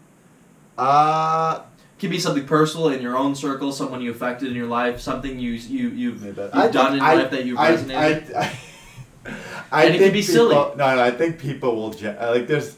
[0.77, 1.63] Uh,
[1.99, 5.39] Could be something personal in your own circle, someone you affected in your life, something
[5.39, 8.35] you you you've you've done in I- life that you I- resonated.
[8.35, 9.33] I, I,
[9.71, 10.55] I And it think can be silly.
[10.55, 12.47] people- No, no, I think people will like.
[12.47, 12.75] There's,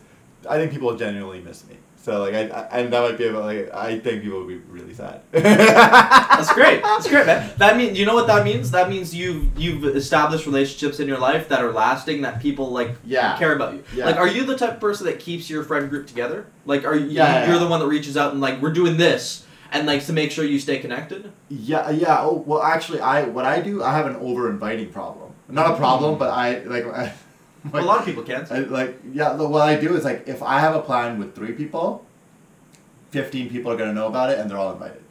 [0.49, 1.75] I think people will genuinely miss me.
[2.01, 3.73] So like, I, I and that might be about like.
[3.73, 5.21] I think people will be really sad.
[5.31, 6.81] That's great.
[6.81, 7.51] That's great, man.
[7.57, 8.71] That means you know what that means.
[8.71, 12.21] That means you've you've established relationships in your life that are lasting.
[12.21, 13.38] That people like Yeah.
[13.38, 13.84] care about you.
[13.93, 14.05] Yeah.
[14.05, 16.45] Like, are you the type of person that keeps your friend group together?
[16.65, 17.07] Like, are you?
[17.07, 17.59] Yeah, you're yeah.
[17.59, 20.45] the one that reaches out and like we're doing this and like to make sure
[20.45, 21.31] you stay connected.
[21.49, 22.21] Yeah, yeah.
[22.21, 25.34] Oh, well, actually, I what I do, I have an over inviting problem.
[25.49, 26.19] Not a problem, mm.
[26.19, 27.13] but I like.
[27.73, 28.49] I, a lot of people can't.
[28.52, 31.36] I, like yeah, the- what I do is like if I have a plan with
[31.36, 32.06] three people,
[33.11, 35.02] fifteen people are gonna know about it, and they're all invited.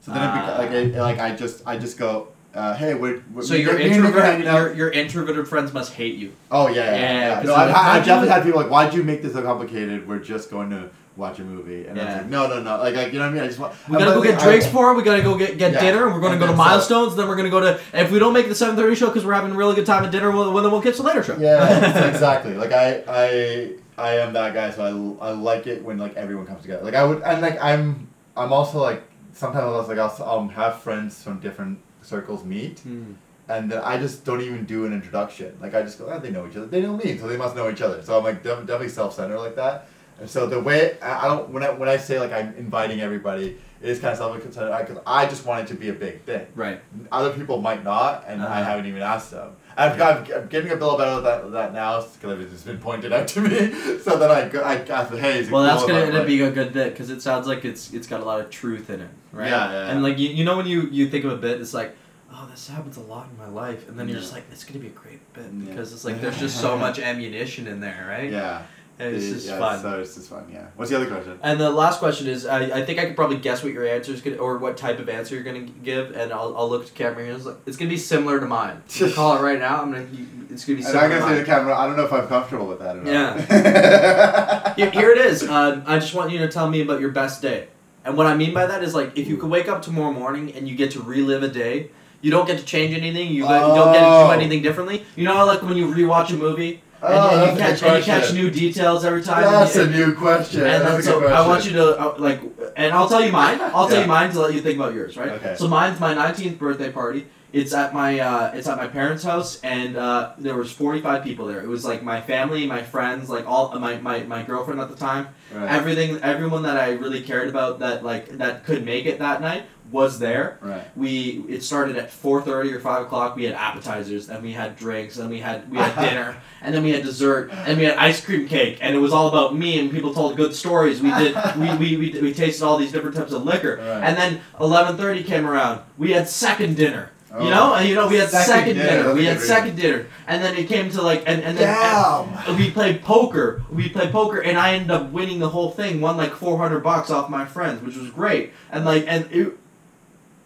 [0.00, 0.36] So then it Ah.
[0.36, 3.62] beca- like I, like I just I just go uh, hey, we're, we're So me
[3.62, 4.56] your and Nick are hanging out.
[4.56, 6.32] your, your introverted friends must hate you.
[6.52, 6.92] Oh yeah, yeah.
[6.94, 7.34] Yeah, yeah.
[7.36, 10.06] 'cause No, I've, like, I've definitely had people like, "Why'd you make this so complicated?
[10.06, 12.78] We're just going to watch a movie." And I was like, "No, no, no.
[12.78, 13.42] Like, like you know what I mean?
[13.42, 13.74] I just want.
[13.88, 14.94] We gotta go get drinks for her.
[14.94, 15.80] We gotta go get, get Yeah.
[15.80, 16.06] dinner.
[16.08, 17.16] We're gonna And go to then so- milestones.
[17.16, 17.80] Then we're gonna go to.
[17.92, 20.04] If we don't make the seven thirty show because we're having a really good time
[20.04, 21.36] at dinner, we'll, well, then we'll catch the later show.
[21.38, 22.54] Yeah, exactly.
[22.54, 24.70] Like I, I, I am that guy.
[24.70, 26.82] So I, I like it when like everyone comes together.
[26.84, 30.80] Like I would, and like I'm, I'm also like sometimes I'll like I'll, I'll have
[30.80, 32.80] friends from different circles meet.
[32.80, 33.12] Hmm.
[33.48, 35.56] and then I just don't even do an introduction.
[35.60, 36.66] Like I just go, oh, they know each other.
[36.66, 38.02] They know me, so they must know each other.
[38.02, 39.88] So I'm like def- definitely self-centered like that.
[40.20, 43.00] And so the way I I don't when I when I say like I'm inviting
[43.00, 46.22] everybody, it is kind of self-centered because I just want it to be a big
[46.22, 46.46] thing.
[46.54, 46.80] Right.
[47.12, 48.64] Other people might not, and I Uh-huh.
[48.70, 49.56] haven't even asked them.
[49.76, 53.12] I've got, I'm getting a little better at that, that now because it's been pointed
[53.12, 53.72] out to me.
[54.04, 56.16] so then I go, I ask, hey, is it Well, cool that's gonna I end
[56.16, 58.50] up being a good bit because it sounds like it's it's got a lot of
[58.50, 59.48] truth in it, right?
[59.50, 61.74] Yeah, yeah, And like you, you know when you you think of a bit, it's
[61.74, 61.96] like,
[62.32, 64.78] oh, this happens a lot in my life, and then you're just like, it's gonna
[64.78, 65.70] be a great bit Yeah.
[65.70, 68.30] because it's like there's just so much ammunition in there, right?
[68.30, 68.62] Yeah.
[68.98, 69.80] And it's It- just yeah, fun.
[69.82, 70.44] So it's just fun.
[70.52, 70.66] Yeah.
[70.76, 71.36] What's the other question?
[71.42, 74.12] And the last question is, I, I think I could probably guess what your answer
[74.12, 76.88] is gonna, or what type of answer you're gonna give, and I'll, I'll look at
[76.88, 78.82] the camera and it's, like, it's gonna be similar to mine.
[78.94, 79.82] I'm gonna call it right now.
[79.82, 80.06] I'm gonna,
[80.50, 81.04] it's gonna be And similar.
[81.04, 81.38] I'm gonna to say mine.
[81.40, 81.74] the camera.
[81.76, 83.04] I don't know if I'm comfortable with that.
[83.04, 84.74] Yeah.
[84.76, 85.42] Here, here it is.
[85.48, 87.68] Um, I just want you to tell me about your best day.
[88.04, 90.52] And what I mean by that is like if you could wake up tomorrow morning
[90.54, 91.90] and you get to relive a day,
[92.20, 93.32] you don't get to change anything.
[93.32, 94.26] You, go- you don't get to Oh.
[94.28, 95.04] do anything differently.
[95.16, 97.98] You know, how, like when you rewatch a movie Oh, and that's you catch and
[97.98, 99.42] you catch new details every time.
[99.42, 100.60] That's and, a new question.
[100.62, 102.40] and then so good I want you to uh, like,
[102.76, 103.60] and I'll tell you mine.
[103.60, 104.02] I'll tell Yeah.
[104.02, 105.30] you mine to let you think about yours, right?
[105.32, 105.54] Okay.
[105.58, 107.26] So mine's my 19th birthday party.
[107.52, 111.46] It's at my uh, it's at my parents' house, and uh, there was 45 people
[111.46, 111.60] there.
[111.60, 114.96] It was like my family, my friends, like all my, my, my girlfriend at the
[114.96, 115.70] time Right.
[115.70, 119.66] everything everyone that I really cared about that like that could make it that night
[119.92, 120.58] was there.
[120.60, 120.84] right.
[120.96, 123.36] We it started at four thirty or five o'clock.
[123.36, 126.82] We had appetizers, then we had drinks, then we had we had dinner, and then
[126.82, 129.78] we had dessert, and we had ice cream cake, and it was all about me.
[129.78, 131.00] And people told good stories.
[131.00, 134.02] We did we, we, we, we tasted all these different types of liquor, Right.
[134.04, 135.82] and then eleven thirty came around.
[135.98, 137.10] We had second dinner.
[137.36, 137.42] Oh.
[137.44, 137.74] You know, oh.
[137.74, 139.14] and you know we had Second second, dinner, dinner.
[139.14, 142.56] We had second dinner, and then it came to like and and then Damn.
[142.56, 143.64] we played poker.
[143.72, 146.00] We played poker, and I ended up winning the whole thing.
[146.00, 148.52] Won like four hundred bucks off my friends, which was great.
[148.70, 149.58] And like, and it,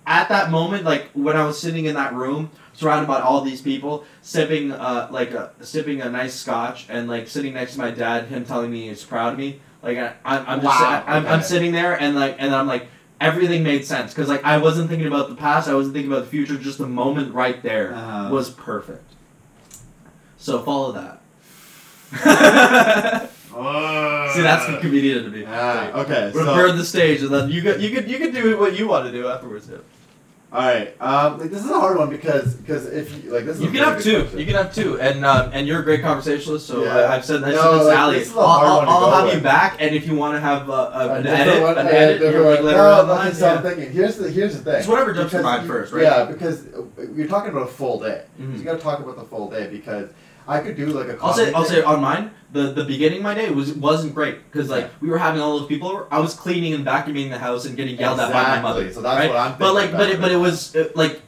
[0.09, 3.61] at that moment, like when I was sitting in that room, surrounded by all these
[3.63, 7.91] people, sipping uh like a, sipping a nice scotch, and like sitting next to my
[7.91, 9.61] dad, him telling me he's proud of me.
[9.83, 12.89] Like I, I'm, I'm just, Wow, I'm, I'm sitting there, and like, and I'm like.
[13.21, 16.23] Everything made sense because like I wasn't thinking about the past, I wasn't thinking about
[16.27, 16.57] the future.
[16.57, 18.29] Just the moment right there Uh-huh.
[18.33, 19.03] was perfect.
[20.37, 21.21] So follow that.
[23.53, 24.31] Oh.
[24.35, 25.45] See, that's the comedian to me.
[25.49, 26.31] Ah, okay.
[26.33, 28.79] We're So, burn the stage, and then you could you could you could do what
[28.79, 29.69] you want to do afterwards.
[29.69, 29.79] Yeah.
[30.51, 30.95] All right.
[31.01, 33.69] Um, like, this is a hard one because because if you like this is You
[33.71, 34.21] can have two.
[34.21, 34.39] question.
[34.39, 36.67] You can have two, and um, and you're a great conversationalist.
[36.67, 36.95] So Yeah.
[36.97, 38.19] I, I've said I No, this like, to Ali.
[38.21, 39.35] this is a I'll, hard I'll, one to I'll have with.
[39.35, 42.21] you back, and if you want to have uh, a, an edit, one, an edit,
[42.23, 43.57] you're like later no, on okay, line.
[43.59, 43.93] I'm thinking.
[43.93, 44.75] Here's the here's the thing.
[44.77, 46.03] It's whatever jumps to Because mind first, right?
[46.05, 46.65] Yeah, because
[47.15, 48.25] you're talking about a full day.
[48.41, 48.53] Mhm.
[48.55, 50.09] So you got to talk about the full day because
[50.49, 51.19] I could do like a.
[51.23, 54.15] I'll say comedy I'll say on mine the the beginning of my day was wasn't
[54.15, 54.91] great because like Yeah.
[55.03, 56.07] we were having all those people over.
[56.11, 58.91] I was cleaning and vacuuming the house and getting yelled at by my mother.
[58.93, 59.29] So that's right?
[59.29, 59.59] what I'm.
[59.59, 61.21] But like, but it, but it was uh, like,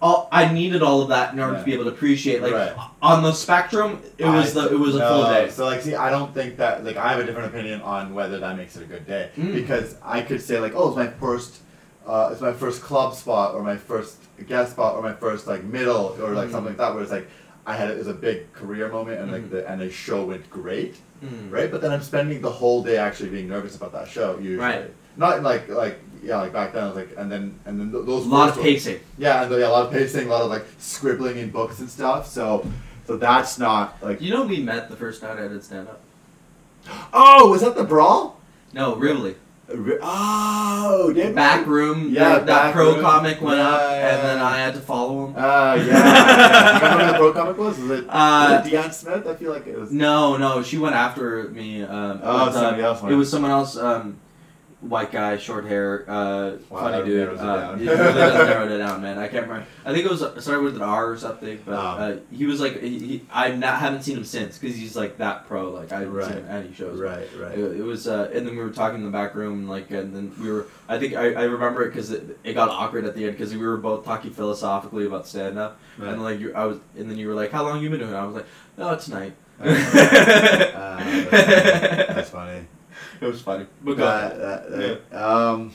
[0.00, 1.58] all I needed all of that in order Yeah.
[1.58, 2.40] to be able to appreciate.
[2.42, 2.72] Like Right.
[3.02, 5.50] on the spectrum, it was I- the it was a no, full day.
[5.50, 8.38] So like, see, I don't think that like I have a different opinion on whether
[8.40, 9.52] that makes it a good day Mm.
[9.54, 11.58] because I could say like, oh, it's my first,
[12.06, 14.16] uh, it's my first club spot or my first
[14.48, 16.52] guest spot or my first like middle or like Mm.
[16.52, 17.28] something like that where it's like
[17.64, 20.48] I had it was a big career moment and like the and the show went
[20.50, 21.52] great, Mm.
[21.52, 21.70] right?
[21.70, 24.56] But then I'm spending the whole day actually being nervous about that show usually.
[24.56, 24.90] Right.
[25.16, 28.02] Not like like yeah like back then I was like and then and then th-
[28.02, 28.98] A those lot of pacing.
[29.18, 31.88] Yeah, and yeah, a lot of pacing, a lot of like scribbling in books and
[31.88, 32.26] stuff.
[32.26, 32.66] So
[33.06, 36.00] so that's not like You know, we met the first night I did stand up.
[37.12, 38.40] Oh, was that the brawl?
[38.72, 39.36] No, really.
[39.70, 41.34] Oh, did?
[41.34, 42.10] Back room.
[42.12, 43.00] Yeah, that, that pro room.
[43.02, 44.38] comic went Yeah, up, yeah, and then.
[44.38, 45.34] I had to follow him.
[45.36, 46.74] Uh, yeah.
[46.74, 47.78] you remember who the pro comic was?
[47.78, 49.26] Was it, Uh, was it Deion Smith?
[49.26, 49.92] I feel like it was.
[49.92, 51.82] No, no, she went after me.
[51.82, 53.02] Um, Oh, uh, somebody else.
[53.02, 53.76] It was someone else.
[53.76, 54.18] Um,
[54.82, 57.28] white guy, short hair, uh, Wow, funny dude.
[57.28, 57.80] it Uh, down.
[57.80, 59.16] it really does narrow it down, man.
[59.18, 59.66] I can't remember.
[59.84, 61.78] I think it was uh, started with an R or something, but Oh.
[61.78, 65.18] uh, he was like, he, he, I not haven't seen him since because he's like
[65.18, 65.70] that pro.
[65.70, 66.26] Like I haven't Right.
[66.26, 67.00] seen him at any shows.
[67.00, 67.56] Right, right.
[67.58, 70.14] It, it was, uh, and then we were talking in the back room, like, and
[70.14, 70.66] then we were.
[70.88, 73.52] I think I, I remember it because it, it got awkward at the end because
[73.54, 76.12] we were both talking philosophically about stand up, right.
[76.12, 78.12] and like you, I was, and then you were like, "How long you been doing?"
[78.12, 78.16] it?
[78.16, 78.46] I was like,
[78.78, 79.64] "Oh, tonight." Uh,
[81.30, 82.14] that's, funny.
[82.14, 82.60] that's funny.
[83.22, 83.66] It was funny.
[83.82, 84.70] But go That, ahead.
[84.70, 85.72] that, that, um,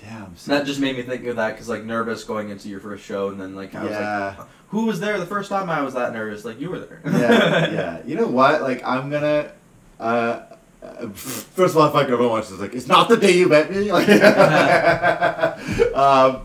[0.00, 0.36] Damn.
[0.36, 3.04] So that just made me think of that because like nervous going into your first
[3.04, 4.44] show, and then like I was like, yeah.
[4.68, 6.44] who was there the first time I was that nervous?
[6.44, 7.00] Like you were there.
[7.04, 8.02] yeah, yeah.
[8.04, 8.62] You know what?
[8.62, 9.52] Like, I'm gonna.
[10.00, 10.40] Uh,
[10.82, 13.30] uh, first of all, if I could ever watch this, like, it's not the day
[13.30, 13.92] you met me.
[13.92, 14.08] Like,
[15.94, 16.44] um,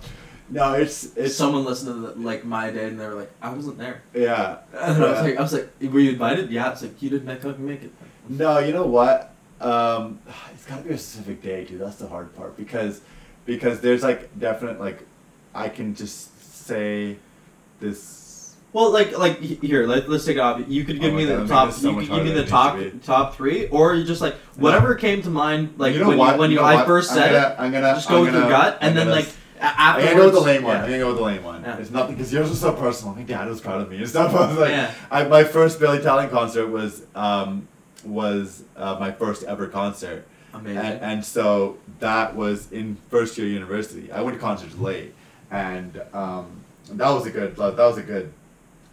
[0.49, 3.49] no, it's it's Someone listened to the, like my day, and they were like, I
[3.51, 4.03] wasn't there.
[4.13, 4.59] yeah.
[4.73, 6.51] And I was like, I was like, were you invited?
[6.51, 6.71] Yeah.
[6.71, 7.91] It's like you didn't make, fucking make it.
[8.29, 9.33] No, you know what?
[9.61, 10.19] Um,
[10.53, 11.81] it's got to be a specific day, dude.
[11.81, 13.01] That's the hard part because
[13.45, 15.03] because there's like definite like
[15.55, 17.17] I can just say
[17.79, 18.55] this.
[18.73, 20.61] Well, like, like here, let, let's take it off.
[20.67, 21.71] You could give Oh me my the top.
[21.71, 24.21] so you could give me the top it needs to top three, or you just
[24.21, 25.75] like whatever came to mind.
[25.77, 26.33] Like you know when what?
[26.35, 26.85] you when you, know I what?
[26.85, 28.89] first I'm said gonna, it, I'm gonna just go I'm with your gonna- gut, and
[28.89, 29.71] I'm then gonna like s- a- I'm
[30.01, 30.05] afterwards.
[30.05, 30.75] gonna go with the lame one.
[30.75, 30.81] yeah.
[30.83, 31.61] I'm gonna go with the lame one.
[31.63, 31.77] Yeah.
[31.77, 33.15] It's nothing because yours was so personal.
[33.15, 34.35] My dad was proud of me and stuff.
[34.35, 34.93] I was like, Yeah.
[35.09, 37.67] I, my first Billy Talent concert was um,
[38.05, 40.27] was uh, my first ever concert.
[40.53, 40.77] Amazing.
[40.77, 44.11] And, and so that was in first year university.
[44.11, 45.13] I went to concerts late,
[45.51, 47.55] and um, that was a good.
[47.55, 48.31] That was a good.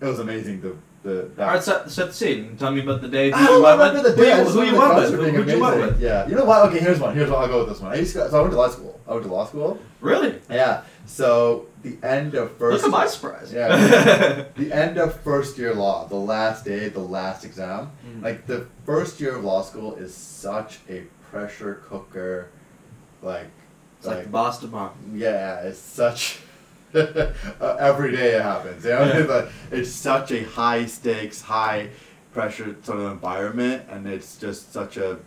[0.00, 0.60] It was amazing.
[0.60, 1.30] The the.
[1.36, 1.48] That.
[1.48, 2.56] All right, set, set the scene.
[2.56, 3.30] Tell me about the day.
[3.30, 4.44] Who I don't remember the day.
[4.44, 5.34] Who, who you went with?
[5.34, 6.00] Who'd you went with?
[6.00, 6.26] Yeah.
[6.26, 6.68] You know what?
[6.68, 7.14] Okay, here's one.
[7.14, 7.42] Here's one.
[7.42, 7.92] I'll go with this one.
[7.92, 9.00] I used to, so I went to law school.
[9.06, 9.78] I went to law school.
[10.00, 10.40] Really?
[10.50, 10.82] Yeah.
[11.06, 12.84] So the end of first.
[12.84, 13.52] Look at my surprise.
[13.52, 13.76] Yeah.
[14.56, 17.92] the end of first year law, the last day, the last exam.
[18.08, 18.22] Mm.
[18.22, 22.48] Like the first year of law school is such a pressure cooker.
[23.22, 23.48] Like,
[23.98, 24.72] it's like the Boston
[25.14, 26.40] yeah, it's such.
[26.94, 28.84] uh, every day it happens.
[28.84, 29.22] You know, Yeah.
[29.26, 31.90] But it's such a high stakes, high
[32.32, 35.18] pressure sort of environment, and it's just such a.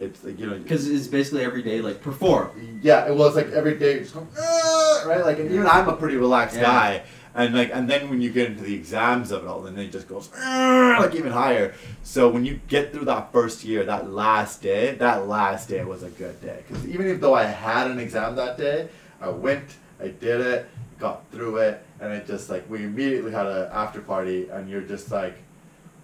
[0.00, 0.58] It's like you know.
[0.58, 2.80] Because it's basically every day, like perform.
[2.82, 5.24] Yeah, it was like every day, just going, "Ah," right?
[5.24, 6.62] Like, and even I'm a pretty relaxed Yeah.
[6.62, 7.02] guy,
[7.34, 9.92] and like, and then when you get into the exams of it all, then it
[9.92, 11.74] just goes "Ah," like even higher.
[12.02, 16.02] So when you get through that first year, that last day, that last day was
[16.02, 18.88] a good day because even if though I had an exam that day,
[19.20, 20.66] I went, I did it,
[20.98, 24.80] got through it, and it just like we immediately had a after party, and you're
[24.80, 25.36] just like,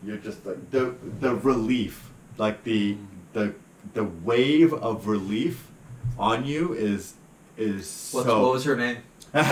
[0.05, 2.99] you're just like the the relief, like the
[3.33, 3.55] the
[3.95, 5.69] the wave of relief
[6.19, 7.15] on you is
[7.57, 8.43] is What's, so.
[8.43, 8.99] what was her name?
[9.35, 9.45] no, I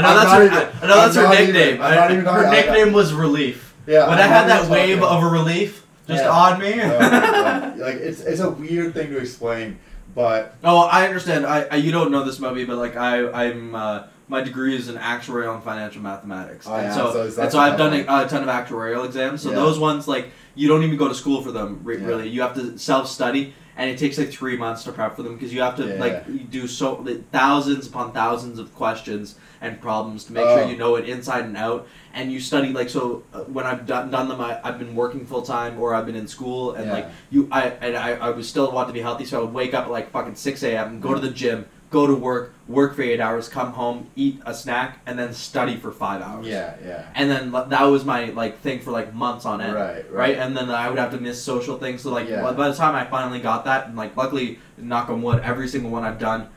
[0.00, 0.44] know I'm that's her.
[0.44, 1.82] even- I know that's I'm her not even- nickname.
[1.82, 3.74] I'm not her nickname was Relief.
[3.86, 5.16] Yeah, when I'm I had that wave talking.
[5.16, 6.30] of a relief just Yeah.
[6.30, 6.80] on me.
[6.80, 9.78] Uh, like it's it's a weird thing to explain,
[10.14, 11.46] but Oh, I understand.
[11.46, 14.74] I, I you don't know this about me, but like I I'm uh, my degree
[14.74, 17.76] is in actuarial and financial mathematics, Oh, and yeah, so, so that and so I've
[17.78, 19.42] done a, a ton of actuarial exams.
[19.42, 19.56] So Yeah.
[19.56, 21.80] those ones like you don't even go to school for them.
[21.84, 22.06] Re- Yeah.
[22.06, 25.22] Really, you have to self study, and it takes like three months to prep for
[25.22, 29.34] them because you have to like you do so like, thousands upon thousands of questions
[29.60, 30.58] and problems to make Oh.
[30.58, 31.86] sure you know it inside and out.
[32.14, 35.26] And you study like so uh, when I've done, done them, I, I've been working
[35.26, 38.48] full time or I've been in school and like you I and I, I was
[38.48, 41.00] still want to be healthy, so I would wake up at like fucking six a.m.
[41.00, 44.52] go to the gym, go to work, work for eight hours, come home, eat a
[44.52, 46.46] snack, and then study for five hours.
[46.46, 49.74] yeah, yeah, And then that was my like thing for like months on end.
[49.74, 50.12] Right, Right.
[50.12, 50.36] right.
[50.38, 52.02] And then I would have to miss social things.
[52.02, 52.42] So like Yeah.
[52.52, 55.90] by- the time I finally got that, and like luckily, knock on wood, every single
[55.90, 56.48] one I've done.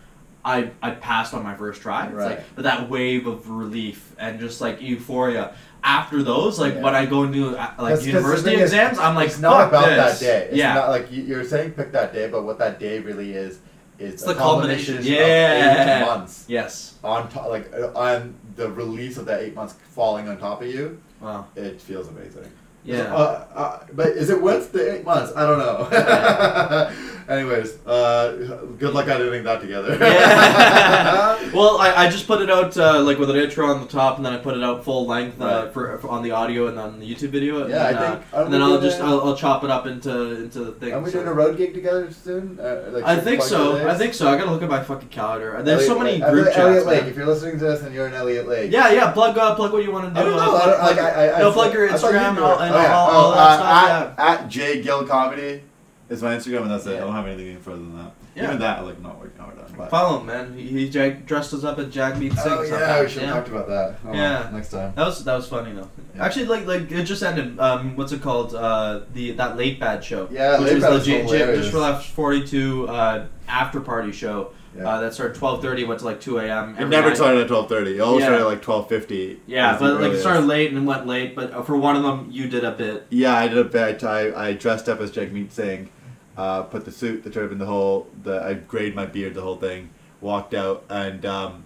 [0.43, 2.05] I, I passed on my first try.
[2.05, 2.26] It's Right.
[2.31, 5.53] like but that wave of relief and just like euphoria
[5.84, 6.81] after those, like Yeah.
[6.84, 9.68] when I go into uh, 'Cause- like 'cause university is, exams, I'm like, it's not
[9.68, 10.19] about this.
[10.19, 10.41] that day.
[10.47, 13.34] It's yeah, not like you, you're saying pick that day, but what that day really
[13.34, 13.59] is
[13.99, 14.95] It's the culmination.
[14.95, 15.98] culmination Yeah.
[15.98, 16.95] of eight months yes.
[17.03, 21.02] on top, like on the release of that eight months falling on top of you.
[21.19, 21.48] Wow.
[21.56, 22.52] It feels amazing.
[22.88, 23.14] Yeah.
[23.14, 25.34] Uh, uh, but is it worth the eight months?
[25.35, 26.93] I don't know.
[27.27, 29.97] Anyways, uh, good luck editing that together.
[29.99, 31.51] Yeah.
[31.53, 34.15] well, I, I just put it out uh, like with an intro on the top,
[34.15, 35.73] and then I put it out full length uh, Right.
[35.73, 37.64] for, for on the audio and on the YouTube video.
[37.64, 39.85] And Yeah, I then, uh, think- and then I'll just I'll, I'll chop it up
[39.85, 40.93] into into things.
[40.93, 42.55] Are we doing a road gig together soon?
[42.55, 43.85] Like I think so.
[43.85, 44.30] I think so.
[44.30, 45.61] I gotta look at my fucking calendar.
[45.64, 46.57] There's so many group Elliot, chats.
[46.59, 47.09] Elliot Lake, man.
[47.09, 48.72] if you're listening to this and you're in Elliot Lake.
[48.72, 49.11] Yeah, yeah.
[49.11, 50.31] Plug uh, plug what you want to I do.
[50.31, 50.38] know.
[50.39, 52.94] I don't, like, plug- I, I, no, plug your I Instagram and and Oh, yeah.
[52.95, 54.20] all, Oh, that uh, stuff.
[54.20, 55.64] at, at J Gill Comedy
[56.10, 56.95] is my Instagram, and that's it.
[56.98, 58.12] I don't have anything any further than that.
[58.36, 58.44] Yeah.
[58.45, 59.66] Even that, like not working hard on.
[59.68, 59.76] yeah.
[59.78, 59.90] But.
[59.90, 60.54] Follow him, man.
[60.56, 62.52] He, he jag- dressed us up at Jagmeet Singh.
[62.52, 63.34] Oh yeah, we should have yeah.
[63.34, 63.95] talked about that.
[64.06, 64.49] Oh, Yeah.
[64.54, 64.94] Next time.
[64.95, 65.90] That was that was funny though.
[66.16, 66.24] Yeah.
[66.26, 67.60] Actually, like like it just ended.
[67.60, 68.54] Um, what's it called?
[68.54, 70.28] Uh, the that late bad show.
[70.32, 74.12] Yeah, which Late was Bad the was Just for Laughs forty two uh, after party
[74.12, 74.52] show.
[74.78, 74.88] Yeah.
[74.88, 76.76] Uh, that started twelve thirty, went to like two a.m.
[76.76, 77.18] It every never night.
[77.18, 77.98] started at twelve thirty.
[77.98, 78.28] It always Yeah.
[78.28, 79.40] started at like twelve fifty.
[79.48, 81.36] Yeah, but like it started late and went late.
[81.36, 83.08] But uh, for one of them, you did a bit.
[83.10, 84.04] Yeah, I did a bit.
[84.04, 85.90] I, I dressed up as Jagmeet Singh,
[86.38, 88.08] uh, put the suit, the turban, the whole.
[88.24, 89.90] The I grayed my beard, the whole thing.
[90.22, 91.66] Walked out and um,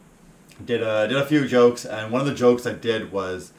[0.64, 1.86] did a did a few jokes.
[1.86, 3.52] And one of the jokes I did was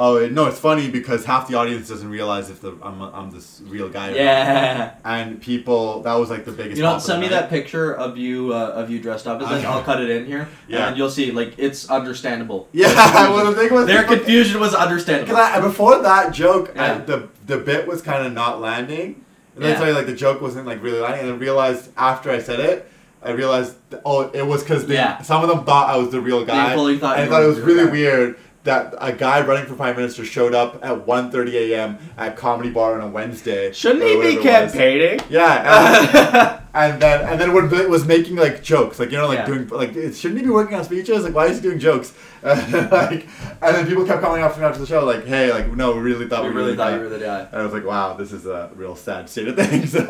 [0.00, 3.30] Oh it- no, it's funny because half the audience doesn't realize if the I'm I'm
[3.32, 4.12] this real guy.
[4.14, 4.94] Yeah.
[5.04, 6.76] And people, that was like the biggest.
[6.76, 9.64] You know, send me that picture of you uh, of you dressed up as like
[9.64, 10.48] I'll cut it in here.
[10.68, 10.88] Yeah.
[10.88, 12.68] And you'll see like it's understandable.
[12.78, 12.92] Yeah,
[13.34, 15.34] well the thing was Their confusion was understandable.
[15.34, 19.24] Because before that joke, I, the the bit was kind of not landing.
[19.56, 19.80] And then Yeah.
[19.80, 22.88] so like the joke wasn't like really landing, and I realized after I said it,
[23.20, 25.20] I realized oh it was because Yeah.
[25.22, 26.72] some of them thought I was the real guy.
[26.74, 27.90] fully thought and I thought it was really guy.
[27.90, 28.36] weird
[28.68, 31.98] that a guy running for prime minister showed up at 1.30 a.m.
[32.16, 33.72] at comedy bar on a Wednesday.
[33.72, 34.72] Shouldn't he be whatever it was.
[34.72, 35.20] campaigning?
[35.30, 36.60] Yeah.
[36.62, 39.46] And, and then and then when was making like jokes, like you know, like Yeah.
[39.46, 41.24] doing like shouldn't he be working on speeches?
[41.24, 42.12] Like why is he doing jokes?
[42.42, 43.26] like
[43.62, 45.92] and then people kept coming up to me after the show, like, hey, like no,
[45.92, 47.40] we really thought we we, really thought you were the guy.
[47.40, 49.94] and I was like, wow, this is a real sad state of things.
[49.94, 50.08] and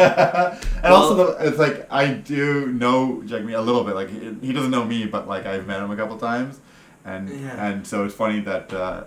[0.84, 3.94] also, the, it's like I do know Jagmeet a little bit.
[3.94, 6.60] Like he, he doesn't know me, but like I've met him a couple times,
[7.04, 7.66] and Yeah.
[7.66, 9.04] and so it's funny that uh,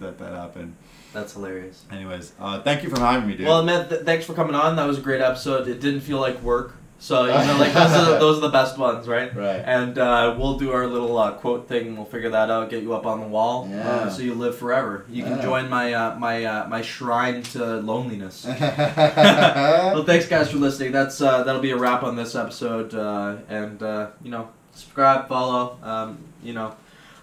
[0.00, 0.76] that that happened.
[1.12, 1.84] That's hilarious.
[1.92, 3.46] Anyways, uh, thank you for having me, dude.
[3.46, 4.74] Well, man, th- thanks for coming on.
[4.76, 5.68] That was a great episode.
[5.68, 6.74] It didn't feel like work.
[6.98, 9.34] So, you know, like those are, those are the best ones, right?
[9.36, 9.62] right.
[9.64, 11.96] And uh, we'll do our little uh, quote thing.
[11.96, 12.70] We'll figure that out.
[12.70, 13.88] Get you up on the wall, Yeah.
[13.88, 15.04] uh, so you live forever.
[15.08, 18.44] You can join my uh, my uh, my shrine to loneliness.
[18.48, 20.92] well, thanks guys for listening.
[20.92, 22.94] That's uh, that'll be a wrap on this episode.
[22.94, 25.78] Uh, and uh, you know, subscribe, follow.
[25.82, 26.74] Um, you know,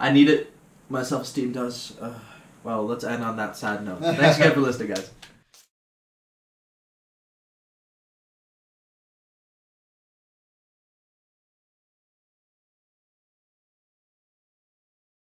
[0.01, 0.51] I need it.
[0.89, 1.95] My self esteem does.
[2.01, 2.13] Uh,
[2.63, 4.01] well, let's end on that sad note.
[4.01, 5.09] Thanks again for listening, guys.